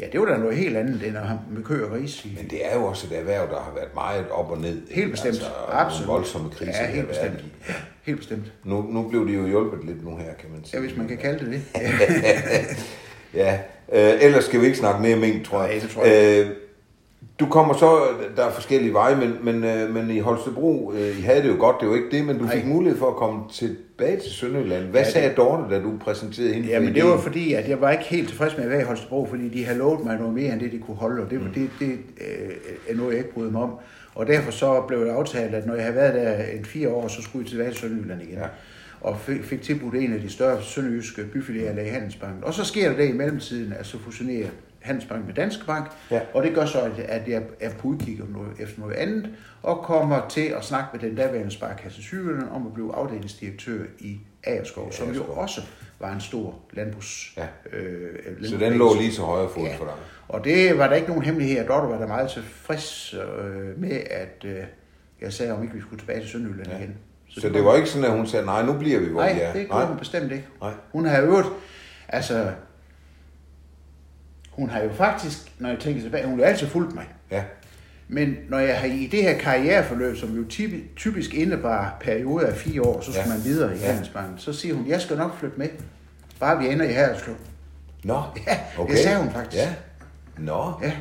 ja, 0.00 0.06
det 0.12 0.20
var 0.20 0.26
da 0.26 0.36
noget 0.36 0.56
helt 0.56 0.76
andet, 0.76 1.06
end 1.06 1.16
at 1.16 1.26
have 1.26 1.40
med 1.50 1.62
kø 1.64 1.84
og 1.84 1.90
gris. 1.90 2.26
Men 2.36 2.50
det 2.50 2.72
er 2.72 2.78
jo 2.78 2.84
også 2.84 3.06
et 3.10 3.18
erhverv, 3.18 3.48
der 3.48 3.60
har 3.60 3.72
været 3.74 3.94
meget 3.94 4.24
op 4.30 4.50
og 4.50 4.58
ned. 4.60 4.82
Helt 4.90 5.10
bestemt. 5.10 5.34
Altså, 5.34 5.46
Absolut. 5.68 6.06
Nogle 6.06 6.18
voldsomme 6.18 6.50
kriser. 6.50 6.82
Ja, 6.82 6.86
helt 6.90 7.08
bestemt. 7.08 7.40
i. 7.40 7.72
Helt 8.02 8.18
bestemt. 8.18 8.52
Nu, 8.64 8.82
nu 8.90 9.08
blev 9.08 9.28
det 9.28 9.34
jo 9.34 9.46
hjulpet 9.46 9.84
lidt 9.86 10.04
nu 10.04 10.16
her, 10.16 10.34
kan 10.40 10.50
man 10.50 10.64
sige. 10.64 10.80
Ja, 10.80 10.86
hvis 10.86 10.96
man 10.96 11.08
kan 11.08 11.16
kalde 11.18 11.38
det 11.44 11.52
det. 11.52 11.62
ja, 13.40 13.58
øh, 13.92 14.24
ellers 14.24 14.44
skal 14.44 14.60
vi 14.60 14.66
ikke 14.66 14.78
snakke 14.78 15.02
mere 15.02 15.16
mink, 15.16 15.44
tror 15.46 15.62
jeg. 15.62 15.70
Nej, 15.70 15.78
det 15.80 15.90
tror 15.90 16.04
jeg 16.04 16.44
Øh, 16.46 16.50
du 17.42 17.46
kommer 17.50 17.74
så, 17.74 18.00
der 18.36 18.44
er 18.46 18.50
forskellige 18.50 18.92
veje, 18.92 19.16
men, 19.16 19.34
men, 19.42 19.64
øh, 19.64 19.94
men 19.94 20.10
i 20.10 20.18
Holstebro, 20.18 20.92
øh, 20.96 21.18
I 21.18 21.22
havde 21.22 21.42
det 21.42 21.48
jo 21.48 21.56
godt, 21.58 21.76
det 21.80 21.88
var 21.88 21.94
ikke 21.94 22.10
det, 22.10 22.24
men 22.24 22.38
du 22.38 22.44
Nej. 22.44 22.54
fik 22.56 22.66
mulighed 22.66 22.98
for 22.98 23.08
at 23.08 23.16
komme 23.16 23.40
tilbage 23.52 24.16
til 24.20 24.30
Sønderjylland. 24.32 24.84
Hvad 24.84 25.00
Ja, 25.00 25.04
det- 25.04 25.12
sagde 25.12 25.34
Dorte, 25.36 25.74
da 25.74 25.82
du 25.82 25.92
præsenterede 26.00 26.52
hende 26.54 26.68
Ja, 26.68 26.78
for 26.78 26.82
men 26.84 26.94
det 26.94 27.04
var 27.04 27.18
fordi, 27.18 27.52
at 27.54 27.68
jeg 27.68 27.80
var 27.80 27.90
ikke 27.90 28.04
helt 28.04 28.28
tilfreds 28.28 28.56
med 28.56 28.64
at 28.64 28.70
være 28.70 28.80
i 28.80 28.84
Holstebro, 28.84 29.26
fordi 29.30 29.48
de 29.48 29.64
havde 29.64 29.78
lovet 29.78 30.04
mig 30.04 30.16
noget 30.18 30.34
mere 30.34 30.52
end 30.52 30.60
det, 30.60 30.72
de 30.72 30.78
kunne 30.78 30.96
holde, 30.96 31.22
og 31.22 31.30
det, 31.30 31.40
mm. 31.40 31.46
det, 31.54 31.70
det 31.80 31.88
øh, 32.20 32.50
er 32.88 32.94
noget, 32.96 33.10
jeg 33.10 33.18
ikke 33.18 33.34
bryder 33.34 33.50
mig 33.50 33.62
om. 33.62 33.70
Og 34.14 34.26
derfor 34.26 34.50
så 34.50 34.80
blev 34.88 35.00
det 35.04 35.10
aftalt, 35.10 35.54
at 35.54 35.66
når 35.66 35.74
jeg 35.74 35.82
havde 35.84 35.96
været 35.96 36.14
der 36.14 36.44
en 36.58 36.64
fire 36.64 36.88
år, 36.88 37.08
så 37.08 37.22
skulle 37.22 37.42
jeg 37.44 37.50
tilbage 37.50 37.70
til 37.70 37.78
Sønderjylland 37.80 38.22
igen. 38.22 38.34
Ja. 38.38 38.44
Og 39.00 39.20
fik, 39.20 39.44
fik 39.44 39.62
tilbudt 39.62 39.94
en 39.94 40.12
af 40.12 40.20
de 40.20 40.30
større 40.30 40.62
sønderjyske 40.62 41.22
byfilialer 41.32 41.82
i 41.82 41.88
Handelsbanken. 41.88 42.44
Og 42.44 42.54
så 42.54 42.64
sker 42.64 42.88
der 42.90 42.96
det 42.96 43.08
i 43.08 43.12
mellemtiden, 43.12 43.72
at 43.78 43.86
så 43.86 43.98
fusionerer 43.98 44.48
Handelsbanken 44.82 45.26
med 45.26 45.34
Danske 45.34 45.66
Bank, 45.66 45.90
Ja. 46.10 46.20
og 46.34 46.42
det 46.42 46.54
gør 46.54 46.64
så, 46.64 46.80
at- 46.80 46.98
at 46.98 47.28
jeg 47.28 47.42
er 47.60 47.70
på 47.78 47.88
udkig 47.88 48.20
noget, 48.28 48.50
efter 48.58 48.80
noget 48.80 48.94
andet, 48.94 49.28
og 49.62 49.76
kommer 49.84 50.28
til 50.28 50.46
at 50.46 50.64
snakke 50.64 50.88
med 50.92 51.00
den 51.00 51.16
daværende 51.16 51.50
sparkasse 51.50 52.02
Sydjylland 52.02 52.48
om 52.50 52.66
at 52.66 52.74
blive 52.74 52.94
afdelingsdirektør 52.94 53.84
i 53.98 54.20
Agerskov, 54.44 54.92
som 54.92 55.10
jo 55.12 55.22
også 55.24 55.60
var 56.00 56.12
en 56.12 56.20
stor 56.20 56.54
landbrugs... 56.72 57.32
Ja. 57.36 57.46
Øh, 57.72 58.44
Så 58.44 58.56
den 58.56 58.72
lå 58.72 58.94
lige 58.94 59.10
til 59.10 59.22
højre 59.22 59.48
fod 59.54 59.64
Ja. 59.64 59.76
for 59.76 59.84
dig. 59.84 59.94
Og 60.28 60.44
det 60.44 60.78
var 60.78 60.86
der 60.88 60.94
ikke 60.94 61.08
nogen 61.08 61.22
hemmelighed, 61.22 61.60
og 61.62 61.68
Dorte 61.68 61.88
var 61.92 61.98
da 62.00 62.06
meget 62.06 62.30
tilfreds 62.30 63.14
øh, 63.14 63.80
med, 63.80 64.00
at 64.10 64.44
øh, 64.44 64.56
jeg 65.20 65.32
sagde, 65.32 65.52
om 65.52 65.62
ikke 65.62 65.74
vi 65.74 65.80
skulle 65.80 66.00
tilbage 66.00 66.20
til 66.20 66.28
Sønderjylland 66.28 66.68
Ja. 66.70 66.78
igen. 66.78 66.94
Så 67.28 67.48
det 67.48 67.64
var 67.64 67.76
ikke 67.76 67.88
sådan, 67.88 68.04
at 68.04 68.16
hun 68.16 68.26
sagde, 68.26 68.46
nej, 68.46 68.62
nu 68.66 68.72
bliver 68.72 69.00
vi, 69.00 69.06
hvor 69.06 69.20
Nej, 69.20 69.32
vi 69.34 69.40
er. 69.40 69.52
det 69.52 69.66
gjorde 69.68 69.86
hun 69.86 69.96
bestemt 69.98 70.32
ikke. 70.32 70.44
Nej. 70.60 70.72
Hun 70.92 71.06
har 71.06 71.22
øvet, 71.22 71.44
altså, 72.08 72.50
hun 74.52 74.70
har 74.70 74.80
jo 74.82 74.88
faktisk, 74.92 75.38
når 75.58 75.68
jeg 75.68 75.78
tænker 75.78 76.02
tilbage, 76.02 76.26
hun 76.26 76.38
har 76.38 76.46
altid 76.46 76.66
fulgt 76.66 76.94
mig. 76.94 77.04
Ja. 77.30 77.42
Men 78.08 78.36
når 78.48 78.58
jeg 78.58 78.76
har 78.78 78.86
i 78.86 79.08
det 79.12 79.22
her 79.22 79.38
karriereforløb, 79.38 80.16
som 80.16 80.36
jo 80.36 80.44
typisk, 80.96 81.34
indebar 81.34 81.96
perioder 82.00 82.46
af 82.46 82.54
fire 82.56 82.82
år, 82.82 83.00
så 83.00 83.12
skal 83.12 83.24
Ja. 83.26 83.34
man 83.34 83.44
videre 83.44 83.76
i 83.76 83.78
Ja. 83.78 83.86
Handelsbanken, 83.86 84.38
så 84.38 84.52
siger 84.52 84.74
hun, 84.74 84.86
jeg 84.88 85.00
skal 85.00 85.16
nok 85.16 85.38
flytte 85.38 85.58
med, 85.58 85.68
bare 86.40 86.58
vi 86.58 86.68
ender 86.68 86.84
i 86.88 86.92
Haderslev. 86.92 87.34
Nå, 88.04 88.14
Ja, 88.46 88.58
det 88.88 88.98
sagde 88.98 89.18
hun 89.18 89.30
faktisk. 89.32 89.62
Ja. 89.62 89.68
Nå. 90.38 90.72
Ja, 90.82 90.92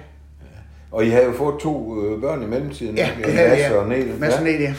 Og 0.91 1.05
I 1.05 1.09
havde 1.09 1.25
jo 1.25 1.33
fået 1.33 1.59
to 1.61 2.03
øh, 2.05 2.21
børn 2.21 2.43
i 2.43 2.45
mellemtiden. 2.45 2.95
ja 2.97 3.09
det 3.25 3.33
havde 3.33 3.49
Mads 3.49 3.59
jeg. 3.59 3.73
og 3.75 3.89
Nel. 3.89 4.13
Mads 4.19 4.33
og 4.33 4.45
Ja. 4.45 4.51
Nel, 4.51 4.61
ja. 4.61 4.73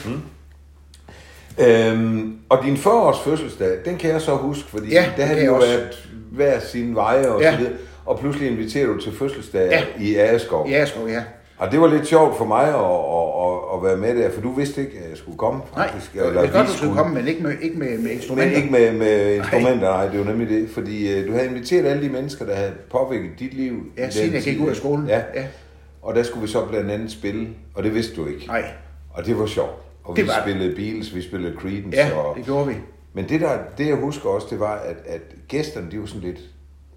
Øhm, 1.59 2.37
og 2.49 2.63
din 2.65 2.75
40-års 2.75 3.19
fødselsdag, 3.23 3.77
den 3.85 3.97
kan 3.97 4.09
jeg 4.09 4.21
så 4.21 4.35
huske, 4.35 4.69
fordi 4.69 4.87
Ja, 4.91 5.05
der 5.09 5.15
det 5.15 5.25
havde 5.25 5.45
jo 5.45 5.53
været 5.55 6.09
hver 6.31 6.59
sine 6.59 6.95
veje 6.95 7.27
og 7.29 7.41
Ja. 7.41 7.51
så 7.51 7.57
videre. 7.57 7.73
Og 8.05 8.19
pludselig 8.19 8.49
inviterer 8.51 8.87
du 8.87 8.99
til 9.01 9.11
fødselsdag 9.17 9.69
Ja. 9.71 9.83
i 9.99 10.15
Agerskov. 10.15 10.69
Ja, 10.69 10.75
Agerskov, 10.75 11.07
ja. 11.07 11.23
Og 11.57 11.71
det 11.71 11.81
var 11.81 11.87
lidt 11.87 12.07
sjovt 12.07 12.37
for 12.37 12.45
mig 12.45 12.67
at, 12.67 12.73
at, 12.73 13.43
at, 13.45 13.77
at 13.77 13.83
være 13.83 13.97
med 14.15 14.23
der, 14.23 14.31
for 14.31 14.41
du 14.41 14.51
vidste 14.51 14.81
ikke, 14.81 14.97
at 15.03 15.09
jeg 15.09 15.17
skulle 15.17 15.37
komme 15.37 15.61
Nej, 15.75 15.87
faktisk. 15.87 16.13
det 16.13 16.21
er 16.21 16.41
vi 16.41 16.47
godt, 16.47 16.67
du 16.67 16.73
skulle 16.73 16.93
komme, 16.95 17.13
men 17.15 17.27
ikke 17.27 17.43
med, 17.43 17.53
ikke 17.61 17.77
med, 17.79 17.89
med 17.89 17.97
Men 17.97 18.11
instrumenter. 18.11 18.57
ikke 18.57 18.71
med, 18.71 18.93
med 18.93 19.35
instrumenter, 19.35 19.79
nej, 19.89 20.07
det 20.07 20.19
var 20.19 20.25
nemlig 20.25 20.49
det. 20.49 20.69
Fordi 20.69 21.19
uh, 21.21 21.27
du 21.27 21.33
havde 21.33 21.47
inviteret 21.47 21.85
alle 21.85 22.03
de 22.03 22.09
mennesker, 22.09 22.45
der 22.45 22.55
havde 22.55 22.71
påvirket 22.91 23.29
dit 23.39 23.53
liv. 23.53 23.73
i 23.73 23.99
Ja, 23.99 24.03
den 24.03 24.11
siden 24.11 24.33
jeg 24.33 24.41
gik 24.41 24.59
ud 24.61 24.69
af 24.69 24.75
skolen. 24.75 25.07
Ja. 25.07 25.21
Ja. 25.35 25.43
Og 26.01 26.15
der 26.15 26.23
skulle 26.23 26.41
vi 26.41 26.47
så 26.51 26.65
blandt 26.65 26.91
andet 26.91 27.11
spille, 27.11 27.47
og 27.75 27.83
det 27.83 27.93
vidste 27.95 28.15
du 28.15 28.25
ikke. 28.27 28.47
Nej, 28.47 28.63
Og 29.13 29.25
det 29.25 29.39
var 29.39 29.45
sjovt. 29.45 29.71
Og 30.03 30.15
Det 30.15 30.23
vi 30.23 30.29
det. 30.29 30.37
spillede 30.43 30.75
Beatles, 30.75 31.15
vi 31.15 31.21
spillede 31.21 31.55
Creedence. 31.59 31.97
ja, 31.97 32.11
og, 32.17 32.35
det 32.37 32.45
gjorde 32.45 32.67
vi. 32.67 32.73
Men 33.13 33.29
det, 33.29 33.41
der, 33.41 33.49
det 33.77 33.87
jeg 33.87 33.95
husker 33.95 34.29
også, 34.29 34.47
det 34.49 34.59
var, 34.59 34.75
at, 34.75 34.95
at 35.05 35.21
gæsterne, 35.47 35.87
de 35.91 35.99
var 35.99 36.05
sådan 36.05 36.21
lidt, 36.21 36.39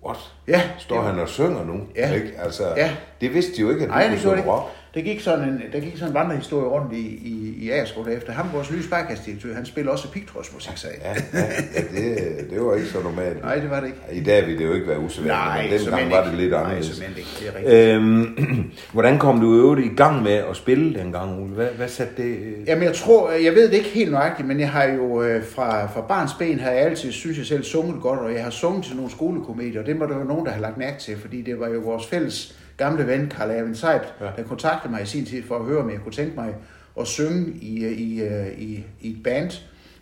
what? 0.06 0.32
Ja, 0.48 0.62
Står 0.78 1.02
han 1.02 1.18
og 1.18 1.28
synger 1.28 1.64
nu? 1.64 1.80
Ja. 1.96 2.12
Ikke? 2.14 2.32
Altså, 2.38 2.62
Ja. 2.76 2.90
Det 3.20 3.34
vidste 3.34 3.52
de 3.56 3.60
jo 3.60 3.70
ikke, 3.70 3.82
at 3.82 3.88
du 3.88 3.92
Nej, 3.94 4.02
kunne 4.02 4.16
det 4.16 4.24
det 4.24 4.32
synge 4.32 4.50
rock. 4.52 4.66
Der 4.96 5.02
gik 5.02 5.20
sådan 5.20 5.48
en, 5.48 5.62
der 5.72 5.80
gik 5.80 5.92
sådan 5.96 6.08
en 6.08 6.14
vandrehistorie 6.14 6.66
rundt 6.68 6.92
i, 6.92 7.06
i, 7.06 7.54
i 7.64 7.70
Agerskov 7.70 8.06
efter. 8.08 8.32
Ham, 8.32 8.46
vores 8.54 8.70
nye 8.72 8.82
sparkastdirektør, 8.82 9.54
han 9.54 9.66
spiller 9.66 9.92
også 9.92 10.10
pigtrådsmusik, 10.10 10.72
sagde 10.76 10.96
Ja, 11.04 11.14
ja, 11.38 11.44
ja 11.74 11.80
det, 11.80 12.50
det 12.50 12.60
var 12.64 12.74
ikke 12.74 12.88
så 12.88 13.02
normalt. 13.02 13.42
Nej, 13.42 13.54
det 13.54 13.70
var 13.70 13.80
det 13.80 13.86
ikke. 13.86 14.20
I 14.20 14.24
dag 14.24 14.46
ville 14.46 14.58
det 14.58 14.64
jo 14.64 14.72
ikke 14.74 14.86
være 14.88 14.98
usædvanligt, 14.98 15.84
men 15.84 15.92
dengang 15.92 16.10
var 16.10 16.24
det 16.24 16.34
lidt 16.38 16.50
Nej, 16.50 16.60
anderledes. 16.60 16.86
såmænd 16.86 17.16
ikke. 17.16 17.28
Det 17.40 17.48
er 17.48 17.54
rigtigt. 17.58 17.94
Øhm, 17.94 18.72
hvordan 18.92 19.18
kom 19.18 19.40
du 19.40 19.54
øvrigt 19.54 19.86
i 19.92 19.96
gang 19.96 20.22
med 20.22 20.32
at 20.50 20.56
spille 20.56 20.94
dengang, 20.94 21.40
Ole? 21.42 21.50
Hvad, 21.54 21.68
hvad 21.76 21.88
satte 21.88 22.22
det... 22.22 22.36
øh, 22.36 22.52
Jamen, 22.66 22.84
jeg 22.84 22.94
tror, 22.94 23.30
jeg 23.30 23.54
ved 23.54 23.68
det 23.68 23.74
ikke 23.74 23.88
helt 23.90 24.12
nøjagtigt, 24.12 24.48
men 24.48 24.60
jeg 24.60 24.70
har 24.70 24.84
jo 24.84 25.22
øh, 25.22 25.44
fra, 25.44 25.86
fra 25.86 26.00
barns 26.00 26.32
ben 26.38 26.60
har 26.60 26.70
jeg 26.70 26.80
altid, 26.80 27.12
synes 27.12 27.38
jeg 27.38 27.46
selv, 27.46 27.64
sunget 27.64 28.02
godt, 28.02 28.20
og 28.20 28.32
jeg 28.34 28.42
har 28.44 28.50
sunget 28.50 28.84
til 28.84 28.96
nogle 28.96 29.10
skolekomedier, 29.10 29.80
og 29.80 29.86
det 29.86 29.96
må 29.96 30.06
der 30.06 30.18
jo 30.18 30.24
nogen, 30.24 30.46
der 30.46 30.52
har 30.52 30.60
lagt 30.60 30.78
mærke 30.78 30.98
til, 30.98 31.16
fordi 31.18 31.42
det 31.42 31.60
var 31.60 31.68
jo 31.68 31.80
vores 31.80 32.06
fælles 32.06 32.58
gamle 32.76 33.06
ven, 33.06 33.28
Karl 33.28 33.50
Erwin 33.50 33.74
Seib, 33.74 34.02
Ja. 34.20 34.24
ja. 34.26 34.30
der 34.36 34.42
kontaktede 34.42 34.92
mig 34.92 35.02
i 35.02 35.06
sin 35.06 35.24
tid 35.26 35.42
for 35.42 35.58
at 35.58 35.64
høre, 35.64 35.78
om 35.82 35.90
jeg 35.90 36.00
kunne 36.00 36.12
tænke 36.12 36.34
mig 36.34 36.54
at 37.00 37.06
synge 37.06 37.52
i, 37.60 37.84
øh, 37.84 37.92
i, 37.92 38.22
øh, 38.22 38.46
i, 38.58 38.84
i 39.00 39.10
et 39.10 39.22
band. 39.22 39.50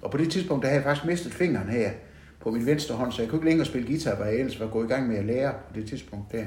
Og 0.02 0.10
på 0.10 0.16
det 0.16 0.32
tidspunkt, 0.32 0.62
der 0.62 0.68
havde 0.68 0.80
jeg 0.82 0.84
faktisk 0.90 1.06
mistet 1.06 1.32
fingeren 1.32 1.68
her 1.68 1.90
på 2.40 2.50
min 2.50 2.66
venstre 2.66 2.94
hånd, 2.94 3.12
så 3.12 3.22
jeg 3.22 3.28
kunne 3.30 3.38
ikke 3.38 3.48
længere 3.48 3.66
spille 3.66 3.86
guitar, 3.86 4.14
hvad 4.16 4.26
jeg 4.26 4.36
ellers 4.36 4.60
var 4.60 4.66
gået 4.66 4.84
i 4.84 4.88
gang 4.88 5.08
med 5.08 5.16
at 5.16 5.24
lære 5.24 5.52
på 5.52 5.74
det 5.80 5.88
tidspunkt 5.88 6.32
der. 6.32 6.44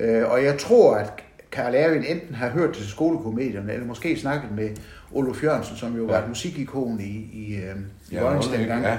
Øh, 0.00 0.30
og 0.30 0.44
jeg 0.44 0.58
tror, 0.58 0.94
at 0.94 1.12
Karl 1.52 1.74
Erwin 1.74 2.04
enten 2.04 2.34
har 2.34 2.48
hørt 2.50 2.74
til 2.74 2.86
skolekomedierne, 2.88 3.72
eller 3.72 3.86
måske 3.86 4.16
snakket 4.16 4.50
med 4.56 4.70
Olof 5.12 5.44
Jørgensen, 5.44 5.76
som 5.76 5.96
jo 5.96 6.06
ja. 6.06 6.12
var 6.12 6.22
et 6.22 6.28
musikikon 6.28 7.00
i, 7.00 7.30
i, 7.32 7.54
øh, 7.56 7.76
i 8.10 8.14
Ja, 8.14 8.22
Vojens 8.22 8.46
dengang. 8.48 8.82
Ja. 8.84 8.98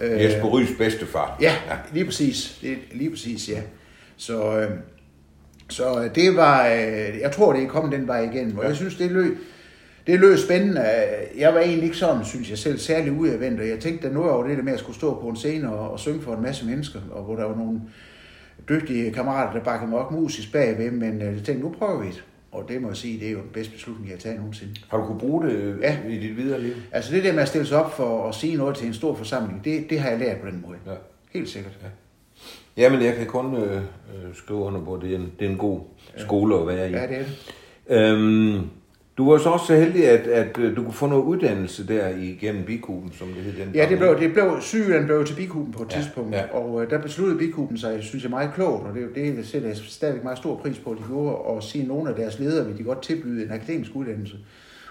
Øh, 0.00 0.24
Jesper 0.24 0.48
Rys 0.48 0.68
bedstefar. 0.78 1.36
Ja, 1.40 1.54
lige 1.92 2.04
præcis. 2.04 2.58
Det, 2.62 2.78
lige 2.92 3.10
præcis, 3.10 3.48
ja. 3.48 3.60
Så, 4.16 4.60
øh, 4.60 4.70
så 5.68 6.02
øh, 6.04 6.14
det 6.14 6.36
var, 6.36 6.66
øh, 6.66 7.18
jeg 7.20 7.32
tror, 7.32 7.52
det 7.52 7.62
er 7.62 7.68
kommet 7.68 7.92
den 7.98 8.06
vej 8.06 8.20
igennem, 8.32 8.56
og 8.56 8.62
Ja. 8.62 8.68
jeg 8.68 8.76
synes, 8.76 8.96
det 8.96 9.10
lød, 9.10 9.36
det 10.06 10.20
lød 10.20 10.36
spændende. 10.38 10.84
Jeg 11.38 11.54
var 11.54 11.60
egentlig 11.60 11.84
ikke 11.84 11.96
sådan, 11.96 12.24
synes 12.24 12.50
jeg 12.50 12.58
selv, 12.58 12.78
særlig 12.78 13.12
udadvendt, 13.12 13.60
og 13.60 13.68
jeg 13.68 13.78
tænkte 13.78 14.08
da 14.08 14.14
noget 14.14 14.30
over 14.30 14.46
det 14.46 14.56
der 14.56 14.62
med 14.62 14.72
at 14.72 14.78
skulle 14.78 14.96
stå 14.96 15.20
på 15.20 15.28
en 15.28 15.36
scene 15.36 15.72
og, 15.72 15.90
og 15.90 15.98
synge 16.00 16.22
for 16.22 16.34
en 16.34 16.42
masse 16.42 16.66
mennesker, 16.66 17.00
og 17.10 17.24
hvor 17.24 17.36
der 17.36 17.44
var 17.44 17.56
nogle 17.56 17.80
dygtige 18.68 19.12
kammerater, 19.12 19.52
der 19.58 19.64
bakkede 19.64 19.90
mig 19.90 19.98
op 19.98 20.12
musisk 20.12 20.52
bagved, 20.52 20.90
men 20.90 21.22
øh, 21.22 21.34
jeg 21.36 21.42
tænkte, 21.44 21.58
nu 21.58 21.74
prøver 21.78 22.00
vi 22.00 22.06
det. 22.06 22.24
Og 22.52 22.64
det 22.68 22.82
må 22.82 22.88
jeg 22.88 22.96
sige, 22.96 23.20
det 23.20 23.28
er 23.28 23.32
jo 23.32 23.38
den 23.38 23.50
bedste 23.52 23.72
beslutning, 23.72 24.08
jeg 24.08 24.14
har 24.16 24.20
taget 24.20 24.36
nogensinde. 24.38 24.72
Har 24.88 24.98
du 24.98 25.04
kunne 25.06 25.18
bruge 25.18 25.46
det 25.46 25.76
Ja. 25.82 25.96
i 26.08 26.18
dit 26.18 26.36
videre 26.36 26.60
liv? 26.60 26.72
Altså 26.92 27.14
det 27.14 27.24
der 27.24 27.32
med 27.32 27.42
at 27.42 27.48
stille 27.48 27.66
sig 27.66 27.84
op 27.84 27.92
for 27.96 28.28
at 28.28 28.34
sige 28.34 28.56
noget 28.56 28.76
til 28.76 28.86
en 28.86 28.94
stor 28.94 29.14
forsamling, 29.14 29.64
det, 29.64 29.90
det 29.90 30.00
har 30.00 30.10
jeg 30.10 30.18
lært 30.18 30.36
på 30.40 30.46
den 30.46 30.64
måde. 30.66 30.76
Ja. 30.86 30.92
Helt 31.32 31.48
sikkert. 31.48 31.72
Ja. 31.82 31.88
Jamen, 32.78 33.02
jeg 33.02 33.14
kan 33.14 33.26
kun 33.26 33.56
øh, 33.56 33.76
øh, 33.76 33.80
skrive 34.34 34.58
under 34.60 34.84
på, 34.84 34.94
at 34.94 35.02
det 35.02 35.12
er 35.12 35.16
en, 35.16 35.32
det 35.38 35.46
er 35.46 35.50
en 35.50 35.58
god 35.58 35.80
skole 36.16 36.60
at 36.60 36.66
være 36.66 36.90
i. 36.90 36.92
Ja, 36.92 37.06
det 37.06 37.16
er 37.16 37.24
det. 37.88 38.12
Øhm, 38.12 38.60
Du 39.18 39.30
var 39.30 39.38
så 39.38 39.48
også 39.48 39.66
så 39.66 39.74
heldig, 39.76 40.08
at, 40.08 40.26
at 40.26 40.58
øh, 40.58 40.76
du 40.76 40.82
kunne 40.82 40.92
få 40.92 41.06
noget 41.06 41.22
uddannelse 41.22 41.88
der 41.88 42.08
igennem 42.08 42.64
Bikuben, 42.64 43.12
som 43.12 43.28
det 43.28 43.36
hed 43.36 43.52
den 43.64 43.74
Ja, 43.74 43.86
det 43.88 43.98
blev, 43.98 44.20
det 44.20 44.32
blev, 44.32 44.56
sygeland 44.60 45.06
blev 45.06 45.24
til 45.24 45.34
Bikuben 45.34 45.72
på 45.72 45.82
et 45.82 45.92
Ja, 45.92 46.00
tidspunkt, 46.00 46.34
ja. 46.34 46.44
og 46.52 46.82
øh, 46.82 46.90
der 46.90 46.98
besluttede 46.98 47.38
Bikuben 47.38 47.78
sig, 47.78 48.02
synes 48.02 48.22
jeg, 48.24 48.30
meget 48.30 48.50
klogt, 48.54 48.86
og 48.86 48.94
det, 48.94 49.28
er 49.28 49.34
det 49.34 49.46
sætter 49.46 49.68
jeg 49.68 49.76
stadigvæk 49.76 50.22
meget 50.24 50.38
stor 50.38 50.56
pris 50.56 50.78
på, 50.78 50.90
at 50.90 50.98
de 50.98 51.02
gjorde, 51.08 51.36
og 51.36 51.62
sige, 51.62 51.82
at 51.82 51.88
nogle 51.88 52.10
af 52.10 52.16
deres 52.16 52.38
ledere 52.38 52.66
vil 52.66 52.78
de 52.78 52.82
godt 52.82 53.02
tilbyde 53.02 53.44
en 53.44 53.52
akademisk 53.52 53.90
uddannelse. 53.94 54.36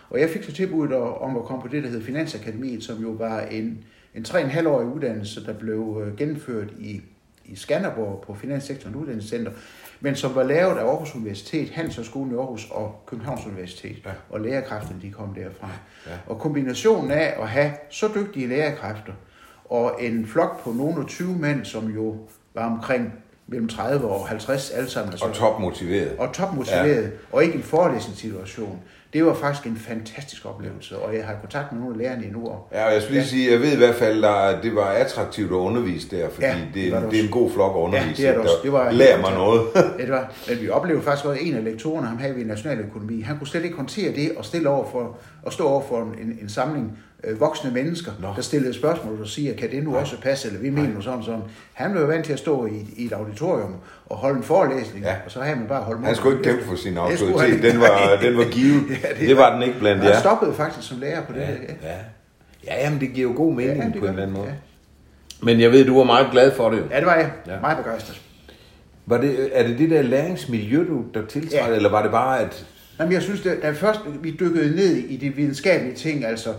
Og 0.10 0.20
jeg 0.20 0.30
fik 0.30 0.44
så 0.44 0.52
tilbuddet 0.52 0.98
om 0.98 1.38
at 1.38 1.44
komme 1.44 1.62
på 1.62 1.68
det, 1.68 1.84
der 1.84 1.90
hed 1.90 2.02
Finansakademiet, 2.02 2.84
som 2.84 3.02
jo 3.02 3.10
var 3.10 3.40
en, 3.42 3.84
en 4.16 4.26
3,5-årig 4.28 4.88
uddannelse, 4.88 5.46
der 5.46 5.54
blev 5.54 6.04
øh, 6.06 6.18
gennemført 6.18 6.68
i, 6.80 7.02
i 7.48 7.56
Skanderborg 7.56 8.24
på 8.28 8.34
Finanssektoren 8.34 8.96
Uddannelsescenter, 8.96 9.52
men 10.00 10.16
som 10.16 10.36
var 10.36 10.44
lavet 10.44 10.78
af 10.78 10.84
Aarhus 10.86 11.16
Universitet, 11.16 11.70
Handelshøjskolen 11.70 12.32
i 12.34 12.36
Aarhus 12.36 12.68
og 12.72 13.04
Københavns 13.08 13.46
Universitet. 13.46 13.98
Ja. 14.06 14.12
Og 14.30 14.42
lærerkræfterne, 14.42 15.02
de 15.02 15.12
kom 15.12 15.34
derfra. 15.34 15.70
Ja. 16.08 16.12
Og 16.28 16.40
kombinationen 16.40 17.12
af 17.12 17.34
at 17.42 17.48
have 17.48 17.72
så 17.90 18.10
dygtige 18.16 18.48
lærerkræfter, 18.48 19.14
og 19.66 19.96
en 20.00 20.26
flok 20.28 20.64
på 20.64 20.72
nogle 20.72 20.98
og 21.02 21.08
20 21.08 21.36
mænd, 21.38 21.66
som 21.66 21.88
jo 21.88 22.16
var 22.54 22.66
omkring 22.66 23.14
mellem 23.48 23.68
30 23.68 24.08
og 24.08 24.28
50 24.28 24.72
alle 24.72 24.90
sammen. 24.90 25.12
altså- 25.12 25.26
Og 25.26 25.34
topmotiveret. 25.34 26.18
og 26.18 26.34
topmotiveret, 26.34 27.04
ja. 27.04 27.10
og 27.32 27.44
ikke 27.44 27.56
en 27.56 27.64
forelæsningssituation. 27.64 28.80
Det 29.18 29.26
var 29.26 29.34
faktisk 29.34 29.68
en 29.68 29.78
fantastisk 29.78 30.46
oplevelse, 30.46 30.98
og 30.98 31.16
jeg 31.16 31.26
har 31.26 31.34
kontakt 31.42 31.72
med 31.72 31.82
nogle 31.82 31.96
af 31.96 32.00
lærerne 32.02 32.26
endnu. 32.26 32.48
Og 32.48 32.68
Ja, 32.74 32.86
og 32.88 32.94
jeg 32.94 33.02
skulle 33.02 33.18
lige 33.20 33.30
sige, 33.30 33.52
jeg 33.52 33.60
ved 33.62 33.74
i 33.74 33.78
hvert 33.78 33.96
fald, 33.96 34.24
at 34.26 34.58
det 34.64 34.76
var 34.76 34.82
attraktivt 34.86 35.52
at 35.52 35.56
undervise 35.56 36.10
der, 36.18 36.30
fordi 36.30 36.46
Ja, 36.46 36.52
ja, 36.52 36.58
det 36.74 36.74
det, 36.74 37.02
det, 37.02 37.12
det 37.12 37.20
er 37.20 37.24
en 37.24 37.30
god 37.32 37.52
flok 37.52 37.72
at 37.76 37.80
undervise. 37.80 38.22
Ja, 38.24 38.28
det 38.30 38.38
er 38.38 38.42
det 38.42 38.42
også. 38.42 38.56
Det 38.64 38.72
var- 38.72 38.92
lærer 38.92 39.22
mig 39.22 39.34
noget. 39.34 39.62
Ja, 39.76 40.04
det 40.04 40.12
var, 40.12 40.32
men 40.50 40.62
vi 40.62 40.70
oplevede 40.70 41.04
faktisk 41.04 41.26
også, 41.26 41.42
at 41.42 41.48
en 41.48 41.56
af 41.56 41.64
lektorerne, 41.64 42.08
ham 42.08 42.18
havde 42.18 42.36
vi 42.36 42.42
i 42.42 42.46
nationaløkonomi, 42.46 43.22
han 43.22 43.38
kunne 43.38 43.48
slet 43.48 43.64
ikke 43.64 43.76
håndtere 43.76 44.12
det 44.16 44.32
og 44.38 44.46
stille 44.46 44.70
over 44.70 44.86
for, 44.92 45.18
og 45.44 45.54
stå 45.54 45.68
over 45.68 45.82
for 45.90 46.02
en, 46.02 46.38
en 46.42 46.50
samling 46.50 46.98
øh, 47.24 47.40
voksne 47.40 47.72
mennesker, 47.72 48.12
Nå. 48.22 48.28
der 48.36 48.42
stillede 48.42 48.74
spørgsmål 48.74 49.22
og 49.22 49.28
siger, 49.28 49.56
kan 49.56 49.72
det 49.72 49.84
nu 49.84 49.96
også 49.96 50.22
passe, 50.22 50.48
eller 50.48 50.62
vi 50.62 50.70
mener 50.70 50.94
nu 50.96 51.02
sådan 51.02 51.24
sådan. 51.24 51.42
Han 51.74 51.92
blev 51.92 52.02
jo 52.02 52.08
vant 52.08 52.26
til 52.26 52.34
at 52.34 52.40
stå 52.40 52.66
i, 52.66 52.86
i 52.98 53.06
et 53.06 53.12
auditorium 53.14 53.76
og 54.06 54.18
holde 54.18 54.38
en 54.38 54.44
forelæsning, 54.44 55.06
Ja. 55.06 55.16
og 55.26 55.32
så 55.32 55.40
havde 55.42 55.56
man 55.60 55.68
bare 55.68 55.82
holdt 55.84 56.06
Han 56.06 56.16
skulle 56.16 56.38
ikke 56.38 56.50
kæmpe 56.50 56.66
for 56.66 56.76
sin 56.76 56.94
han 56.94 57.02
autoritet. 57.12 57.64
Den 57.64 57.80
var, 57.80 58.18
den 58.22 58.38
var 58.38 58.44
givet. 58.58 58.84
Ja, 58.90 59.10
det, 59.20 59.28
det 59.28 59.38
var 59.38 59.54
den 59.54 59.64
ikke 59.64 59.80
blandt 59.80 60.04
Han 60.04 60.12
jer. 60.12 60.20
stoppede 60.20 60.54
faktisk 60.54 60.88
som 60.88 61.00
lærer 61.00 61.24
på 61.26 61.34
det. 61.34 61.40
Ja, 61.40 61.48
ja. 61.90 61.96
ja, 62.68 62.84
jamen 62.84 63.00
det 63.00 63.14
giver 63.14 63.30
jo 63.32 63.38
god 63.38 63.54
mening 63.54 63.78
Ja, 63.78 63.86
det 63.86 63.94
på 64.00 64.06
en 64.06 64.10
eller 64.10 64.22
anden 64.24 64.38
måde. 64.38 64.48
ja. 64.48 64.54
Men 65.42 65.60
jeg 65.62 65.72
ved, 65.72 65.86
du 65.86 65.98
var 65.98 66.04
meget 66.04 66.28
glad 66.32 66.52
for 66.52 66.70
det. 66.70 66.84
Ja, 66.92 66.98
det 66.98 67.06
var 67.06 67.16
jeg. 67.16 67.32
Ja. 67.48 67.60
Meget 67.62 67.78
begejstret. 67.78 68.22
Var 69.06 69.18
det, 69.18 69.50
er 69.54 69.68
det 69.68 69.80
det 69.80 69.90
der 69.90 70.02
læringsmiljø, 70.02 70.86
du, 70.90 71.04
der 71.14 71.26
tiltrækker, 71.26 71.70
Ja. 71.70 71.76
eller 71.76 71.90
var 71.90 72.02
det 72.02 72.12
bare, 72.12 72.40
at... 72.40 72.66
Jamen, 73.00 73.14
jeg 73.14 73.22
synes, 73.22 73.46
at 73.46 73.58
da 73.62 73.72
først 73.72 74.00
vi 74.22 74.32
dykkede 74.40 74.76
ned 74.76 74.96
i 74.96 75.18
de 75.18 75.30
videnskabelige 75.30 75.96
ting, 75.96 76.26
altså 76.26 76.50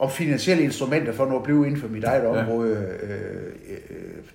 om 0.00 0.10
finansielle 0.10 0.62
instrumenter 0.62 1.12
for 1.12 1.26
nu 1.26 1.36
at 1.36 1.42
blive 1.42 1.66
inden 1.66 1.80
for 1.80 1.88
mit 1.88 2.04
eget 2.04 2.22
Ja. 2.22 2.28
område, 2.42 2.96
øh, 3.02 3.10
øh, 3.10 3.76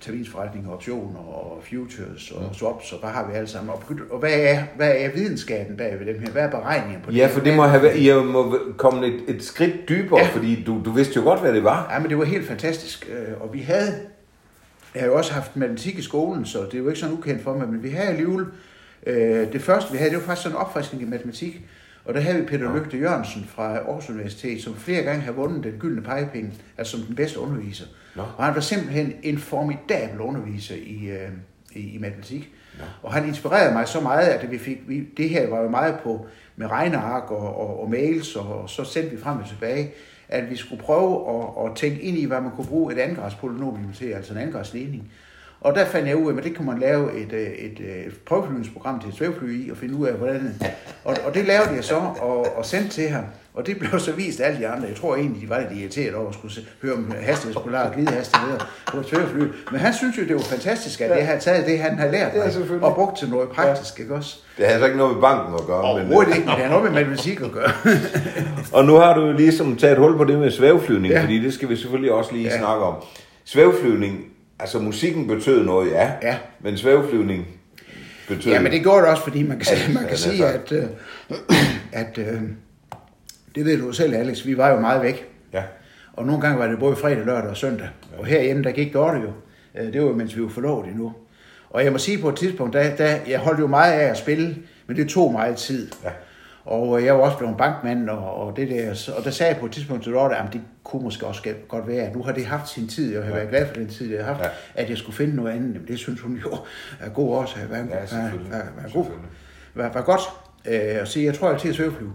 terminsforretninger, 0.00 0.70
optioner 0.70 1.18
og 1.18 1.62
futures 1.70 2.30
og 2.30 2.54
swaps, 2.54 2.92
og 2.92 2.98
hvad 3.00 3.10
har 3.10 3.28
vi 3.30 3.36
alle 3.36 3.48
sammen? 3.48 3.70
Og, 3.70 3.82
og 4.10 4.18
hvad, 4.18 4.30
er, 4.34 4.62
hvad 4.76 4.94
er 4.98 5.10
videnskaben 5.14 5.76
bag 5.76 5.96
ved 5.98 6.06
dem 6.14 6.20
her? 6.20 6.30
Hvad 6.30 6.42
er 6.42 6.50
beregningen 6.50 7.02
på 7.04 7.10
det? 7.10 7.16
Ja, 7.16 7.26
for 7.26 7.40
det 7.40 7.54
må 7.56 7.62
have 7.62 7.82
været, 7.82 7.96
I 7.98 8.12
må 8.14 8.58
komme 8.76 9.06
et, 9.06 9.20
et 9.28 9.42
skridt 9.44 9.88
dybere, 9.88 10.20
Ja. 10.20 10.26
fordi 10.28 10.62
du, 10.66 10.80
du 10.84 10.90
vidste 10.90 11.12
jo 11.16 11.22
godt, 11.22 11.40
hvad 11.40 11.52
det 11.52 11.64
var. 11.64 11.90
Ja, 11.94 11.98
men 11.98 12.08
det 12.10 12.18
var 12.18 12.24
helt 12.24 12.46
fantastisk. 12.46 13.08
øh, 13.12 13.40
Og 13.40 13.52
vi 13.54 13.58
havde, 13.60 13.94
jeg 14.94 15.02
har 15.02 15.06
jo 15.08 15.16
også 15.16 15.32
haft 15.32 15.56
matematik 15.56 15.98
i 15.98 16.02
skolen, 16.02 16.44
så 16.46 16.58
det 16.58 16.74
er 16.74 16.78
jo 16.78 16.88
ikke 16.88 17.00
sådan 17.00 17.14
ukendt 17.14 17.42
for 17.42 17.56
mig, 17.58 17.68
men 17.68 17.82
vi 17.82 17.88
havde 17.88 18.08
alligevel, 18.08 18.46
øh, 19.06 19.52
det 19.52 19.62
første 19.62 19.92
vi 19.92 19.98
havde, 19.98 20.10
det 20.10 20.18
var 20.18 20.24
faktisk 20.24 20.42
sådan 20.42 20.56
en 20.56 20.60
opfriskning 20.60 21.02
i 21.02 21.06
matematik. 21.06 21.60
Og 22.06 22.14
der 22.14 22.20
havde 22.20 22.40
vi 22.40 22.46
Peter 22.46 22.76
Lygte 22.76 22.98
Jørgensen 22.98 23.44
fra 23.44 23.76
Aarhus 23.76 24.10
Universitet, 24.10 24.62
som 24.62 24.74
flere 24.74 25.02
gange 25.02 25.20
har 25.20 25.32
vundet 25.32 25.64
den 25.64 25.72
gyldne 25.72 26.02
pegepenge, 26.02 26.52
altså 26.78 26.96
som 26.96 27.06
den 27.06 27.16
bedste 27.16 27.40
underviser. 27.40 27.86
Nå. 28.16 28.22
Og 28.36 28.44
han 28.44 28.54
var 28.54 28.60
simpelthen 28.60 29.12
en 29.22 29.38
formidabel 29.38 30.20
underviser 30.20 30.74
i, 30.74 31.08
øh, 31.08 31.28
i, 31.72 31.94
i 31.94 31.98
matematik. 31.98 32.52
Og 33.02 33.12
han 33.12 33.28
inspirerede 33.28 33.72
mig 33.72 33.88
så 33.88 34.00
meget, 34.00 34.26
at 34.26 34.50
vi 34.50 34.58
fik, 34.58 34.78
vi, 34.86 35.00
det 35.16 35.28
her 35.28 35.50
var 35.50 35.62
jo 35.62 35.68
meget 35.68 35.98
på 36.02 36.26
med 36.56 36.66
regneark 36.66 37.30
og, 37.30 37.56
og, 37.56 37.80
og 37.82 37.90
mails, 37.90 38.36
og, 38.36 38.62
og 38.62 38.70
så 38.70 38.84
sendte 38.84 39.10
vi 39.10 39.22
frem 39.22 39.38
og 39.38 39.48
tilbage, 39.48 39.90
at 40.28 40.50
vi 40.50 40.56
skulle 40.56 40.82
prøve 40.82 41.40
at, 41.40 41.70
at 41.70 41.76
tænke 41.76 42.00
ind 42.00 42.18
i, 42.18 42.24
hvad 42.24 42.40
man 42.40 42.50
kunne 42.50 42.66
bruge 42.66 42.92
et 42.92 42.98
andengradspolynomium 42.98 43.92
til, 43.92 44.06
altså 44.06 44.32
en 44.32 44.38
andengradsligning. 44.38 45.12
Og 45.60 45.74
der 45.74 45.84
fandt 45.84 46.08
jeg 46.08 46.16
ud 46.16 46.32
af, 46.32 46.36
at 46.38 46.44
det 46.44 46.56
kunne 46.56 46.66
man 46.66 46.78
lave 46.78 47.12
et, 47.18 47.32
øh, 47.32 47.40
et, 47.40 47.80
et 48.06 48.14
prøveflyvningsprogram 48.26 49.00
til 49.00 49.08
et 49.08 49.16
svævefly 49.16 49.66
i, 49.66 49.70
og 49.70 49.76
finde 49.76 49.94
ud 49.94 50.06
af, 50.06 50.14
hvordan... 50.14 50.54
Og, 51.04 51.16
og 51.26 51.34
det 51.34 51.44
lavede 51.44 51.70
jeg 51.74 51.84
så, 51.84 51.96
og, 52.20 52.56
og 52.58 52.66
sendte 52.66 52.88
til 52.88 53.08
ham. 53.08 53.24
Og 53.54 53.66
det 53.66 53.78
blev 53.78 54.00
så 54.00 54.12
vist 54.12 54.40
alle 54.40 54.58
de 54.58 54.68
andre. 54.68 54.88
Jeg 54.88 54.96
tror 54.96 55.16
egentlig, 55.16 55.42
de 55.42 55.48
var 55.48 55.60
lidt 55.60 55.80
irriteret 55.80 56.14
over 56.14 56.28
at 56.28 56.34
skulle 56.34 56.54
høre 56.82 56.94
om 56.94 57.14
hastighedspolar 57.20 57.88
og 57.88 57.94
glidehastigheder 57.94 58.68
på 58.86 58.96
et 58.98 59.06
svævefly. 59.06 59.38
Men 59.70 59.80
han 59.80 59.94
synes 59.94 60.18
jo, 60.18 60.22
det 60.22 60.34
var 60.34 60.40
fantastisk, 60.40 61.00
at 61.00 61.10
jeg 61.18 61.26
havde 61.26 61.40
taget 61.40 61.66
det, 61.66 61.78
han 61.78 61.98
havde 61.98 62.12
lært 62.12 62.32
Ja, 62.34 62.38
mig, 62.70 62.82
og 62.82 62.94
brugt 62.94 63.18
til 63.18 63.28
noget 63.28 63.48
praktisk, 63.48 64.00
ikke 64.00 64.14
også? 64.14 64.36
Det 64.58 64.66
havde 64.66 64.78
så 64.78 64.84
ikke 64.84 64.98
noget 64.98 65.14
med 65.14 65.22
banken 65.22 65.54
at 65.54 65.66
gøre. 65.66 65.76
men, 65.78 65.86
Overhovedet 65.86 66.36
ikke, 66.36 66.48
men 66.48 66.54
det 66.56 66.64
har 66.64 66.70
noget 66.70 66.84
med 66.84 66.92
matematik 66.92 67.40
at 67.40 67.52
gøre. 67.52 67.70
Og 68.78 68.84
nu 68.84 68.94
har 68.94 69.14
du 69.14 69.26
jo 69.26 69.32
ligesom 69.32 69.76
taget 69.76 69.98
hul 69.98 70.16
på 70.16 70.24
det 70.24 70.38
med 70.38 70.50
svæveflyvning, 70.50 71.12
ja. 71.12 71.18
Ja. 71.18 71.24
fordi 71.24 71.42
det 71.44 71.54
skal 71.54 71.68
vi 71.68 71.76
selvfølgelig 71.76 72.12
også 72.12 72.32
lige 72.32 72.44
ja. 72.44 72.52
Ja. 72.54 72.58
snakke 72.58 72.84
om. 72.84 72.94
Svæveflyvning, 73.44 74.24
altså 74.58 74.78
musikken 74.78 75.26
betød 75.26 75.64
noget, 75.64 75.90
ja, 75.90 76.12
Ja. 76.22 76.36
men 76.60 76.78
svæveflyvning 76.78 77.46
betød... 78.28 78.52
Ja, 78.52 78.60
men 78.60 78.72
det 78.72 78.82
gjorde 78.82 79.00
det 79.02 79.08
også, 79.10 79.22
fordi 79.22 79.42
man 79.42 79.58
kan, 79.58 79.66
Ja, 79.70 79.76
sige, 79.78 79.94
man 79.94 80.02
ja, 80.02 80.08
kan 80.08 80.16
det 80.16 80.26
er 80.26 80.30
sige, 80.30 80.46
at, 80.46 80.72
øh, 80.72 80.84
at 82.02 82.18
øh, 82.18 82.40
det 83.54 83.64
ved 83.64 83.78
du 83.78 83.92
selv, 83.92 84.14
Alex, 84.14 84.46
vi 84.46 84.56
var 84.56 84.68
jo 84.70 84.80
meget 84.80 85.02
væk. 85.02 85.28
Ja. 85.52 85.62
Og 86.12 86.26
nogle 86.26 86.40
gange 86.40 86.58
var 86.58 86.66
det 86.66 86.78
både 86.78 86.96
fredag, 86.96 87.24
lørdag 87.26 87.50
og 87.50 87.56
søndag. 87.56 87.88
Ja. 88.12 88.18
Og 88.18 88.26
herhjemme, 88.26 88.62
der 88.64 88.70
gik 88.72 88.94
Dorte 88.94 89.18
jo. 89.18 89.30
Øh, 89.80 89.92
Det 89.92 90.00
var 90.00 90.06
jo, 90.06 90.12
mens 90.14 90.36
vi 90.36 90.42
var 90.42 90.48
forlovet 90.48 90.86
endnu. 90.88 91.12
Og 91.70 91.84
jeg 91.84 91.92
må 91.92 91.98
sige 91.98 92.18
på 92.18 92.28
et 92.28 92.36
tidspunkt, 92.36 92.72
der, 92.72 92.96
der, 92.96 93.16
jeg 93.28 93.38
holdt 93.38 93.60
jo 93.60 93.66
meget 93.66 93.92
af 93.92 94.04
at 94.10 94.16
spille, 94.18 94.56
men 94.86 94.96
det 94.96 95.08
tog 95.08 95.32
meget 95.32 95.56
tid. 95.56 95.88
Ja. 96.04 96.08
Og 96.66 96.98
øh, 97.00 97.04
jeg 97.06 97.14
var 97.14 97.20
også 97.20 97.38
blevet 97.38 97.56
bankmand, 97.56 98.08
og, 98.10 98.34
og 98.34 98.56
det 98.56 98.68
der, 98.70 99.12
og 99.18 99.24
der 99.24 99.30
sagde 99.30 99.52
jeg 99.52 99.60
på 99.60 99.66
et 99.66 99.72
tidspunkt 99.72 100.02
til 100.04 100.12
Dorte, 100.12 100.36
at 100.36 100.52
det 100.52 100.60
kunne 100.84 101.02
måske 101.02 101.26
også 101.26 101.42
godt 101.68 101.88
være, 101.88 102.02
at 102.02 102.16
nu 102.16 102.22
har 102.22 102.32
det 102.32 102.46
haft 102.46 102.68
sin 102.68 102.88
tid, 102.88 103.16
og 103.16 103.24
jeg 103.24 103.24
har 103.28 103.34
været 103.34 103.48
glad 103.48 103.66
for 103.66 103.74
den 103.74 103.88
tid, 103.88 104.10
det 104.10 104.18
har 104.18 104.24
haft, 104.34 104.40
Ja. 104.40 104.44
ja. 104.76 104.82
at 104.82 104.90
jeg 104.90 104.98
skulle 104.98 105.16
finde 105.16 105.36
noget 105.36 105.50
andet. 105.52 105.70
Men 105.70 105.84
det 105.88 105.98
synes 105.98 106.20
hun 106.20 106.36
jo 106.44 106.56
er 107.00 107.08
god 107.08 107.36
også. 107.36 107.54
Var, 107.70 107.76
Ja, 107.76 108.06
selvfølgelig. 108.06 108.52
var, 108.52 108.58
var, 108.82 108.88
god. 108.94 109.06
Var, 109.74 109.92
var 109.92 110.02
godt. 110.02 110.20
Øh, 110.68 110.96
og 111.00 111.08
sige, 111.08 111.26
jeg 111.26 111.34
tror, 111.34 111.50
jeg 111.50 111.60
til 111.60 111.68
at 111.68 111.74
svæveflyve. 111.74 112.12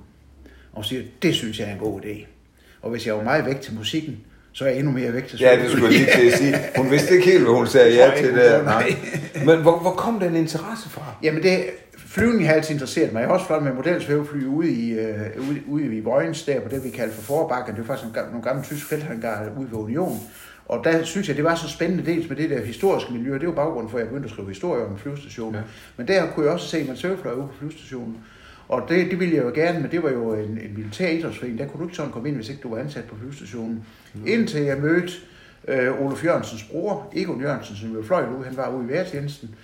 Og 0.73 0.85
siger, 0.85 1.03
det 1.21 1.35
synes 1.35 1.59
jeg 1.59 1.67
er 1.67 1.71
en 1.73 1.79
god 1.79 2.01
idé. 2.01 2.25
Og 2.81 2.89
hvis 2.91 3.07
jeg 3.07 3.15
var 3.17 3.23
meget 3.23 3.45
væk 3.45 3.61
til 3.61 3.73
musikken, 3.73 4.17
så 4.51 4.63
er 4.65 4.69
jeg 4.69 4.77
endnu 4.77 4.91
mere 4.91 5.13
væk 5.13 5.27
til 5.27 5.39
Ja, 5.39 5.55
det 5.63 5.71
skulle 5.71 5.85
jeg 5.85 5.93
lige 5.93 6.07
til 6.15 6.27
at 6.31 6.37
sige. 6.37 6.55
Hun 6.77 6.91
vidste 6.91 7.13
ikke 7.15 7.25
helt, 7.31 7.43
hvad 7.43 7.53
hun 7.53 7.67
sagde 7.67 7.93
ja 7.95 8.09
jeg 8.11 8.17
til 8.19 8.33
det. 8.33 8.63
nej. 8.65 8.91
Men 9.45 9.61
hvor, 9.61 9.79
hvor 9.79 9.91
kom 9.91 10.19
den 10.19 10.35
interesse 10.35 10.89
fra? 10.89 11.01
Jamen 11.23 11.43
det, 11.43 11.63
flyvning 12.11 12.47
har 12.47 12.53
altid 12.53 12.73
interesseret 12.73 13.13
mig. 13.13 13.19
Jeg 13.19 13.27
har 13.27 13.33
også 13.33 13.45
fløjet 13.45 13.63
med 13.63 13.73
modelsvævefly 13.73 14.45
ude 14.45 14.71
i, 14.71 14.91
øh, 14.91 15.49
ude, 15.49 15.61
ude 15.67 15.95
i 15.95 15.99
Vojens, 15.99 16.43
der 16.43 16.59
på 16.59 16.69
det, 16.69 16.83
vi 16.83 16.89
kalder 16.89 17.13
for 17.13 17.21
Forbakken. 17.21 17.75
Det 17.75 17.81
var 17.81 17.87
faktisk 17.87 18.15
nogle, 18.15 18.29
nogle 18.29 18.43
gamle 18.43 18.63
tyske 18.63 18.89
felthangarer 18.89 19.57
ude 19.57 19.71
ved 19.71 19.77
Union. 19.77 20.19
Og 20.65 20.83
der 20.83 21.03
synes 21.03 21.27
jeg, 21.27 21.35
det 21.35 21.43
var 21.43 21.55
så 21.55 21.69
spændende 21.69 22.05
dels 22.05 22.29
med 22.29 22.37
det 22.37 22.49
der 22.49 22.65
historiske 22.65 23.13
miljø. 23.13 23.37
Det 23.37 23.47
var 23.47 23.53
baggrunden 23.53 23.89
for, 23.89 23.97
at 23.97 24.01
jeg 24.01 24.09
begyndte 24.09 24.27
at 24.27 24.31
skrive 24.31 24.47
historie 24.47 24.85
om 24.85 24.97
flyvestationen. 24.97 25.55
Ja. 25.55 25.61
Men 25.97 26.07
der 26.07 26.31
kunne 26.31 26.45
jeg 26.45 26.53
også 26.53 26.67
se, 26.67 26.77
at 26.77 26.87
man 26.87 26.97
svævefløj 26.97 27.33
ude 27.33 27.47
på 27.47 27.53
flyvestationen. 27.59 28.17
Og 28.67 28.89
det, 28.89 29.11
det 29.11 29.19
ville 29.19 29.35
jeg 29.35 29.43
jo 29.43 29.51
gerne, 29.55 29.79
men 29.79 29.91
det 29.91 30.03
var 30.03 30.11
jo 30.11 30.33
en, 30.33 30.49
en 30.49 30.73
militær 30.77 31.07
idrætsforening. 31.07 31.59
Der 31.59 31.67
kunne 31.67 31.79
du 31.79 31.85
ikke 31.85 31.95
sådan 31.95 32.11
komme 32.11 32.29
ind, 32.29 32.35
hvis 32.35 32.49
ikke 32.49 32.61
du 32.61 32.69
var 32.69 32.77
ansat 32.77 33.03
på 33.03 33.15
flyvestationen. 33.15 33.85
Mm. 34.13 34.27
Indtil 34.27 34.61
jeg 34.61 34.77
mødte 34.77 35.13
øh, 35.67 36.01
Olof 36.01 36.25
Jørgensens 36.25 36.63
bror, 36.63 37.13
Egon 37.15 37.41
Jørgensen, 37.41 37.75
som 37.75 37.93
jo 37.93 38.03
fløj 38.03 38.25
ude. 38.37 38.45
Han 38.45 38.57
var 38.57 38.69
ude 38.69 38.85
i 38.85 38.89
værtjenesten. 38.89 39.55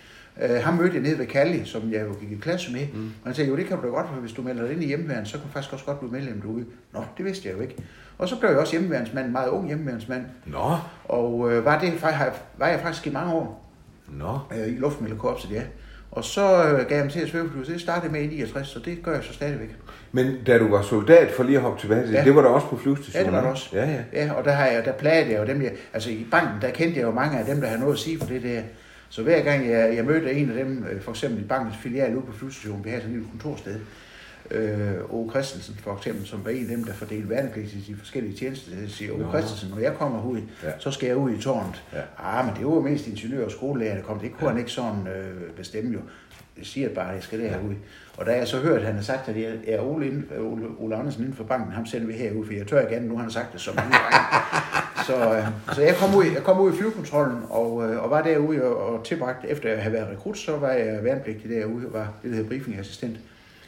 Uh, 0.44 0.56
ham 0.56 0.74
mødte 0.74 0.94
jeg 0.94 1.02
nede 1.04 1.18
ved 1.18 1.26
Kalli, 1.26 1.66
som 1.66 1.92
jeg 1.92 2.02
jo 2.02 2.14
gik 2.20 2.32
i 2.32 2.36
klasse 2.42 2.72
med. 2.74 2.88
Mm. 2.94 3.06
Og 3.06 3.28
han 3.28 3.36
sagde, 3.36 3.50
jo 3.50 3.58
det 3.58 3.66
kan 3.66 3.78
du 3.78 3.84
da 3.84 3.88
godt, 3.88 4.08
for 4.08 4.16
hvis 4.16 4.32
du 4.32 4.42
melder 4.42 4.64
dig 4.64 4.72
ind 4.74 4.84
i 4.84 4.88
hjemmeværn, 4.88 5.26
så 5.26 5.32
kan 5.32 5.42
du 5.48 5.54
faktisk 5.54 5.74
også 5.74 5.86
godt 5.86 6.00
blive 6.00 6.12
medlem 6.12 6.42
derude. 6.42 6.66
Nå, 6.94 7.04
det 7.18 7.26
vidste 7.26 7.48
jeg 7.50 7.56
jo 7.58 7.62
ikke. 7.62 7.76
Og 8.18 8.30
så 8.30 8.40
blev 8.40 8.50
jeg 8.50 8.60
også 8.60 8.72
hjemmeværnsmand, 8.74 9.32
meget 9.32 9.50
ung 9.50 9.68
hjemmeværnsmand. 9.68 10.24
Nå, 10.46 10.76
Og 11.06 11.52
øh, 11.52 11.66
var, 11.66 11.80
det, 11.80 11.94
var 12.58 12.68
jeg 12.68 12.80
faktisk 12.82 13.08
i 13.08 13.10
mange 13.10 13.34
år 13.34 13.70
nå. 14.18 14.40
øh, 14.58 14.68
i 14.68 14.72
luftmiddelkorpset, 14.78 15.52
ja. 15.52 15.62
Og 16.12 16.24
så 16.24 16.64
øh, 16.64 16.88
gav 16.88 16.96
jeg 16.98 17.06
mig 17.06 17.14
til 17.14 17.20
at 17.20 17.28
svæveflyve, 17.30 17.66
så 17.66 17.72
det 17.72 17.82
startede 17.82 18.12
med 18.12 18.22
i 18.22 18.28
69, 18.28 18.68
så 18.68 18.80
det 18.86 19.04
gør 19.04 19.14
jeg 19.14 19.24
så 19.24 19.34
stadigvæk. 19.34 19.76
Men 20.12 20.36
da 20.48 20.58
du 20.58 20.68
var 20.70 20.82
soldat, 20.82 21.32
for 21.32 21.44
lige 21.44 21.56
at 21.56 21.62
hoppe 21.62 21.82
tilbage 21.82 22.02
til 22.02 22.10
det, 22.12 22.18
Ja. 22.18 22.24
det 22.24 22.36
var 22.36 22.42
der 22.42 22.50
også 22.50 22.68
på 22.68 22.78
flyvestationen? 22.78 23.26
Ja, 23.26 23.32
det 23.32 23.36
var 23.38 23.42
der 23.44 23.50
også. 23.52 23.70
Ja, 23.74 23.86
ja. 23.92 24.00
Ja, 24.26 24.34
og 24.34 24.44
der, 24.46 24.52
har 24.52 24.66
jeg, 24.66 24.86
der 24.86 24.92
plagede 24.94 25.32
jeg 25.32 25.40
jo 25.42 25.46
dem, 25.54 25.62
jeg, 25.62 25.72
altså 25.94 26.10
i 26.10 26.28
banken, 26.32 26.62
der 26.62 26.70
kendte 26.70 27.00
jeg 27.00 27.06
jo 27.08 27.12
mange 27.12 27.40
af 27.40 27.46
dem, 27.46 27.60
der 27.62 27.68
havde 27.68 27.80
noget 27.82 27.94
at 27.94 28.00
sige 28.00 28.20
for 28.20 28.26
det 28.28 28.44
der. 28.44 28.62
Så 29.10 29.24
hver 29.24 29.42
gang 29.44 29.70
jeg, 29.70 29.96
jeg 29.96 30.06
mødte 30.06 30.32
en 30.34 30.50
af 30.50 30.66
dem, 30.66 30.86
øh, 30.92 31.02
for 31.02 31.12
eksempel 31.12 31.44
i 31.44 31.48
bankens 31.48 31.78
filial 31.78 32.16
ude 32.16 32.26
på 32.26 32.32
flyvestationen, 32.34 32.86
vi 32.86 32.90
havde 32.90 33.02
sådan 33.02 33.16
et 33.16 33.20
lille 33.22 33.32
kontorsted, 33.32 33.80
øh, 34.52 35.14
O. 35.14 35.30
Christensen 35.30 35.76
for 35.84 35.96
eksempel, 35.98 36.28
som 36.28 36.46
var 36.46 36.52
en 36.52 36.62
af 36.70 36.76
dem, 36.78 36.84
der 36.84 36.94
fordelte 36.94 37.30
værnepligt 37.30 37.74
i 37.74 37.80
de 37.88 37.96
forskellige 37.96 38.38
tjenester. 38.38 38.72
Det 38.76 38.92
siger. 38.92 39.18
Nå. 39.18 39.30
Christensen, 39.30 39.70
når 39.70 39.80
jeg 39.80 39.94
kommer 39.94 40.24
ud, 40.26 40.42
Ja. 40.64 40.68
ja. 40.68 40.74
så 40.80 40.92
skal 40.92 41.08
jeg 41.08 41.18
ud 41.18 41.32
i 41.32 41.42
tårnet. 41.42 41.84
Ja. 41.94 41.98
Ja. 41.98 42.04
Ah, 42.40 42.46
men 42.46 42.56
det 42.56 42.66
var 42.66 42.80
mest 42.80 43.08
ingeniør 43.08 43.46
og 43.46 43.52
skolelærer, 43.52 43.96
der 43.96 44.04
kom. 44.04 44.20
Det 44.20 44.32
kunne 44.32 44.44
ja. 44.48 44.50
han 44.50 44.58
ikke 44.60 44.72
sådan 44.72 45.08
øh, 45.08 45.52
bestemme 45.52 45.94
jo. 45.94 46.00
Jeg 46.58 46.66
siger 46.66 46.90
bare, 46.90 47.10
at 47.10 47.16
jeg 47.16 47.24
skal 47.24 47.40
derud. 47.40 47.74
Og 48.18 48.26
da 48.26 48.32
jeg 48.32 48.48
så 48.48 48.58
hørte, 48.60 48.80
at 48.80 48.86
han 48.86 48.96
har 48.96 49.02
sagt, 49.02 49.30
at 49.30 49.36
jeg 49.36 49.52
er 49.68 49.80
Ole, 49.82 50.06
inden, 50.08 50.26
Ole, 50.40 50.64
Ole 50.80 50.96
Andersen 50.96 51.22
inden 51.22 51.36
for 51.36 51.44
banken, 51.44 51.72
ham 51.74 51.86
sender 51.86 52.08
vi 52.08 52.14
herud, 52.14 52.46
for 52.46 52.54
jeg 52.54 52.68
tør 52.68 52.82
ikke 52.82 52.96
andet, 52.96 53.10
nu 53.10 53.16
har 53.16 53.22
han 53.24 53.32
sagt 53.32 53.54
det 53.54 53.62
så 53.62 53.72
mange 53.76 53.92
gange. 53.92 54.18
Så, 55.06 55.44
så 55.76 55.82
jeg 55.82 55.96
kom 55.96 56.16
ud, 56.16 56.26
jeg 56.26 56.44
kom 56.44 56.60
ud 56.60 56.74
i 56.74 56.76
flyvekontrollen 56.78 57.38
og, 57.50 57.90
øh, 57.90 58.04
og 58.04 58.10
var 58.10 58.22
derude 58.22 58.64
og, 58.64 58.94
og 58.94 59.04
tilbragt, 59.06 59.46
efter 59.46 59.72
at 59.74 59.78
have 59.78 59.94
været 59.94 60.08
rekrut, 60.12 60.38
så 60.38 60.58
var 60.58 60.72
jeg 60.72 61.04
værnepligtig 61.04 61.50
derude 61.50 61.86
og 61.88 61.94
var 61.94 62.14
det, 62.24 62.30
der 62.30 62.36
hedder 62.36 62.50
briefingassistent. 62.50 63.18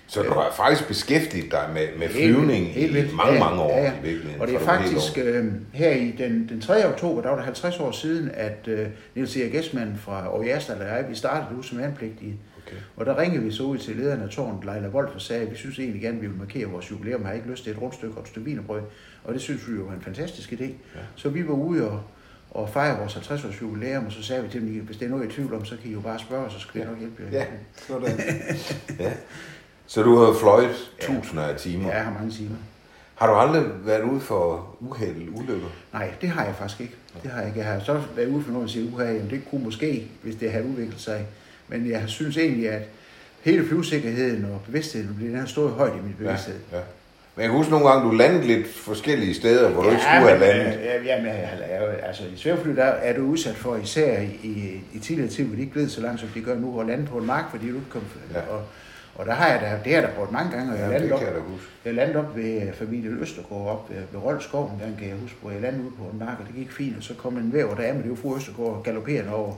Så 0.07 0.21
du 0.21 0.31
har 0.33 0.53
faktisk 0.57 0.87
beskæftiget 0.87 1.51
dig 1.51 1.69
med, 1.73 1.87
med 1.97 2.07
Helt 2.07 2.35
flyvning 2.35 2.63
vildt, 2.63 2.75
helt 2.75 2.91
i 2.91 2.93
vildt. 2.93 3.15
mange, 3.15 3.33
Ja, 3.33 3.39
mange 3.39 3.61
år 3.61 3.69
ja, 3.77 3.83
ja. 3.83 3.91
i 3.91 4.03
virkeligheden. 4.03 4.41
Og 4.41 4.47
det 4.47 4.55
er 4.55 4.59
helt 4.59 4.69
faktisk 4.69 5.17
øh, 5.17 5.45
her 5.73 5.91
i 5.91 6.15
den, 6.17 6.49
den 6.49 6.61
3. 6.61 6.87
oktober, 6.87 7.21
der 7.21 7.29
var 7.29 7.35
det 7.35 7.45
50 7.45 7.79
år 7.79 7.91
siden, 7.91 8.31
at 8.33 8.67
øh, 8.67 8.87
Niels 9.15 9.37
Erik 9.37 9.55
Esmann 9.55 9.97
fra 9.97 10.11
Aarhus 10.11 10.69
og 10.69 10.77
jeg, 10.79 11.05
vi 11.09 11.15
startede 11.15 11.57
ud 11.57 11.63
som 11.63 11.77
værnepligtige. 11.77 12.35
Okay. 12.71 12.81
Og 12.95 13.05
der 13.05 13.17
ringede 13.17 13.43
vi 13.43 13.51
så 13.51 13.63
ud 13.63 13.77
til 13.77 13.95
lederen 13.95 14.21
af 14.21 14.29
tårnet, 14.29 14.65
Leila 14.65 14.87
Wolf, 14.87 15.15
og 15.15 15.21
sagde, 15.21 15.41
at 15.41 15.51
vi 15.51 15.55
synes 15.55 15.79
egentlig 15.79 16.01
gerne, 16.01 16.15
at 16.15 16.21
vi 16.21 16.27
vil 16.27 16.37
markere 16.37 16.65
vores 16.65 16.91
jubilæum, 16.91 17.25
har 17.25 17.33
ikke 17.33 17.47
lyst 17.47 17.63
til 17.63 17.71
et 17.71 17.81
rundstykke 17.81 18.15
og 18.15 18.21
et 18.21 18.27
stykke. 18.27 18.61
Og 19.23 19.33
det 19.33 19.41
synes 19.41 19.69
vi 19.69 19.75
jo 19.75 19.83
var 19.83 19.93
en 19.93 20.01
fantastisk 20.01 20.51
idé. 20.51 20.63
Ja. 20.63 20.99
Så 21.15 21.29
vi 21.29 21.47
var 21.47 21.53
ude 21.53 21.89
og, 21.89 22.01
og 22.51 22.69
fejre 22.69 22.99
vores 22.99 23.13
50 23.13 23.45
års 23.45 23.61
jubilæum, 23.61 24.05
og 24.05 24.11
så 24.11 24.23
sagde 24.23 24.43
vi 24.43 24.49
til 24.49 24.61
dem, 24.61 24.69
hvis 24.69 24.97
det 24.97 25.05
er 25.05 25.09
noget 25.09 25.23
I 25.23 25.25
er 25.25 25.29
i 25.29 25.33
tvivl 25.33 25.53
om, 25.53 25.65
så 25.65 25.77
kan 25.81 25.89
I 25.89 25.93
jo 25.93 25.99
bare 25.99 26.19
spørge, 26.19 26.51
så 26.51 26.59
skal 26.59 26.81
vi 26.81 26.85
nok 26.85 26.99
hjælpe 26.99 27.23
jer. 27.23 27.39
Ja, 27.39 27.45
sådan. 27.87 28.19
ja. 28.99 29.13
Så 29.87 30.03
du 30.03 30.17
har 30.17 30.33
fløjet 30.33 30.91
tusinder 30.99 31.43
af 31.43 31.55
timer. 31.55 31.87
Ja, 31.87 31.95
jeg 31.95 32.05
har 32.05 32.13
mange 32.13 32.31
timer. 32.31 32.55
Har 33.15 33.27
du 33.27 33.33
aldrig 33.33 33.63
været 33.85 34.03
ude 34.03 34.19
for 34.19 34.75
uheld, 34.79 35.29
ulykker? 35.35 35.67
Nej, 35.93 36.13
det 36.21 36.29
har 36.29 36.45
jeg 36.45 36.55
faktisk 36.55 36.81
ikke. 36.81 36.95
Det 37.23 37.31
har 37.31 37.39
jeg 37.39 37.47
ikke. 37.47 37.59
Jeg 37.59 37.67
har 37.67 37.79
så 37.79 38.01
været 38.15 38.27
ude 38.27 38.43
for 38.43 38.51
noget 38.51 38.63
og 38.63 38.69
sige, 38.69 38.91
uha, 38.93 39.05
jamen 39.05 39.29
det 39.29 39.41
kunne 39.49 39.63
måske, 39.63 40.11
hvis 40.23 40.35
det 40.35 40.51
havde 40.51 40.65
udviklet 40.65 41.01
sig. 41.01 41.25
Men 41.69 41.89
jeg 41.89 42.03
synes 42.07 42.37
egentlig, 42.37 42.69
at 42.69 42.81
hele 43.41 43.65
flyvesikkerheden 43.67 44.45
og 44.45 44.61
bevidstheden, 44.65 45.17
den 45.21 45.35
har 45.39 45.45
stået 45.45 45.71
højt 45.71 45.91
i 45.93 46.01
min 46.05 46.15
bevidsthed. 46.17 46.55
ja. 46.71 46.77
Men 47.35 47.41
jeg 47.43 47.49
kan 47.49 47.57
huske 47.57 47.71
nogle 47.71 47.89
gange, 47.89 48.09
du 48.09 48.15
landede 48.15 48.47
lidt 48.47 48.67
forskellige 48.67 49.33
steder, 49.33 49.69
hvor 49.69 49.83
du 49.83 49.89
ikke 49.89 50.01
skulle 50.01 50.13
have 50.13 50.31
men, 50.39 50.39
landet. 50.39 50.79
Ja, 50.79 51.15
jeg- 51.15 51.25
jeg- 51.69 51.99
altså 52.03 52.23
i 52.23 52.37
svævefly, 52.37 52.75
der 52.75 52.83
er 52.83 53.13
du 53.15 53.21
udsat 53.21 53.55
for, 53.55 53.75
især 53.75 54.21
i, 54.43 54.81
i, 54.93 54.99
tidligere 54.99 55.29
tid, 55.29 55.43
hvor 55.45 55.55
de 55.55 55.61
ikke 55.61 55.75
ved 55.75 55.89
så 55.89 56.01
langt, 56.01 56.19
som 56.19 56.29
de 56.29 56.41
gør 56.41 56.55
nu, 56.55 56.79
at 56.81 56.87
lande 56.87 57.05
på 57.05 57.17
en 57.17 57.25
mark, 57.25 57.43
fordi 57.51 57.69
du 57.69 57.75
ikke 57.75 57.89
kom... 57.89 58.01
Ja. 58.33 58.39
Og, 58.39 58.61
og 59.15 59.25
der 59.25 59.33
har 59.33 59.47
jeg 59.47 59.61
da, 59.61 59.65
det 59.65 59.93
har 59.95 60.01
jeg 60.01 60.09
da 60.09 60.13
prøvet 60.15 60.31
mange 60.31 60.51
gange, 60.57 60.73
og 60.73 60.79
jeg 60.79 60.85
Ja, 60.85 60.91
landede 60.97 61.09
det 61.09 61.13
op, 61.13 61.21
jeg 61.21 61.33
jeg 61.85 61.93
landede 61.93 62.19
op 62.19 62.35
ved 62.35 62.61
øh, 62.61 62.73
familien 62.73 63.17
Østergaard, 63.21 63.67
op 63.67 63.89
ved, 63.89 63.97
ved 64.11 64.19
Roldskov, 64.19 64.71
en 64.73 64.79
gang 64.85 64.97
kan 64.99 65.07
jeg 65.07 65.15
huske, 65.21 65.35
hvor 65.41 65.51
jeg 65.51 65.61
landede 65.61 65.83
ude 65.83 65.91
på 65.97 66.03
en 66.13 66.19
mark, 66.19 66.37
og 66.39 66.45
det 66.47 66.55
gik 66.55 66.71
fint, 66.71 66.97
og 66.97 67.03
så 67.03 67.13
kom 67.13 67.37
en 67.37 67.53
væv 67.53 67.77
dame, 67.77 68.01
det 68.01 68.09
var 68.09 68.15
fru 68.15 68.37
Østergaard, 68.37 68.81
galopperende 68.83 69.33
over, 69.33 69.53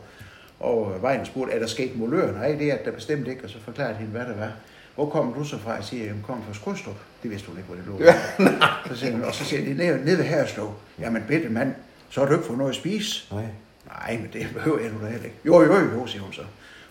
over 0.61 0.97
vejen 0.97 1.21
og 1.21 1.27
spurgte, 1.27 1.53
er 1.53 1.59
der 1.59 1.67
sket 1.67 1.97
molør? 1.99 2.31
Nej, 2.31 2.55
det 2.59 2.71
er 2.71 2.77
der 2.85 2.91
bestemt 2.91 3.27
ikke, 3.27 3.43
og 3.43 3.49
så 3.49 3.57
forklarede 3.59 3.95
hende, 3.95 4.11
hvad 4.11 4.21
der 4.21 4.35
var. 4.37 4.51
Hvor 4.95 5.09
kommer 5.09 5.33
du 5.33 5.43
så 5.43 5.57
fra? 5.57 5.71
Jeg 5.71 5.83
siger, 5.83 6.05
jeg 6.05 6.13
kommer 6.23 6.45
fra 6.45 6.53
Skrydstrup. 6.53 6.95
Det 7.23 7.31
vidste 7.31 7.47
hun 7.47 7.57
ikke, 7.57 7.67
hvor 7.67 7.75
det 7.75 7.85
lå. 7.85 8.11
så 8.93 8.99
siger 8.99 9.11
hun, 9.11 9.23
og 9.23 9.33
så 9.33 9.45
siger 9.45 9.65
de, 9.65 9.73
ned, 9.73 10.05
ned 10.05 10.15
ved 10.15 10.25
Herreslå. 10.25 10.73
Jamen, 10.99 11.23
bedte 11.27 11.49
mand, 11.49 11.73
så 12.09 12.19
har 12.19 12.27
du 12.27 12.33
ikke 12.33 12.45
fået 12.45 12.57
noget 12.57 12.71
at 12.71 12.75
spise. 12.75 13.33
Nej. 13.33 13.45
Nej, 13.87 14.17
men 14.17 14.29
det 14.33 14.47
behøver 14.53 14.79
jeg 14.79 14.91
nu 14.91 15.05
da 15.05 15.05
heller 15.05 15.25
ikke. 15.25 15.37
Jo, 15.45 15.61
jo, 15.61 15.73
jo, 15.73 16.07
siger 16.07 16.21
hun 16.21 16.33
så. 16.33 16.41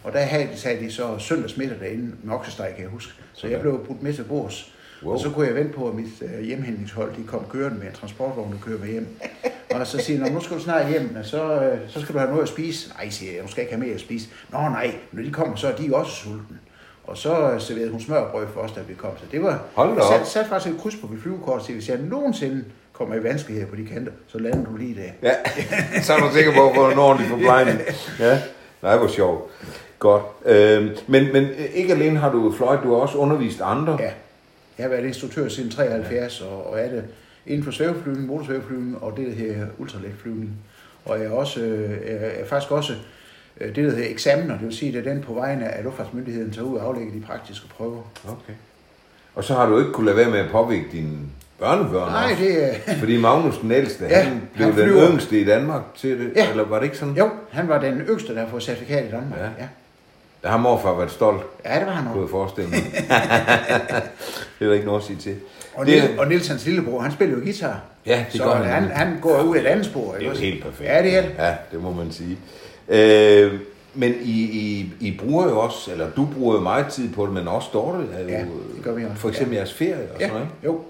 Og 0.02 0.12
der 0.12 0.20
havde, 0.20 0.48
sagde 0.56 0.84
de 0.84 0.92
så 0.92 1.18
søndagsmiddag 1.18 1.80
derinde 1.80 2.12
med 2.22 2.34
oksesteg, 2.34 2.72
kan 2.74 2.82
jeg 2.82 2.90
huske. 2.90 3.12
Så 3.32 3.46
jeg 3.46 3.60
blev 3.60 3.86
budt 3.86 4.02
med 4.02 4.14
til 4.14 4.22
bords. 4.24 4.74
Wow. 5.02 5.12
Og 5.12 5.20
så 5.20 5.30
kunne 5.30 5.46
jeg 5.46 5.54
vente 5.54 5.72
på, 5.72 5.88
at 5.88 5.94
mit 5.94 6.06
øh, 6.22 6.44
hjemhentningshold 6.44 7.12
de 7.16 7.22
kom 7.26 7.44
kørende 7.50 7.78
med 7.78 7.86
en 7.86 7.92
transportvogn, 7.92 8.52
der 8.52 8.58
kører 8.66 8.78
mig 8.78 8.88
hjem. 8.88 9.06
og 9.80 9.86
så 9.86 9.98
siger 9.98 10.20
"Nå, 10.20 10.28
nu 10.28 10.40
skal 10.40 10.56
du 10.56 10.62
snart 10.62 10.88
hjem, 10.88 11.16
og 11.18 11.24
så, 11.24 11.42
øh, 11.62 11.78
så 11.88 12.00
skal 12.00 12.14
du 12.14 12.18
have 12.18 12.30
noget 12.30 12.42
at 12.42 12.48
spise. 12.48 12.88
Nej, 12.98 13.08
siger 13.10 13.32
jeg, 13.32 13.42
du 13.42 13.48
skal 13.48 13.62
ikke 13.62 13.74
have 13.74 13.84
mere 13.84 13.94
at 13.94 14.00
spise. 14.00 14.28
Nå 14.52 14.58
nej, 14.58 14.94
når 15.12 15.22
de 15.22 15.30
kommer, 15.30 15.56
så 15.56 15.68
er 15.68 15.76
de 15.76 15.90
også 15.94 16.12
sultne. 16.12 16.58
Og 17.04 17.16
så 17.16 17.50
øh, 17.52 17.60
serverede 17.60 17.90
hun 17.90 18.00
smørbrød 18.00 18.46
for 18.54 18.60
os, 18.60 18.72
da 18.72 18.80
vi 18.88 18.94
kom. 18.94 19.10
Så 19.18 19.24
det 19.32 19.42
var... 19.42 19.62
Hold 19.74 19.96
da 19.96 20.00
op. 20.02 20.12
Sat, 20.18 20.26
sat 20.26 20.46
faktisk 20.46 20.74
et 20.74 20.80
kryds 20.80 20.96
på 20.96 21.06
mit 21.06 21.22
flyvekort, 21.22 21.66
så 21.66 21.72
hvis 21.72 21.88
jeg 21.88 21.98
nogensinde 21.98 22.64
kommer 22.92 23.14
i 23.14 23.22
vanskeligheder 23.24 23.70
på 23.70 23.76
de 23.76 23.86
kanter, 23.86 24.12
så 24.26 24.38
lander 24.38 24.70
du 24.70 24.76
lige 24.76 24.94
der. 24.94 25.28
Ja, 25.28 25.34
så 26.02 26.12
er 26.12 26.18
du 26.18 26.34
sikker 26.34 26.52
på 26.54 26.68
at 26.68 26.74
få 26.74 26.90
en 26.90 26.98
ordentlig 26.98 27.28
forplejning. 27.30 27.78
Ja, 28.18 28.38
nej, 28.82 28.96
hvor 28.96 29.08
sjovt. 29.08 29.50
Godt. 29.98 30.22
Øhm, 30.46 30.88
men, 31.06 31.32
men 31.32 31.46
ikke 31.74 31.92
alene 31.94 32.18
har 32.18 32.32
du 32.32 32.52
fløjet, 32.52 32.80
du 32.82 32.88
har 32.94 32.96
også 33.00 33.18
undervist 33.18 33.60
andre. 33.60 33.96
Ja. 34.00 34.10
Jeg 34.80 34.88
har 34.88 34.94
været 34.96 35.06
instruktør 35.06 35.48
siden 35.48 35.70
73, 35.70 36.40
og, 36.40 36.70
og 36.72 36.80
er 36.80 36.88
det 36.90 37.04
inden 37.46 37.64
for 37.64 37.70
svæveflyvning, 37.70 38.26
motorsvæveflyvning 38.26 39.02
og 39.02 39.16
det, 39.16 39.26
der 39.26 39.32
hedder 39.32 39.66
ultraletflyvning. 39.78 40.50
Og 41.04 41.18
jeg 41.18 41.26
er, 41.26 41.30
også, 41.30 41.60
øh, 41.60 41.90
jeg 41.90 42.40
er 42.40 42.46
faktisk 42.46 42.72
også 42.72 42.92
øh, 43.60 43.68
det, 43.68 43.76
der 43.76 43.90
hedder 43.90 44.08
eksamener, 44.10 44.58
det 44.58 44.66
vil 44.66 44.76
sige, 44.76 44.92
det 44.92 45.06
er 45.06 45.12
den 45.14 45.22
på 45.22 45.34
vegne 45.34 45.68
af 45.68 45.84
Luftfartsmyndigheden 45.84 46.50
tager 46.52 46.66
ud 46.66 46.78
og 46.78 46.86
aflægger 46.86 47.12
de 47.12 47.20
praktiske 47.20 47.68
prøver. 47.68 48.12
Okay. 48.28 48.52
Og 49.34 49.44
så 49.44 49.54
har 49.54 49.66
du 49.68 49.78
ikke 49.78 49.92
kunne 49.92 50.06
lade 50.06 50.16
være 50.16 50.30
med 50.30 50.38
at 50.38 50.50
påvirke 50.50 50.84
dine 50.92 51.18
børnebørn 51.58 52.12
Nej, 52.12 52.32
også. 52.32 52.44
det 52.44 52.64
er... 52.88 52.96
Fordi 52.98 53.16
Magnus 53.20 53.58
den 53.58 53.72
ældste, 53.72 54.04
Ja, 54.04 54.22
han 54.22 54.42
blev 54.54 54.72
han 54.72 54.88
den 54.88 55.12
yngste 55.12 55.40
i 55.40 55.44
Danmark 55.44 55.82
til 55.96 56.18
det, 56.20 56.32
Ja. 56.36 56.50
eller 56.50 56.64
var 56.64 56.76
det 56.78 56.84
ikke 56.84 56.98
sådan? 56.98 57.14
Jo, 57.14 57.30
han 57.50 57.68
var 57.68 57.80
den 57.80 57.98
yngste, 57.98 58.34
der 58.34 58.40
har 58.40 58.48
fået 58.48 58.62
certifikat 58.62 59.04
i 59.04 59.10
Danmark. 59.10 59.38
Ja. 59.38 59.44
Ja, 59.44 59.68
Der 60.42 60.48
har 60.48 60.56
morfar 60.56 60.94
været 60.96 61.10
stolt, 61.10 61.42
ja 61.64 61.78
det 61.78 61.86
var 61.86 61.92
han 61.92 62.04
kunne 62.04 62.12
også. 62.12 62.20
jeg 62.22 62.30
forestille 62.30 62.70
mig. 62.70 62.78
det 64.58 64.64
er 64.64 64.66
der 64.68 64.72
ikke 64.72 64.86
noget 64.86 65.00
at 65.00 65.06
sige 65.06 65.16
til. 65.18 65.36
Og, 65.74 65.86
det, 65.86 65.94
Niels, 66.02 66.18
og 66.18 66.28
Niels, 66.28 66.48
hans 66.48 66.66
lillebror, 66.66 67.00
han 67.00 67.12
spiller 67.12 67.34
jo 67.36 67.42
guitar. 67.42 67.80
Ja, 68.06 68.24
det 68.32 68.40
så 68.40 68.44
gør 68.44 68.54
han. 68.54 68.82
han. 68.82 68.90
Han 68.90 69.18
går 69.20 69.42
ud 69.42 69.56
af 69.56 69.60
et 69.60 69.66
andet 69.66 69.86
spor. 69.86 70.12
det 70.18 70.26
er 70.26 70.30
jo 70.30 70.36
helt 70.36 70.64
perfekt. 70.64 70.88
Ja, 70.90 71.02
det 71.02 71.16
er 71.16 71.22
det. 71.22 71.30
Ja, 71.38 71.54
det 71.72 71.82
må 71.82 71.92
man 71.92 72.12
sige. 72.12 72.38
Øh, 72.88 73.60
men 73.94 74.14
I, 74.22 74.40
I, 74.42 74.92
I 75.00 75.18
bruger 75.18 75.44
jo 75.48 75.58
også, 75.60 75.92
eller 75.92 76.10
du 76.10 76.28
bruger 76.34 76.54
jo 76.54 76.60
meget 76.60 76.86
tid 76.86 77.12
på 77.12 77.26
det, 77.26 77.34
men 77.34 77.48
også 77.48 77.68
Dorte 77.72 77.98
er 78.14 78.22
jo, 78.22 78.28
Ja, 78.28 78.38
det 78.40 78.48
gør 78.84 78.92
vi 78.94 79.04
også. 79.04 79.16
for 79.16 79.28
eksempel 79.28 79.54
Ja. 79.54 79.58
jeres 79.60 79.74
ferie 79.74 79.94
og 80.14 80.20
Ja, 80.20 80.26
sådan 80.28 80.28
noget. 80.28 80.42
ikke? 80.62 80.66
jo. 80.66 80.80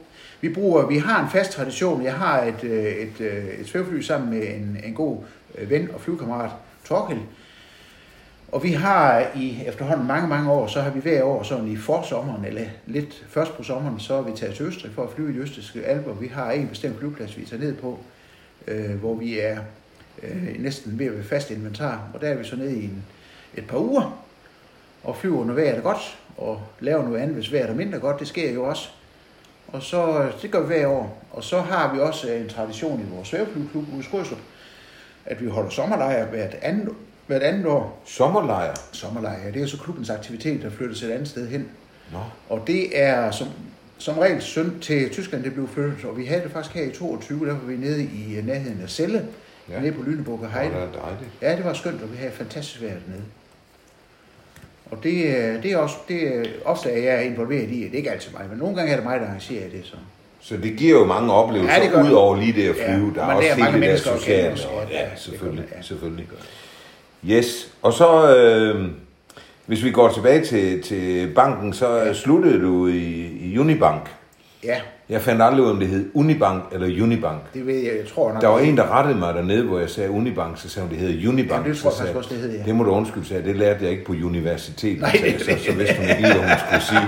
Vi, 0.41 0.49
bruger, 0.49 0.87
vi 0.87 0.99
har 0.99 1.23
en 1.25 1.31
fast 1.33 1.53
tradition. 1.53 2.05
Jeg 2.05 2.15
har 2.15 2.43
et, 2.43 2.65
øh, 2.65 2.85
et, 2.85 3.21
øh, 3.21 3.45
et 3.61 3.69
svævefly 3.69 4.01
sammen 4.01 4.31
med 4.31 4.43
en, 4.49 4.81
en 4.85 4.95
god 4.95 5.17
øh, 5.59 5.71
ven 5.71 5.89
og 5.95 6.01
flyvekammerat, 6.01 6.51
Torkel. 6.89 7.19
Og 8.53 8.63
vi 8.63 8.73
har 8.73 9.27
i 9.37 9.63
efterhånden 9.67 10.07
mange, 10.07 10.29
mange 10.29 10.51
år, 10.51 10.67
så 10.67 10.81
har 10.81 10.91
vi 10.91 11.01
hver 11.01 11.23
år 11.23 11.43
sådan 11.43 11.69
i 11.69 11.77
forsommeren, 11.77 12.45
eller 12.45 12.63
lidt 12.87 13.27
først 13.29 13.57
på 13.57 13.63
sommeren, 13.63 14.01
så 14.01 14.15
har 14.15 14.23
vi 14.23 14.37
taget 14.37 14.55
til 14.55 14.67
Østrig 14.67 14.93
for 14.93 15.03
at 15.03 15.11
flyve 15.11 15.31
i 15.31 15.33
de 15.33 15.39
østrigske 15.39 15.85
alper. 15.85 16.13
Vi 16.13 16.27
har 16.27 16.51
en 16.51 16.69
bestemt 16.69 16.99
flyveplads, 16.99 17.39
vi 17.39 17.45
tager 17.45 17.63
ned 17.63 17.75
på, 17.75 17.99
øh, 18.67 18.95
hvor 18.95 19.15
vi 19.15 19.39
er 19.39 19.59
øh, 20.23 20.63
næsten 20.63 20.99
ved 20.99 21.07
at 21.07 21.15
være 21.15 21.25
fast 21.25 21.51
inventar. 21.51 22.09
Og 22.15 22.21
der 22.21 22.29
er 22.29 22.35
vi 22.35 22.45
så 22.45 22.57
ned 22.57 22.71
i 22.71 22.85
en, 22.85 23.05
et 23.55 23.67
par 23.67 23.79
uger, 23.79 24.25
og 25.05 25.17
flyver, 25.17 25.45
når 25.45 25.55
vejret 25.55 25.77
er 25.77 25.83
godt, 25.83 26.19
og 26.37 26.63
laver 26.81 27.05
noget 27.05 27.19
andet, 27.19 27.35
hvis 27.35 27.53
vejret 27.53 27.71
er 27.71 27.75
mindre 27.75 27.99
godt. 27.99 28.21
Det 28.21 28.29
sker 28.29 28.53
jo 28.53 28.65
også. 28.65 28.89
Og 29.69 29.83
så, 29.83 30.23
øh, 30.23 30.43
det 30.43 30.51
gør 30.51 30.61
vi 30.61 30.67
hver 30.67 30.87
år. 30.87 31.25
Og 31.31 31.45
så 31.45 31.61
har 31.61 31.95
vi 31.95 32.01
også 32.01 32.33
en 32.33 32.49
tradition 32.49 33.01
i 33.01 33.15
vores 33.15 33.29
svæveflyklub 33.29 33.85
ude 33.93 34.01
i 34.01 34.03
Skrydstrup, 34.03 34.39
at 35.27 35.45
vi 35.45 35.49
holder 35.49 35.71
sommerlejr 35.71 36.27
hvert 36.27 36.55
andet, 36.63 36.95
hvert 37.31 37.43
andet 37.43 37.67
år. 37.67 38.03
Sommerlejr. 38.07 38.75
Sommerlejr, 38.93 39.53
det 39.53 39.63
er 39.63 39.67
så 39.67 39.79
klubbens 39.79 40.11
aktivitet, 40.11 40.63
der 40.63 40.71
flytter 40.71 40.95
til 40.97 41.09
et 41.09 41.13
andet 41.13 41.29
sted 41.29 41.49
hen. 41.49 41.69
Nå. 42.13 42.19
Og 42.49 42.63
det 42.67 43.01
er 43.03 43.31
som, 43.31 43.47
som 43.99 44.19
regel 44.19 44.43
synd 44.43 44.81
til 44.81 45.11
Tyskland, 45.11 45.45
det 45.45 45.55
blev 45.55 45.69
flyttet. 45.69 46.05
Og 46.05 46.19
vi 46.19 46.25
havde 46.25 46.43
det 46.43 46.51
faktisk 46.51 46.75
her 46.75 46.83
i 46.85 46.91
22, 46.91 47.47
der 47.47 47.53
var 47.53 47.61
vi 47.67 47.77
nede 47.77 48.03
i 48.03 48.35
øh, 48.39 48.47
nærheden 48.47 48.81
af 48.83 48.91
Celle, 48.91 49.27
Ja. 49.69 49.75
ja. 49.75 49.81
nede 49.81 49.93
på 49.93 50.01
Lüneburg 50.03 50.45
og 50.45 50.53
Heide. 50.53 50.71
det 50.75 50.89
dejligt. 51.03 51.31
Ja, 51.43 51.57
det 51.57 51.65
var 51.65 51.73
skønt, 51.73 52.03
og 52.03 52.13
vi 52.13 52.17
havde 52.17 52.33
fantastisk 52.33 52.83
vejr 52.83 52.91
dernede. 53.07 53.23
Og 54.91 54.99
det, 55.03 55.25
øh, 55.25 55.63
det 55.63 55.73
er 55.73 55.77
også, 55.77 55.97
det 56.09 56.37
er 56.37 56.45
ofte 56.65 56.91
er 56.91 57.13
jeg 57.15 57.25
involveret 57.27 57.71
i, 57.71 57.81
det 57.85 57.93
er 57.93 57.97
ikke 57.97 58.11
altid 58.11 58.33
mig, 58.33 58.47
men 58.51 58.59
nogle 58.59 58.77
gange 58.77 58.93
er 58.93 58.97
det 58.97 59.05
mig, 59.05 59.21
der 59.21 59.27
arrangerer 59.27 59.69
det. 59.69 59.81
Så. 59.85 59.97
Så 60.41 60.57
det 60.57 60.77
giver 60.77 60.99
jo 60.99 61.05
mange 61.07 61.33
oplevelser, 61.33 61.75
Ja, 61.85 62.03
ud 62.03 62.11
over 62.13 62.37
lige 62.37 62.53
det 62.53 62.69
at 62.69 62.77
Ja, 62.77 62.95
flyve. 62.97 63.13
der 63.15 63.23
er 63.27 63.35
også 63.35 63.49
det 63.57 63.65
er 63.65 63.71
det 63.73 63.83
der 63.83 63.97
sociale. 63.97 64.57
Ja, 64.91 65.01
Ja, 65.01 65.09
selvfølgelig. 65.17 65.65
ja. 65.77 65.83
selvfølgelig. 65.83 66.27
Yes. 67.29 67.73
Og 67.83 67.93
så, 67.93 68.37
øh, 68.37 68.87
hvis 69.67 69.85
vi 69.85 69.91
går 69.91 70.09
tilbage 70.09 70.45
til, 70.45 70.83
til 70.83 71.29
banken, 71.35 71.73
så 71.73 71.97
ja. 71.97 72.13
sluttede 72.15 72.61
du 72.63 72.87
i, 72.87 73.27
i 73.41 73.59
Unibank. 73.59 74.11
Ja, 74.65 74.77
Jeg 75.09 75.21
fandt 75.21 75.43
aldrig 75.43 75.65
ud 75.65 75.71
om 75.71 75.79
det 75.79 75.89
hed 75.89 76.11
Unibank 76.15 76.63
eller 76.73 77.03
Unibank. 77.03 77.39
det 77.55 77.67
ved 77.67 77.75
jeg, 77.75 77.93
jeg 77.99 78.07
tror 78.15 78.33
nok. 78.33 78.43
Der 78.43 78.49
var 78.49 78.59
en, 78.59 78.77
der 78.77 78.99
rettede 78.99 79.19
mig 79.19 79.35
dernede, 79.35 79.63
hvor 79.63 79.79
jeg 79.79 79.91
sagde 79.91 80.11
Unibank, 80.11 80.59
så 80.59 80.69
sagde 80.69 80.89
hun, 80.89 80.97
det 80.99 81.07
hedder 81.07 81.29
Unibank. 81.29 81.65
Ja, 81.67 81.71
det 81.71 81.79
tror 81.79 81.91
jeg 81.91 81.97
faktisk 81.99 82.17
også, 82.17 82.31
det 82.31 82.39
hed, 82.39 82.59
ja. 82.59 82.63
Det 82.67 82.75
må 82.75 82.85
du 82.85 82.91
undskylde, 82.91 83.27
sagde. 83.27 83.45
Det 83.49 83.57
lærte 83.57 83.79
jeg 83.85 83.91
ikke 83.91 84.05
på 84.05 84.13
universitetet. 84.13 85.01
Nej, 85.01 85.17
sagde 85.17 85.33
det- 85.33 85.41
så, 85.61 85.65
så 85.65 85.73
vidste 85.73 85.97
hun 85.97 86.05
ikke 86.09 86.23
lige, 86.23 86.33
hvad 86.35 86.43
hun 86.43 86.59
skulle 86.67 86.83
sige. 86.83 87.07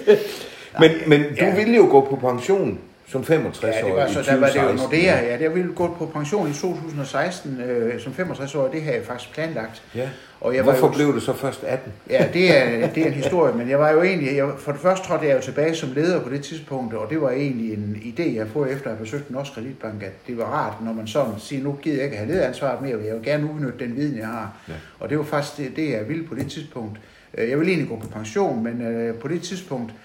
men, 0.80 0.90
men 1.06 1.20
du 1.22 1.44
Ja. 1.44 1.54
ville 1.56 1.76
jo 1.76 1.86
gå 1.90 2.00
på 2.10 2.28
pension 2.30 2.78
Som 3.10 3.24
65 3.24 3.74
Ja, 3.76 3.80
det 3.82 3.92
år 3.92 3.96
var 3.96 4.08
så, 4.08 4.22
der 4.22 4.40
var 4.40 4.46
det 4.46 4.56
jo 4.56 4.60
2016. 4.60 4.76
Nordea, 4.76 5.30
ja. 5.32 5.44
Der 5.44 5.48
ville 5.48 5.72
gå 5.72 5.94
på 5.98 6.06
pension 6.06 6.50
i 6.50 6.52
2016 6.52 7.60
øh, 7.60 8.00
som 8.00 8.12
65 8.14 8.54
år. 8.54 8.68
Det 8.68 8.82
havde 8.82 8.96
jeg 8.96 9.04
faktisk 9.04 9.32
planlagt. 9.34 9.82
Ja. 9.94 10.08
Og 10.40 10.54
jeg 10.54 10.62
Hvorfor 10.62 10.80
var 10.80 10.88
jo, 10.88 10.94
blev 10.94 11.14
det 11.14 11.22
så 11.22 11.32
først 11.32 11.64
18? 11.64 11.92
Ja, 12.10 12.26
det 12.32 12.58
er, 12.58 12.88
det 12.88 13.02
er 13.02 13.06
en 13.06 13.12
historie, 13.12 13.54
men 13.54 13.68
jeg 13.70 13.78
var 13.78 13.90
jo 13.90 14.02
egentlig, 14.02 14.36
jeg, 14.36 14.48
for 14.58 14.72
det 14.72 14.80
første 14.80 15.06
trådte 15.08 15.26
jeg 15.26 15.36
jo 15.36 15.40
tilbage 15.42 15.74
som 15.74 15.92
leder 15.94 16.20
på 16.20 16.30
det 16.30 16.42
tidspunkt, 16.42 16.94
og 16.94 17.10
det 17.10 17.20
var 17.20 17.30
egentlig 17.30 17.72
en 17.72 17.96
idé, 18.04 18.36
jeg 18.36 18.46
får 18.52 18.66
efter 18.66 18.86
at 18.86 18.96
have 18.96 19.04
besøgt 19.04 19.28
den 19.28 19.36
norske 19.36 19.54
kreditbank, 19.54 20.02
at 20.02 20.12
det 20.26 20.38
var 20.38 20.44
rart, 20.44 20.84
når 20.84 20.92
man 20.92 21.06
sådan 21.06 21.32
siger, 21.38 21.62
nu 21.62 21.78
gider 21.82 21.96
jeg 21.96 22.04
ikke 22.04 22.16
have 22.16 22.28
lederansvaret 22.30 22.82
mere, 22.82 22.98
jeg 23.04 23.14
vil 23.14 23.24
gerne 23.24 23.50
udnytte 23.54 23.78
den 23.84 23.96
viden, 23.96 24.18
jeg 24.18 24.26
har. 24.26 24.52
Ja. 24.68 24.72
Og 25.00 25.10
det 25.10 25.18
var 25.18 25.24
faktisk 25.24 25.56
det, 25.56 25.76
det, 25.76 25.90
jeg 25.90 26.08
ville 26.08 26.24
på 26.24 26.34
det 26.34 26.50
tidspunkt. 26.50 26.98
Øh, 27.38 27.50
Jeg 27.50 27.58
ville 27.58 27.72
egentlig 27.72 27.88
gå 27.88 27.96
på 27.96 28.08
pension, 28.08 28.64
men 28.64 28.82
øh, 28.82 29.14
på 29.14 29.28
det 29.28 29.42
tidspunkt 29.42 29.92
øh, 29.92 29.96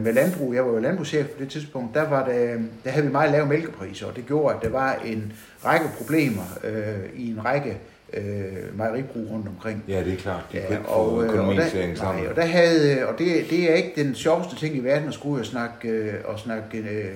med 0.00 0.12
landbrug, 0.12 0.54
jeg 0.54 0.66
var 0.66 0.72
jo 0.72 0.78
landbrugschef 0.78 1.26
på 1.26 1.40
det 1.40 1.48
tidspunkt, 1.48 1.94
der, 1.94 2.08
var 2.08 2.28
det, 2.28 2.68
der 2.84 2.90
havde 2.90 3.06
vi 3.06 3.12
meget 3.12 3.30
lave 3.32 3.46
mælkepriser, 3.46 4.06
og 4.06 4.16
det 4.16 4.26
gjorde, 4.26 4.54
at 4.56 4.62
der 4.62 4.68
var 4.68 4.94
en 5.04 5.32
række 5.64 5.86
problemer 5.98 6.58
øh, 6.64 7.20
i 7.20 7.30
en 7.30 7.44
række 7.44 7.78
øh, 8.12 8.76
mejeribrug 8.76 9.30
rundt 9.30 9.48
omkring. 9.48 9.84
Ja, 9.88 10.04
det 10.04 10.12
er 10.12 10.16
klart. 10.16 10.44
De 10.52 10.58
Ja, 10.58 10.78
og, 10.84 11.24
øh, 11.24 11.48
og 11.48 11.54
der, 11.54 12.02
nej, 12.02 12.26
og 12.28 12.36
der 12.36 12.44
havde, 12.44 13.08
og 13.08 13.18
det, 13.18 13.50
det 13.50 13.70
er 13.70 13.74
ikke 13.74 13.92
den 13.96 14.14
sjoveste 14.14 14.56
ting 14.56 14.76
i 14.76 14.80
verden 14.80 15.08
at 15.08 15.14
skulle 15.14 15.34
ud 15.34 15.40
og 15.40 15.46
snakke, 15.46 15.88
øh, 15.88 16.14
og 16.24 16.38
snakke 16.38 16.78
øh, 16.78 17.14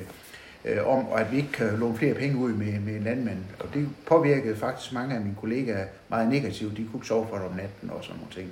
øh, 0.64 0.86
om, 0.86 1.09
og 1.09 1.20
at 1.20 1.32
vi 1.32 1.36
ikke 1.36 1.53
kan 1.53 1.78
låne 1.78 1.96
flere 1.96 2.14
penge 2.14 2.36
ud 2.36 2.53
med, 2.53 2.80
med 2.80 2.94
en 2.94 3.03
landmand. 3.05 3.38
Og 3.59 3.68
det 3.74 3.88
påvirkede 4.07 4.57
faktisk 4.57 4.92
mange 4.92 5.14
af 5.14 5.20
mine 5.20 5.36
kollegaer 5.40 5.84
meget 6.09 6.28
negativt. 6.28 6.76
De 6.76 6.84
kunne 6.84 6.98
ikke 6.98 7.07
sove 7.07 7.26
for 7.30 7.36
det 7.36 7.46
om 7.46 7.57
natten 7.57 7.90
og 7.90 8.05
sådan 8.05 8.16
nogle 8.16 8.34
ting. 8.34 8.48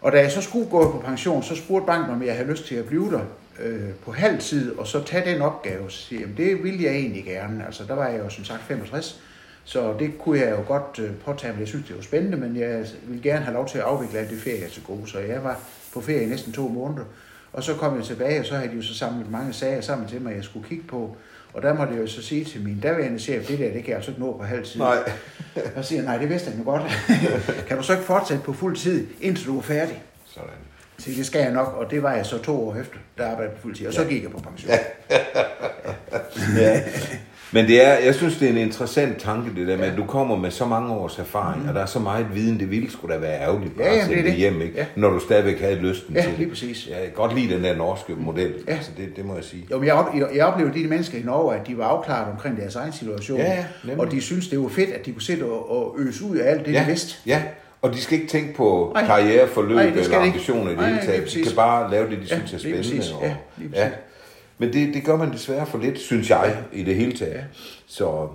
Og 0.00 0.12
da 0.12 0.20
jeg 0.20 0.32
så 0.32 0.40
skulle 0.42 0.70
gå 0.70 0.90
på 0.90 0.98
pension, 1.06 1.42
så 1.42 1.56
spurgte 1.56 1.86
banken, 1.86 2.10
om 2.14 2.22
jeg 2.22 2.34
havde 2.36 2.50
lyst 2.50 2.66
til 2.66 2.74
at 2.74 2.84
blive 2.84 3.10
der 3.10 3.20
øh, 3.62 3.90
på 4.04 4.12
halv 4.12 4.38
tid, 4.40 4.76
og 4.78 4.86
så 4.86 5.02
tage 5.04 5.32
den 5.32 5.42
opgave. 5.42 5.90
Så 5.90 5.98
siger 5.98 6.20
"Jamen, 6.20 6.36
det 6.36 6.62
ville 6.64 6.84
jeg 6.84 6.92
egentlig 6.92 7.24
gerne. 7.24 7.66
Altså, 7.66 7.84
der 7.88 7.94
var 7.94 8.08
jeg 8.08 8.18
jo 8.24 8.28
som 8.28 8.44
sagt 8.44 8.62
65, 8.62 9.20
så 9.64 9.94
det 9.98 10.18
kunne 10.18 10.38
jeg 10.40 10.50
jo 10.50 10.62
godt 10.68 10.98
øh, 10.98 11.10
påtage 11.24 11.52
mig. 11.52 11.60
Jeg 11.60 11.68
synes, 11.68 11.86
det 11.86 11.96
var 11.96 12.02
spændende, 12.02 12.36
men 12.36 12.56
jeg 12.56 12.84
ville 13.06 13.22
gerne 13.22 13.44
have 13.44 13.54
lov 13.54 13.68
til 13.68 13.78
at 13.78 13.84
afvikle 13.84 14.18
alt 14.18 14.30
det 14.30 14.40
ferie 14.40 14.68
til 14.68 14.82
gode. 14.82 15.10
Så 15.10 15.18
jeg 15.18 15.44
var 15.44 15.60
på 15.94 16.00
ferie 16.00 16.22
i 16.22 16.26
næsten 16.26 16.52
to 16.52 16.68
måneder. 16.68 17.04
Og 17.56 17.62
så 17.62 17.74
kom 17.74 17.96
jeg 17.96 18.04
tilbage, 18.04 18.40
og 18.40 18.46
så 18.46 18.54
havde 18.56 18.70
de 18.70 18.76
jo 18.76 18.82
så 18.82 18.94
samlet 18.94 19.30
mange 19.30 19.52
sager 19.52 19.80
sammen 19.80 20.08
til 20.08 20.20
mig, 20.20 20.36
jeg 20.36 20.44
skulle 20.44 20.68
kigge 20.68 20.84
på. 20.88 21.16
Og 21.54 21.62
der 21.62 21.74
måtte 21.74 21.94
jeg 21.94 22.02
jo 22.02 22.06
så 22.06 22.22
sige 22.22 22.44
til 22.44 22.60
min 22.64 22.80
daværende 22.80 23.18
chef, 23.18 23.46
det 23.46 23.58
der, 23.58 23.72
det 23.72 23.84
kan 23.84 23.88
jeg 23.88 23.96
altså 23.96 24.10
ikke 24.10 24.20
nå 24.20 24.36
på 24.36 24.44
halv 24.44 24.64
tid. 24.64 24.80
Nej. 24.80 24.96
Og 25.76 25.84
siger 25.84 26.02
nej, 26.02 26.18
det 26.18 26.28
vidste 26.28 26.50
jeg 26.50 26.58
nu 26.58 26.64
godt. 26.64 26.82
kan 27.68 27.76
du 27.76 27.82
så 27.82 27.92
ikke 27.92 28.04
fortsætte 28.04 28.44
på 28.44 28.52
fuld 28.52 28.76
tid, 28.76 29.06
indtil 29.20 29.46
du 29.46 29.58
er 29.58 29.62
færdig? 29.62 30.02
Sådan. 30.26 30.48
Så 30.98 31.10
det 31.10 31.26
skal 31.26 31.40
jeg 31.40 31.52
nok, 31.52 31.74
og 31.74 31.90
det 31.90 32.02
var 32.02 32.12
jeg 32.12 32.26
så 32.26 32.42
to 32.42 32.68
år 32.68 32.76
efter, 32.76 32.98
der 33.18 33.30
arbejdede 33.30 33.54
på 33.56 33.62
fuld 33.62 33.74
tid, 33.74 33.86
og 33.86 33.92
så 33.92 34.04
gik 34.04 34.22
jeg 34.22 34.30
på 34.30 34.38
pension. 34.38 34.70
Ja. 35.10 35.18
Ja. 36.56 36.82
Men 37.56 37.66
det 37.66 37.86
er, 37.86 37.92
jeg 38.04 38.14
synes, 38.14 38.36
det 38.36 38.46
er 38.48 38.52
en 38.52 38.58
interessant 38.58 39.18
tanke, 39.18 39.50
det 39.60 39.68
der 39.68 39.76
med, 39.76 39.84
at 39.86 39.96
du 39.96 40.04
kommer 40.04 40.36
med 40.36 40.50
så 40.50 40.66
mange 40.66 40.92
års 40.94 41.18
erfaring, 41.18 41.62
mm. 41.62 41.68
og 41.68 41.74
der 41.74 41.80
er 41.82 41.86
så 41.86 41.98
meget 41.98 42.26
viden, 42.34 42.60
det 42.60 42.70
ville 42.70 42.90
sgu 42.90 43.08
da 43.08 43.16
være 43.16 43.40
ærgerligt 43.40 43.76
bare 43.76 43.86
Ja, 43.86 43.92
at 43.92 43.94
det 43.96 44.02
er 44.02 44.06
sende 44.06 44.22
det 44.22 44.30
det. 44.30 44.34
hjem, 44.34 44.60
ikke? 44.62 44.74
Ja. 44.76 44.84
når 44.96 45.10
du 45.10 45.18
stadigvæk 45.20 45.60
havde 45.60 45.74
lysten 45.74 46.14
Ja, 46.14 46.20
til 46.20 46.30
det. 46.30 46.38
lige 46.38 46.48
præcis. 46.48 46.86
Jeg 46.88 46.96
kan 47.02 47.10
godt 47.14 47.34
lide 47.34 47.54
den 47.54 47.64
der 47.64 47.76
norske 47.76 48.12
model, 48.18 48.54
Ja. 48.68 48.72
altså 48.72 48.90
det, 48.96 49.16
det 49.16 49.24
må 49.24 49.34
jeg 49.34 49.44
sige. 49.44 49.66
Jo, 49.70 49.78
men 49.78 49.86
jeg, 49.86 49.94
op, 49.94 50.06
jeg 50.34 50.44
oplevede 50.46 50.82
de 50.82 50.88
mennesker 50.88 51.18
i 51.18 51.22
Norge, 51.22 51.54
at 51.56 51.66
de 51.66 51.78
var 51.78 51.84
afklaret 51.84 52.32
omkring 52.32 52.56
deres 52.60 52.76
egen 52.76 52.92
situation, 52.92 53.38
Ja, 53.38 53.52
ja, 53.52 53.64
nemlig. 53.84 54.00
og 54.06 54.12
de 54.12 54.20
synes 54.20 54.48
det 54.48 54.60
var 54.60 54.68
fedt, 54.68 54.90
at 54.90 55.06
de 55.06 55.12
kunne 55.12 55.22
sætte 55.22 55.42
og, 55.44 55.70
og 55.70 55.94
øse 55.98 56.24
ud 56.24 56.36
af 56.36 56.50
alt 56.50 56.66
det, 56.66 56.72
ja, 56.72 56.80
de 56.80 56.86
vidste. 56.86 57.14
Ja, 57.26 57.42
og 57.82 57.92
de 57.92 58.00
skal 58.00 58.18
ikke 58.18 58.30
tænke 58.30 58.54
på 58.54 58.96
karriereforløb 59.06 59.76
Nej, 59.76 59.84
eller 59.86 60.18
ambitioner 60.18 60.70
i 60.70 60.74
det 60.76 60.84
hele 60.86 60.98
taget. 61.06 61.34
De 61.34 61.42
kan 61.42 61.52
bare 61.56 61.90
lave 61.90 62.10
det, 62.10 62.18
de 62.18 62.26
Ja, 62.30 62.36
synes 62.36 62.52
er 62.54 62.58
spændende. 62.58 62.82
præcis. 62.82 63.12
Og, 63.12 63.22
Ja, 63.22 63.34
lige 63.56 63.68
præcis. 63.70 63.84
Men 64.58 64.72
det, 64.72 64.94
det 64.94 65.04
gør 65.04 65.16
man 65.16 65.32
desværre 65.32 65.66
for 65.66 65.78
lidt, 65.78 65.98
synes 65.98 66.30
jeg, 66.30 66.56
i 66.72 66.82
det 66.82 66.94
hele 66.94 67.12
taget. 67.12 67.44
Så, 67.86 68.28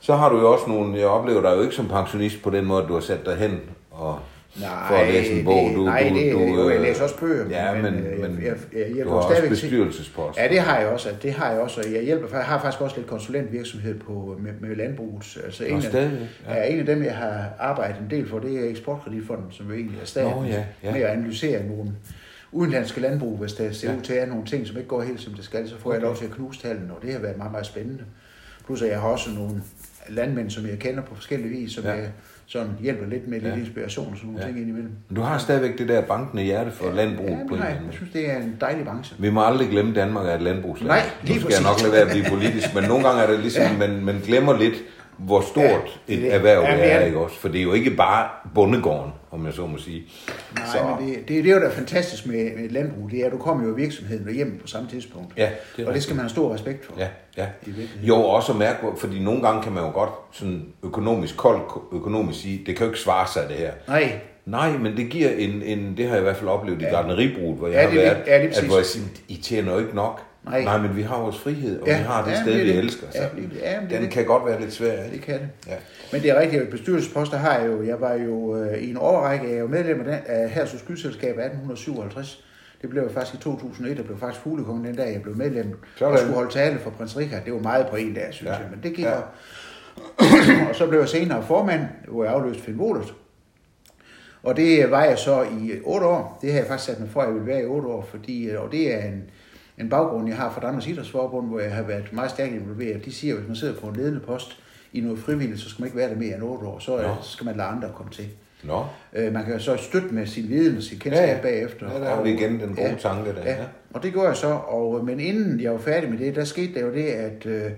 så 0.00 0.14
har 0.14 0.28
du 0.28 0.38
jo 0.38 0.52
også 0.52 0.64
nogle, 0.68 0.98
jeg 0.98 1.06
oplever 1.06 1.40
dig 1.40 1.56
jo 1.56 1.62
ikke 1.62 1.74
som 1.74 1.88
pensionist 1.88 2.42
på 2.42 2.50
den 2.50 2.64
måde, 2.64 2.82
at 2.82 2.88
du 2.88 2.94
har 2.94 3.00
sat 3.00 3.26
dig 3.26 3.36
hen 3.36 3.60
og 3.90 4.18
Nej, 4.60 4.88
for 4.88 4.94
at 4.94 5.12
læse 5.12 5.32
en 5.32 5.44
bog. 5.44 5.70
Du, 5.74 5.84
nej, 5.84 6.08
du, 6.08 6.14
det, 6.14 6.32
du, 6.32 6.38
jo, 6.38 6.68
jeg 6.68 6.76
øh, 6.76 6.82
læser 6.82 7.02
også 7.02 7.18
bøger. 7.18 7.48
Ja, 7.50 7.82
men, 7.82 7.94
øh, 7.94 8.20
men 8.20 8.38
jeg, 8.42 8.44
jeg, 8.44 8.56
jeg, 8.72 8.96
jeg 8.96 9.04
du 9.04 9.10
har 9.10 9.16
også 9.16 9.48
bestyrelsespost. 9.48 10.38
Ja, 10.38 10.48
det 10.48 10.60
har 10.60 10.78
jeg 10.78 10.88
også. 10.88 11.08
Det 11.22 11.32
har 11.32 11.50
jeg 11.50 11.60
også. 11.60 11.80
og 11.80 11.92
Jeg 11.92 12.02
hjælper, 12.02 12.36
jeg 12.36 12.46
har 12.46 12.60
faktisk 12.60 12.80
også 12.80 12.96
lidt 12.96 13.06
konsulentvirksomhed 13.06 13.98
på, 13.98 14.38
med, 14.38 14.52
med 14.60 14.76
landbruget. 14.76 15.38
Altså 15.44 15.64
en, 15.64 15.76
af, 15.76 15.82
stadigvæk, 15.82 16.28
ja. 16.48 16.56
ja. 16.56 16.64
en 16.64 16.80
af 16.80 16.86
dem, 16.86 17.04
jeg 17.04 17.16
har 17.16 17.44
arbejdet 17.58 17.96
en 18.00 18.10
del 18.10 18.28
for, 18.28 18.38
det 18.38 18.64
er 18.64 18.70
Eksportkreditfonden, 18.70 19.46
som 19.50 19.66
jo 19.66 19.74
egentlig 19.74 20.00
er 20.00 20.06
staten, 20.06 20.30
Nå, 20.30 20.44
ja, 20.44 20.64
ja. 20.82 20.92
med 20.92 21.00
at 21.00 21.10
analysere 21.10 21.66
nogle 21.66 21.92
udenlandske 22.54 23.00
landbrug, 23.00 23.38
hvis 23.38 23.52
der 23.52 23.72
ser 23.72 23.90
Ja. 23.90 23.96
ud 23.96 24.00
til 24.02 24.12
at 24.12 24.18
have 24.18 24.30
nogle 24.30 24.46
ting, 24.46 24.66
som 24.66 24.76
ikke 24.76 24.88
går 24.88 25.02
helt 25.02 25.20
som 25.20 25.32
det 25.34 25.44
skal, 25.44 25.68
så 25.68 25.74
får 25.78 25.90
okay. 25.90 25.98
jeg 25.98 26.02
lov 26.06 26.16
til 26.16 26.24
at 26.24 26.30
knuse 26.30 26.60
tallene, 26.60 26.92
og 26.96 27.02
det 27.02 27.12
har 27.12 27.20
været 27.20 27.36
meget, 27.36 27.52
meget 27.52 27.66
spændende. 27.66 28.02
Plus 28.66 28.82
at 28.82 28.88
jeg 28.90 29.00
har 29.00 29.08
også 29.08 29.30
nogle 29.30 29.62
landmænd, 30.08 30.50
som 30.50 30.66
jeg 30.66 30.78
kender 30.78 31.02
på 31.02 31.14
forskellige 31.14 31.50
vis, 31.50 31.72
som 31.72 31.84
Ja. 31.84 31.90
ja. 31.90 31.96
jeg 31.96 32.08
sådan 32.46 32.70
hjælper 32.80 33.06
lidt 33.06 33.28
med 33.28 33.40
lidt 33.40 33.54
Ja. 33.54 33.58
inspiration 33.58 34.06
og 34.12 34.16
sådan 34.16 34.26
nogle 34.26 34.40
Ja. 34.40 34.46
ja. 34.46 34.52
ting 34.52 34.60
indimellem. 34.62 34.92
Du 35.16 35.20
har 35.20 35.38
stadigvæk 35.38 35.78
det 35.78 35.88
der 35.88 36.00
bankende 36.00 36.42
hjerte 36.42 36.70
for 36.70 36.92
landbrug 36.92 37.28
Ja, 37.28 37.34
på 37.48 37.54
men 37.54 37.58
nej, 37.58 37.68
jeg 37.68 37.78
synes, 37.92 38.12
det 38.12 38.30
er 38.30 38.36
en 38.36 38.56
dejlig 38.60 38.84
branche. 38.84 39.16
Vi 39.18 39.30
må 39.30 39.44
aldrig 39.44 39.68
glemme, 39.68 39.90
at 39.90 39.96
Danmark 39.96 40.26
er 40.26 40.34
et 40.34 40.42
landbrugsland. 40.42 40.88
Nej, 40.90 41.02
Nu 41.22 41.26
lige 41.26 41.40
skal 41.40 41.52
jeg 41.52 41.62
nok 41.62 41.70
præcis. 41.72 41.82
lade 41.82 41.92
være 41.92 42.02
at 42.02 42.10
blive 42.10 42.24
politisk, 42.30 42.74
men 42.74 42.84
nogle 42.84 43.06
gange 43.08 43.22
er 43.22 43.30
det 43.30 43.40
ligesom, 43.40 43.62
ja. 43.72 43.78
man, 43.78 44.04
man 44.04 44.20
glemmer 44.24 44.58
lidt, 44.58 44.74
hvor 45.18 45.40
stort 45.40 45.64
Ja, 45.64 45.70
det 46.08 46.14
et 46.16 46.22
det. 46.22 46.34
erhverv 46.34 46.62
Ja, 46.62 46.70
det 46.72 46.78
det 46.78 46.92
er 46.92 46.98
det. 46.98 47.06
ikke 47.06 47.18
også? 47.18 47.36
For 47.38 47.48
det 47.48 47.58
er 47.58 47.62
jo 47.62 47.72
ikke 47.72 47.90
bare 47.90 48.28
bondegården, 48.54 49.12
om 49.30 49.46
jeg 49.46 49.54
så 49.54 49.66
må 49.66 49.78
sige. 49.78 50.02
Nej, 50.56 50.66
så, 50.66 50.78
men 51.00 51.08
det, 51.08 51.18
det, 51.28 51.44
det 51.44 51.50
er 51.50 51.54
jo 51.54 51.60
da 51.60 51.68
fantastisk 51.68 52.26
med, 52.26 52.56
med 52.56 52.68
landbrug, 52.68 53.10
det 53.10 53.20
er, 53.20 53.26
at 53.26 53.32
du 53.32 53.38
kommer 53.38 53.64
jo 53.68 53.76
i 53.76 53.80
virksomheden 53.80 54.26
og 54.28 54.32
hjem 54.34 54.58
på 54.62 54.66
samme 54.66 54.88
tidspunkt. 54.88 55.32
Ja, 55.36 55.48
det 55.76 55.82
er 55.84 55.88
og 55.88 55.94
det 55.94 56.02
skal 56.02 56.14
man 56.16 56.24
have 56.24 56.30
stor 56.30 56.54
respekt 56.54 56.84
for. 56.86 56.92
Ja, 56.98 57.06
ja. 57.36 57.46
I. 57.66 57.72
Jo, 58.02 58.16
også 58.16 58.52
at 58.52 58.58
mærke, 58.58 58.78
fordi 58.98 59.18
nogle 59.22 59.42
gange 59.42 59.62
kan 59.62 59.72
man 59.72 59.84
jo 59.84 59.90
godt 59.90 60.10
sådan 60.32 60.66
økonomisk, 60.82 61.36
kold 61.36 61.60
økonomisk 61.92 62.40
sige, 62.40 62.62
det 62.66 62.76
kan 62.76 62.86
jo 62.86 62.90
ikke 62.92 63.00
svare 63.02 63.26
sig 63.32 63.42
det 63.48 63.56
her. 63.56 63.72
Nej, 63.88 64.12
Nej, 64.46 64.70
men 64.78 64.96
det 64.96 65.08
giver 65.10 65.30
en, 65.30 65.62
en 65.62 65.96
det 65.96 66.04
har 66.06 66.12
jeg 66.14 66.20
i 66.20 66.24
hvert 66.24 66.36
fald 66.36 66.48
oplevet 66.50 66.82
i 66.82 66.84
ja. 66.84 66.90
gardneribruget, 66.90 67.58
hvor 67.58 67.66
jeg 67.68 67.74
Ja, 67.76 67.82
har 67.82 67.90
det 67.90 67.98
er 67.98 68.02
været, 68.04 68.16
lige- 68.24 68.34
ja, 68.36 68.42
lige 68.44 68.56
at 68.58 68.64
hvor 68.64 68.76
jeg 68.76 68.86
siger, 68.86 69.04
I 69.28 69.36
tjener 69.36 69.72
jo 69.72 69.78
ikke 69.78 69.94
nok. 69.96 70.20
Nej. 70.44 70.64
Nej, 70.64 70.78
men 70.78 70.96
vi 70.96 71.02
har 71.02 71.20
vores 71.20 71.38
frihed, 71.38 71.80
og 71.80 71.86
Ja, 71.88 71.98
vi 71.98 72.04
har 72.04 72.24
det 72.24 72.30
ja, 72.30 72.42
sted, 72.42 72.52
det 72.54 72.62
vi 72.64 72.68
det. 72.68 72.78
elsker. 72.78 73.06
Så 73.10 73.18
Ja, 73.18 73.28
lige- 73.34 73.50
ja, 73.62 73.80
det 73.80 73.90
den 73.90 74.02
det. 74.02 74.10
kan 74.10 74.24
godt 74.24 74.46
være 74.46 74.60
lidt 74.60 74.72
svær, 74.72 75.02
ikke? 75.04 75.16
det 75.16 75.22
kan 75.22 75.34
det. 75.34 75.48
Ja. 75.66 75.74
Men 76.12 76.22
det 76.22 76.30
er 76.30 76.40
rigtigt, 76.40 76.62
at 76.62 76.68
bestyrelsesposter 76.68 77.36
har 77.36 77.58
jeg 77.58 77.66
jo. 77.66 77.82
Jeg 77.82 78.00
var 78.00 78.14
jo 78.14 78.56
øh, 78.56 78.78
i 78.78 78.90
en 78.90 78.96
årrække, 78.96 79.46
jeg 79.48 79.54
er 79.54 79.60
jo 79.60 79.66
medlem 79.66 79.98
af, 80.00 80.04
den, 80.04 80.14
af 80.26 80.50
Hersus 80.50 80.80
Skyselskab 80.80 81.38
1857. 81.38 82.44
Det 82.82 82.90
blev 82.90 83.02
jeg 83.02 83.10
faktisk 83.10 83.34
i 83.34 83.38
2001, 83.42 83.98
og 83.98 84.04
blev 84.04 84.18
faktisk 84.18 84.42
fuglekongen 84.42 84.84
den 84.84 84.96
dag, 84.96 85.12
jeg 85.12 85.22
blev 85.22 85.36
medlem. 85.36 85.78
Sådan. 85.96 86.12
Og 86.12 86.18
skulle 86.18 86.34
holde 86.34 86.50
tale 86.52 86.78
for 86.78 86.90
prins 86.90 87.16
Richard. 87.16 87.44
Det 87.44 87.52
var 87.52 87.58
meget 87.60 87.86
på 87.86 87.96
en 87.96 88.14
dag, 88.14 88.26
synes 88.30 88.50
Ja. 88.50 88.56
jeg, 88.56 88.66
men 88.70 88.80
det 88.82 88.94
gik 88.96 89.04
Ja. 89.04 89.12
Og 90.68 90.74
så 90.74 90.86
blev 90.88 90.98
jeg 91.00 91.08
senere 91.08 91.42
formand, 91.42 91.80
hvor 92.08 92.24
jeg 92.24 92.32
afløste 92.32 92.62
Finn 92.62 92.80
Wohlert. 92.80 93.14
Og 94.42 94.56
det 94.56 94.90
var 94.90 95.04
jeg 95.04 95.18
så 95.18 95.42
i 95.42 95.72
otte 95.84 96.06
år. 96.06 96.38
Det 96.42 96.52
har 96.52 96.58
jeg 96.58 96.68
faktisk 96.68 96.90
sat 96.90 97.00
mig 97.00 97.08
for, 97.10 97.20
at 97.20 97.26
jeg 97.28 97.34
vil 97.34 97.46
være 97.46 97.62
i 97.62 97.64
otte 97.64 97.88
år, 97.88 98.06
fordi, 98.10 98.50
og 98.58 98.72
det 98.72 98.94
er 98.94 98.98
en, 98.98 99.22
en 99.78 99.88
baggrund, 99.88 100.28
jeg 100.28 100.36
har 100.36 100.52
fra 100.52 100.60
Danmarks 100.60 100.86
Idrætsforbund, 100.86 101.48
hvor 101.48 101.60
jeg 101.60 101.74
har 101.74 101.82
været 101.82 102.12
meget 102.12 102.30
stærkt 102.30 102.54
involveret. 102.54 103.04
De 103.04 103.12
siger, 103.12 103.34
at 103.34 103.38
hvis 103.40 103.48
man 103.48 103.56
sidder 103.56 103.74
på 103.80 103.86
en 103.86 103.96
ledende 103.96 104.20
post 104.20 104.58
i 104.92 105.00
noget 105.00 105.18
frivilligt, 105.18 105.60
så 105.60 105.68
skal 105.70 105.82
man 105.82 105.86
ikke 105.86 105.96
være 105.98 106.10
der 106.10 106.16
mere 106.16 106.34
end 106.34 106.42
otte 106.42 106.66
år. 106.66 106.78
Så, 106.78 106.96
Nå. 106.96 107.14
så 107.22 107.30
skal 107.30 107.44
man 107.44 107.56
lade 107.56 107.68
andre 107.68 107.92
komme 107.94 108.12
til. 108.12 108.28
Nå, 108.64 108.84
Øh, 109.12 109.32
Man 109.32 109.44
kan 109.44 109.60
så 109.60 109.76
støtte 109.76 110.08
med 110.08 110.26
sin 110.26 110.48
viden 110.48 110.76
og 110.76 110.82
sin 110.82 110.98
kendskab 110.98 111.28
Ja, 111.28 111.34
ja. 111.34 111.40
bagefter. 111.42 111.92
Ja, 111.92 112.00
der 112.00 112.14
har 112.14 112.22
vi 112.22 112.32
igen 112.32 112.60
den 112.60 112.74
gode 112.74 112.96
tanke 113.00 113.30
der, 113.34 113.42
Ja. 113.44 113.50
ja. 113.52 113.64
Og 113.94 114.02
det 114.02 114.12
gjorde 114.12 114.28
jeg 114.28 114.36
så, 114.36 114.46
og, 114.52 115.04
men 115.04 115.20
inden 115.20 115.60
jeg 115.60 115.72
var 115.72 115.78
færdig 115.78 116.10
med 116.10 116.18
det, 116.18 116.34
der 116.36 116.44
skete 116.44 116.74
der 116.74 116.80
jo 116.86 116.92
det, 116.94 117.04
at 117.04 117.46
øh, 117.46 117.70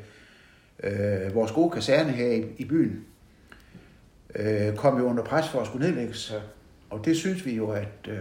øh, 0.85 1.35
vores 1.35 1.53
gode 1.53 1.71
kaserne 1.71 2.11
her 2.11 2.31
i, 2.33 2.45
i 2.59 2.65
byen 2.65 3.05
øh, 4.35 4.75
kom 4.77 4.99
jo 4.99 5.05
under 5.05 5.25
pres 5.25 5.49
for 5.49 5.61
at 5.61 5.67
skulle 5.67 5.87
nedlægges. 5.87 6.31
Ja. 6.35 6.39
Og 6.91 7.05
det 7.05 7.17
synes 7.17 7.47
vi 7.47 7.55
jo, 7.57 7.71
at, 7.71 7.89
øh, 8.09 8.19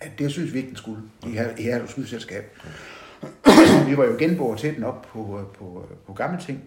at 0.00 0.10
det 0.18 0.32
synes 0.32 0.52
vi 0.52 0.58
ikke, 0.58 0.68
den 0.68 0.76
skulle 0.76 1.02
i 1.26 1.30
her, 1.30 1.48
i 1.58 1.62
her 1.62 1.86
skudselskab. 1.86 2.56
vi 3.88 3.96
var 3.96 4.04
jo 4.04 4.16
genboer 4.18 4.56
til 4.56 4.74
den 4.74 4.84
op 4.84 5.02
på, 5.12 5.38
øh, 5.38 5.56
på, 5.58 5.86
øh, 5.90 5.96
på 6.06 6.12
gamle 6.12 6.40
ting, 6.40 6.64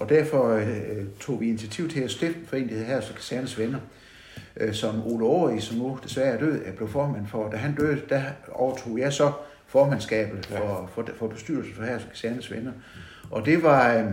og 0.00 0.08
derfor 0.08 0.48
øh, 0.48 1.06
tog 1.20 1.40
vi 1.40 1.48
initiativ 1.48 1.88
til 1.88 2.00
at 2.00 2.10
stifte 2.10 2.40
en 2.40 2.46
forening, 2.46 2.70
der 2.70 2.76
hedder 2.76 2.92
her, 2.92 3.00
så 3.00 3.14
Kasernes 3.14 3.58
Venner, 3.58 3.78
øh, 4.56 4.74
som 4.74 5.06
Ole 5.06 5.26
Aarhus, 5.26 5.64
som 5.64 5.76
nu 5.76 5.98
desværre 6.04 6.34
er 6.34 6.38
død, 6.38 6.62
er 6.64 6.72
blevet 6.72 6.92
formand 6.92 7.26
for. 7.26 7.50
Da 7.50 7.56
han 7.56 7.74
døde, 7.74 8.02
der 8.08 8.22
overtog 8.52 8.98
jeg 8.98 9.12
så 9.12 9.32
formandskabet 9.66 10.46
for, 10.46 10.90
for, 10.94 11.08
for 11.18 11.28
bestyrelsen 11.28 11.74
for 11.74 11.84
her, 11.84 11.98
så 11.98 12.06
Kasernes 12.08 12.50
Venner. 12.50 12.72
Og 13.30 13.46
det 13.46 13.62
var, 13.62 13.94
øh, 13.94 14.04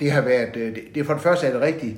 det 0.00 0.12
har 0.12 0.20
været, 0.20 0.56
øh, 0.56 0.74
det, 0.74 0.84
det 0.94 1.06
for 1.06 1.12
det 1.12 1.22
første 1.22 1.46
er 1.46 1.52
det 1.52 1.60
rigtig, 1.60 1.96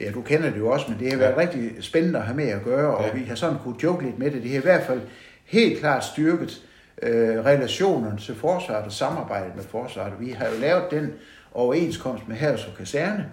ja 0.00 0.10
du 0.10 0.22
kender 0.22 0.50
det 0.50 0.58
jo 0.58 0.70
også, 0.70 0.86
men 0.88 0.98
det 1.00 1.10
har 1.12 1.18
været 1.18 1.32
Ja. 1.32 1.38
rigtig 1.38 1.70
spændende 1.84 2.18
at 2.18 2.24
have 2.24 2.36
med 2.36 2.48
at 2.48 2.62
gøre, 2.64 2.96
og 2.96 3.04
Ja. 3.04 3.12
vi 3.12 3.24
har 3.24 3.34
sådan 3.34 3.58
kunne 3.58 3.74
joke 3.82 4.04
lidt 4.04 4.18
med 4.18 4.30
det. 4.30 4.42
Det 4.42 4.50
har 4.50 4.58
i 4.58 4.62
hvert 4.62 4.86
fald 4.86 5.00
helt 5.44 5.78
klart 5.80 6.04
styrket 6.04 6.62
øh, 7.02 7.44
relationerne 7.44 8.18
til 8.18 8.34
forsvaret 8.34 8.84
og 8.84 8.92
samarbejdet 8.92 9.56
med 9.56 9.64
forsvaret. 9.64 10.12
Vi 10.20 10.30
har 10.30 10.46
jo 10.46 10.60
lavet 10.60 10.84
den 10.90 11.12
overenskomst 11.52 12.28
med 12.28 12.36
Herres 12.36 12.64
og 12.66 12.72
Kaserne, 12.78 13.26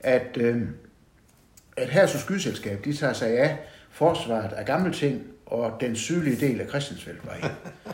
at, 0.00 0.36
øh, 0.40 0.62
at 1.76 1.88
Herres 1.88 2.14
og 2.14 2.20
Skyselskab, 2.20 2.84
de 2.84 2.96
tager 2.96 3.12
sig 3.12 3.38
af 3.38 3.56
forsvaret 3.90 4.52
af 4.52 4.66
gamle 4.66 4.92
ting, 4.92 5.22
og 5.46 5.72
den 5.80 5.96
sydlige 5.96 6.46
del 6.46 6.60
af 6.60 6.68
Christiansfeldvejen. 6.68 7.44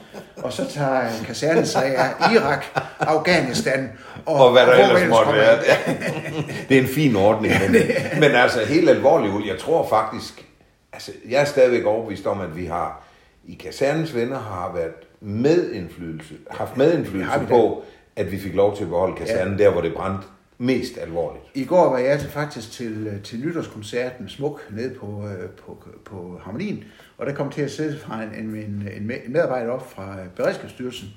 og 0.45 0.53
så 0.53 0.71
tager 0.71 1.11
kasernen 1.27 1.67
sig 1.67 1.97
af 1.97 2.33
Irak, 2.35 2.65
Afghanistan 3.01 3.91
og, 4.27 4.35
Og 4.35 4.53
hvad 4.53 4.67
der 4.67 4.75
hvor 4.75 4.97
ellers 4.97 5.09
måtte 5.11 5.33
være. 5.33 5.59
Ja. 5.67 5.77
Det 6.69 6.77
er 6.77 6.83
en 6.83 6.89
fin 6.89 7.17
ordning. 7.17 7.55
Men, 7.61 7.81
men 8.23 8.31
altså 8.31 8.65
helt 8.65 8.91
alvorligt, 8.91 9.35
Ole, 9.35 9.47
jeg 9.47 9.59
tror 9.59 9.89
faktisk, 9.89 10.47
altså 10.93 11.13
jeg 11.29 11.41
er 11.41 11.45
stadigvæk 11.45 11.85
overbevist 11.85 12.27
om, 12.27 12.41
at 12.41 12.57
vi 12.57 12.65
har 12.65 13.03
i 13.45 13.55
kasernens 13.55 14.15
venner 14.15 14.39
har 14.39 14.73
været 14.75 14.93
medindflydelse, 15.21 16.35
haft 16.51 16.77
medindflydelse 16.77 17.39
da. 17.39 17.45
på, 17.45 17.85
at 18.17 18.33
vi 18.33 18.39
fik 18.39 18.55
lov 18.55 18.77
til 18.77 18.85
at 18.85 18.91
beholde 18.91 19.17
kasernen 19.17 19.59
der, 19.59 19.71
hvor 19.71 19.81
det 19.81 19.95
brændte 19.95 20.27
mest 20.59 20.99
alvorligt. 20.99 21.45
I 21.55 21.65
går 21.65 21.91
var 21.91 21.99
jeg 21.99 22.21
til 22.21 22.31
faktisk 22.31 22.73
til, 22.73 23.21
til 23.25 23.41
nytårskoncert 23.41 24.21
med 24.21 24.29
Smuk 24.29 24.61
nede 24.71 24.95
på, 24.95 25.29
øh, 25.29 25.51
på, 25.51 25.85
på 26.05 26.41
Harmonien, 26.45 26.85
og 27.19 27.27
der 27.27 27.35
kom 27.35 27.51
til 27.51 27.63
at 27.63 27.71
sidde 27.71 27.99
fra 27.99 28.23
en, 28.23 28.55
en, 28.55 28.89
en 28.97 29.33
medarbejder 29.33 29.71
op 29.71 29.93
fra 29.93 30.21
øh, 30.21 30.27
Beredskabsstyrelsen, 30.37 31.09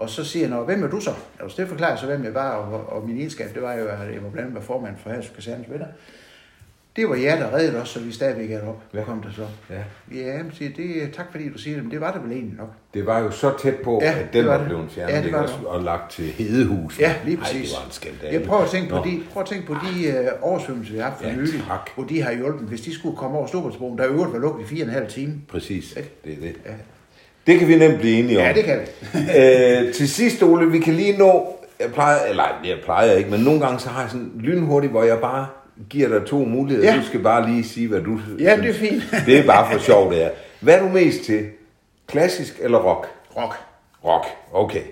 og 0.00 0.10
så 0.10 0.24
siger 0.24 0.48
han, 0.48 0.64
hvem 0.64 0.82
er 0.84 0.88
du 0.88 1.00
så? 1.00 1.10
Altså, 1.40 1.62
det 1.62 1.68
forklarer 1.68 1.96
så, 1.96 2.06
hvem 2.06 2.24
jeg 2.24 2.34
var, 2.34 2.50
og, 2.50 2.96
og 2.96 3.08
min 3.08 3.16
egenskab, 3.18 3.54
det 3.54 3.62
var 3.62 3.74
jo, 3.74 3.86
at 3.86 4.14
jeg 4.14 4.22
var 4.22 4.30
blandt 4.30 4.50
andet 4.50 4.64
formand 4.64 4.94
for 5.02 5.10
Herres 5.10 5.32
Kasernens 5.34 5.70
Venner. 5.70 5.86
Det 6.96 7.08
var 7.08 7.14
jer, 7.14 7.36
der 7.38 7.54
reddede 7.56 7.82
os, 7.82 7.88
så 7.88 8.00
vi 8.00 8.12
stadigvæk 8.12 8.50
er 8.50 8.58
Ja. 8.64 8.98
ja. 8.98 9.04
kom 9.04 9.22
der 9.22 9.30
så. 9.36 9.46
Ja. 9.70 9.82
Ja, 10.20 10.42
men 10.42 10.52
siger, 10.52 10.70
det, 10.76 11.12
tak 11.14 11.26
fordi 11.30 11.48
du 11.48 11.58
siger 11.58 11.74
det, 11.76 11.84
men 11.84 11.90
det 11.92 12.00
var 12.00 12.12
det 12.12 12.22
vel 12.24 12.32
egentlig 12.32 12.56
nok. 12.58 12.68
Det 12.94 13.06
var 13.06 13.18
jo 13.18 13.30
så 13.30 13.52
tæt 13.58 13.74
på, 13.84 13.98
Ja, 14.02 14.12
at 14.12 14.18
det 14.24 14.32
den 14.32 14.46
var 14.46 14.58
var 14.58 14.64
blevet 14.64 14.90
fjernet 14.90 15.14
Ja, 15.14 15.22
det 15.22 15.32
var 15.32 15.46
det. 15.46 15.54
og 15.66 15.82
lagt 15.82 16.10
til 16.12 16.24
hedehus. 16.24 17.00
Ja, 17.00 17.14
lige 17.24 17.36
Ej, 17.36 17.42
præcis. 17.42 17.68
det 17.70 17.78
var 17.80 17.86
en 17.86 17.92
skandale. 17.92 18.32
Jeg 18.38 18.42
prøver 18.48 18.62
at 18.62 18.68
tænke 18.70 18.90
på 18.90 18.96
Nå. 18.96 19.04
de, 19.04 19.22
prøv 19.32 19.42
at 19.42 19.48
tænke 19.48 19.66
på 19.66 19.74
de 19.74 20.06
øh, 20.06 20.28
oversvømmelser, 20.42 20.92
vi 20.94 20.98
har 21.00 21.08
haft 21.08 21.22
for 21.22 21.28
Ja, 21.28 21.36
nylig, 21.36 21.62
hvor 21.94 22.04
de 22.04 22.22
har 22.22 22.32
hjulpet, 22.32 22.68
hvis 22.68 22.80
de 22.80 22.94
skulle 22.94 23.16
komme 23.16 23.38
over 23.38 23.46
Storbritannien, 23.46 23.98
der 23.98 24.04
i 24.04 24.08
øvrigt 24.08 24.32
var 24.32 24.38
lukket 24.38 24.64
i 24.64 24.66
fire 24.66 24.82
og 24.84 24.88
en 24.88 24.94
halv 24.94 25.08
time. 25.08 25.34
Præcis, 25.48 25.96
Ikke? 25.96 26.10
det 26.24 26.32
er 26.32 26.40
det. 26.40 26.54
Ja. 26.66 26.70
Det 27.50 27.58
kan 27.58 27.68
vi 27.68 27.76
nemt 27.76 27.98
blive 28.00 28.18
enige 28.18 28.38
om. 28.38 28.44
Ja, 28.44 28.52
det 28.52 28.64
kan 28.64 28.78
vi. 28.80 29.18
øh, 29.40 29.94
til 29.94 30.08
sidst, 30.08 30.42
Ole, 30.42 30.70
vi 30.70 30.78
kan 30.78 30.94
lige 30.94 31.16
nå, 31.18 31.56
jeg 31.80 31.92
plejer, 31.92 32.24
eller 32.28 32.44
jeg 32.64 32.76
plejer 32.84 33.12
ikke, 33.12 33.30
men 33.30 33.40
nogle 33.40 33.60
gange 33.60 33.78
så 33.78 33.88
har 33.88 34.00
jeg 34.00 34.10
sådan 34.10 34.32
lynhurtigt, 34.40 34.90
hvor 34.90 35.02
jeg 35.02 35.18
bare 35.20 35.46
giver 35.90 36.08
dig 36.08 36.26
to 36.26 36.38
muligheder. 36.38 36.92
Ja. 36.92 36.98
Du 37.00 37.06
skal 37.06 37.20
bare 37.20 37.50
lige 37.50 37.64
sige, 37.64 37.88
hvad 37.88 38.00
du 38.00 38.20
Ja, 38.38 38.54
synes. 38.56 38.76
det 38.76 38.84
er 38.84 38.88
fint. 38.90 39.02
det 39.26 39.38
er 39.38 39.46
bare 39.46 39.72
for 39.72 39.78
sjov, 39.78 40.12
det 40.12 40.24
er. 40.24 40.30
Hvad 40.60 40.74
er 40.74 40.82
du 40.82 40.88
mest 40.88 41.24
til? 41.24 41.46
Klassisk 42.06 42.58
eller 42.60 42.78
rock? 42.78 43.06
Rock. 43.36 43.54
Rock, 44.04 44.26
okay. 44.52 44.82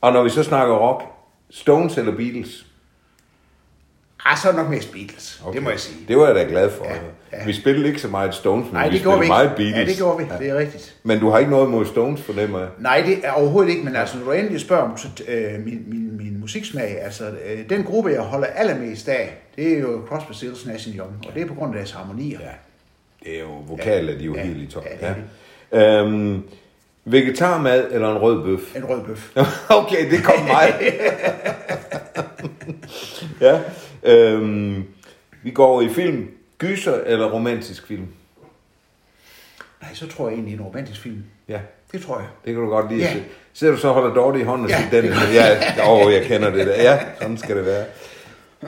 Og 0.00 0.12
når 0.12 0.22
vi 0.22 0.30
så 0.30 0.42
snakker 0.42 0.74
rock, 0.74 1.04
Stones 1.50 1.98
eller 1.98 2.16
Beatles? 2.16 2.66
Ah, 4.24 4.38
så 4.38 4.48
er 4.48 4.52
det 4.52 4.60
nok 4.62 4.70
mest 4.70 4.92
Beatles. 4.92 5.40
Okay. 5.44 5.54
Det 5.56 5.62
må 5.62 5.70
jeg 5.70 5.80
sige. 5.80 5.96
Det 6.08 6.16
var 6.16 6.26
jeg 6.26 6.34
da 6.34 6.42
glad 6.42 6.70
for. 6.70 6.84
Ja, 6.84 6.94
ja. 7.32 7.44
Vi 7.46 7.52
spillede 7.52 7.86
ikke 7.88 8.00
så 8.00 8.08
meget 8.08 8.34
Stones, 8.34 8.64
men 8.64 8.72
Nej, 8.74 8.82
vi 8.82 8.86
det 8.88 8.92
vi 8.92 8.98
spillede 8.98 9.16
ikke. 9.22 9.28
meget 9.28 9.50
Beatles. 9.56 9.76
Ja, 9.76 9.84
det 9.84 9.96
gjorde 9.96 10.18
vi. 10.18 10.24
Det 10.38 10.48
er 10.48 10.58
rigtigt. 10.58 10.94
Men 11.02 11.20
du 11.20 11.30
har 11.30 11.38
ikke 11.38 11.50
noget 11.50 11.66
imod 11.66 11.86
Stones, 11.86 12.20
fornemmer 12.22 12.58
jeg. 12.58 12.68
Nej, 12.78 13.02
det 13.06 13.18
er 13.24 13.32
overhovedet 13.32 13.70
ikke, 13.70 13.82
men 13.84 13.96
altså, 13.96 14.18
når 14.18 14.24
du 14.24 14.32
endelig 14.32 14.60
spørger 14.60 14.82
om 14.82 14.96
øh, 15.28 15.52
min, 15.64 15.84
min, 15.86 16.16
min 16.16 16.40
musiksmag, 16.40 16.98
altså, 17.02 17.24
øh, 17.24 17.68
den 17.70 17.84
gruppe, 17.84 18.10
jeg 18.10 18.20
holder 18.20 18.46
allermest 18.46 19.08
af, 19.08 19.38
det 19.56 19.72
er 19.72 19.78
jo 19.78 20.02
Crosby, 20.08 20.32
Stills, 20.32 20.66
Nash 20.66 20.88
Young, 20.96 21.10
og 21.28 21.34
det 21.34 21.42
er 21.42 21.46
på 21.46 21.54
grund 21.54 21.72
af 21.74 21.76
deres 21.78 21.90
harmonier. 21.92 22.38
Ja. 22.40 22.46
Det 23.24 23.36
er 23.36 23.40
jo 23.40 23.50
vokal, 23.68 24.08
er 24.08 24.18
de 24.18 24.24
jo 24.24 24.34
Ja. 24.34 24.42
helt 24.42 24.62
i 24.62 24.66
top. 24.66 24.84
Ja, 25.02 25.06
det 25.08 25.14
Ja. 25.72 26.00
Øhm, 26.02 26.42
vegetarmad 27.04 27.86
eller 27.90 28.10
en 28.12 28.18
rød 28.18 28.42
bøf? 28.44 28.76
En 28.76 28.84
rød 28.84 29.00
bøf. 29.04 29.30
okay, 29.80 30.10
det 30.10 30.24
kom 30.24 30.44
mig. 30.44 30.74
ja. 33.40 33.58
Øhm, 34.02 34.84
vi 35.42 35.50
går 35.50 35.66
over 35.66 35.82
i 35.82 35.88
film. 35.88 36.28
Gyser 36.58 36.94
eller 37.06 37.30
romantisk 37.30 37.86
film? 37.86 38.06
Nej, 39.82 39.94
så 39.94 40.08
tror 40.08 40.28
jeg 40.28 40.34
egentlig 40.34 40.54
en 40.54 40.60
romantisk 40.60 41.00
film. 41.00 41.24
Ja, 41.48 41.60
Det 41.92 42.02
tror 42.02 42.18
jeg. 42.18 42.26
det 42.44 42.52
kan 42.54 42.62
du 42.62 42.68
godt 42.68 42.92
lide. 42.92 43.00
Ja. 43.02 43.12
Ja. 43.14 43.20
Ser 43.52 43.70
du 43.70 43.76
så 43.76 43.92
holder 43.92 44.14
Dorte 44.14 44.40
i 44.40 44.42
hånden 44.42 44.64
og 44.64 44.70
Ja, 44.70 44.88
siger, 44.90 45.00
den, 45.02 45.10
ja, 45.32 45.90
åh, 45.92 46.12
jeg 46.12 46.22
kender 46.24 46.50
det 46.50 46.66
der. 46.66 46.82
Ja, 46.82 46.98
sådan 47.20 47.38
skal 47.38 47.56
det 47.56 47.66
være. 47.66 47.84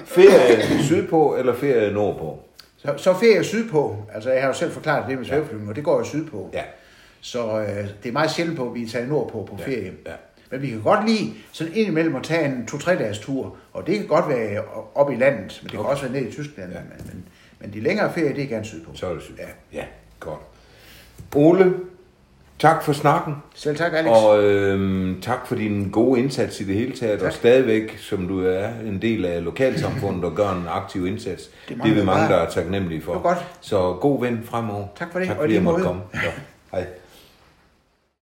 Ferie 0.05 0.83
sydpå 0.85 1.37
eller 1.37 1.55
ferie 1.55 1.93
nordpå? 1.93 2.39
Så, 2.79 2.95
så 2.97 3.15
ferie 3.15 3.45
sydpå. 3.45 3.97
Altså, 4.15 4.31
jeg 4.31 4.41
har 4.43 4.49
jo 4.49 4.55
selv 4.55 4.73
forklaret 4.73 5.05
det 5.09 5.19
med 5.19 5.27
svæveflyvning, 5.27 5.71
og 5.71 5.77
det 5.77 5.85
går 5.85 5.99
jo 5.99 6.05
sydpå. 6.05 6.51
Ja. 6.53 6.63
Så 7.21 7.59
øh, 7.61 7.87
det 8.03 8.09
er 8.09 8.13
meget 8.13 8.31
sjældent 8.31 8.59
på, 8.59 8.69
at 8.69 8.75
vi 8.75 8.87
tager 8.89 9.07
nordpå 9.07 9.49
på 9.51 9.57
ferie. 9.65 9.93
ja. 10.07 10.13
Men 10.53 10.63
vi 10.63 10.69
kan 10.71 10.81
godt 10.83 11.09
lide 11.09 11.33
sådan 11.53 11.73
indimellem 11.75 12.17
at 12.17 12.23
tage 12.23 12.45
en 12.47 12.67
to-tre 12.67 12.97
dages 12.99 13.19
tur. 13.19 13.57
Og 13.73 13.87
det 13.87 13.97
kan 13.99 14.07
godt 14.07 14.29
være 14.29 14.63
op 14.95 15.11
i 15.13 15.15
landet, 15.15 15.59
men 15.63 15.63
det 15.63 15.71
kan 15.71 15.81
Okay. 15.81 15.91
også 15.91 16.03
være 16.03 16.13
ned 16.13 16.29
i 16.29 16.33
Tyskland. 16.33 16.73
Ja. 16.73 16.79
Men, 16.79 17.07
men, 17.07 17.25
men 17.61 17.73
de 17.73 17.81
længere 17.81 18.13
ferie, 18.13 18.35
det 18.35 18.43
er 18.43 18.47
gerne 18.49 18.65
sydpå. 18.65 18.91
Så 18.95 19.07
er 19.07 19.13
det 19.15 19.23
sydpå. 19.23 19.43
Ja. 19.73 19.79
ja, 19.79 19.85
godt. 20.21 20.41
Ole, 21.35 21.75
tak 22.59 22.83
for 22.83 22.93
snakken. 22.93 23.35
Selv 23.55 23.77
tak, 23.77 23.93
Alex. 23.95 24.11
Og 24.11 24.43
øhm, 24.43 25.21
tak 25.21 25.47
for 25.47 25.55
din 25.55 25.89
gode 25.91 26.21
indsats 26.21 26.61
i 26.61 26.65
det 26.65 26.75
hele 26.75 26.93
taget, 26.97 27.19
tak. 27.19 27.27
og 27.27 27.33
stadigvæk, 27.33 27.99
som 27.99 28.29
du 28.29 28.45
er 28.47 28.69
en 28.87 29.03
del 29.03 29.25
af 29.25 29.45
lokalsamfundet 29.45 30.25
og 30.25 30.35
gør 30.35 30.51
en 30.51 30.65
aktiv 30.69 31.07
indsats. 31.07 31.51
Det, 31.69 31.79
er 31.85 31.95
vi 31.95 32.05
mange, 32.05 32.29
der 32.29 32.37
er 32.37 32.51
taknemmelige 32.51 33.03
for. 33.03 33.13
Det 33.15 33.23
var 33.25 33.35
godt. 33.35 33.47
Så 33.61 33.93
god 34.01 34.21
ven 34.21 34.41
fremover. 34.45 34.87
Tak 34.97 35.13
for 35.13 35.19
det, 35.19 35.29
Tak 35.29 35.37
og 35.37 35.41
fordi 35.41 35.49
lige 35.53 35.57
jeg 35.57 35.65
måtte 35.65 35.85
komme. 35.85 36.03
Ja. 36.15 36.31
Hej. 36.73 36.87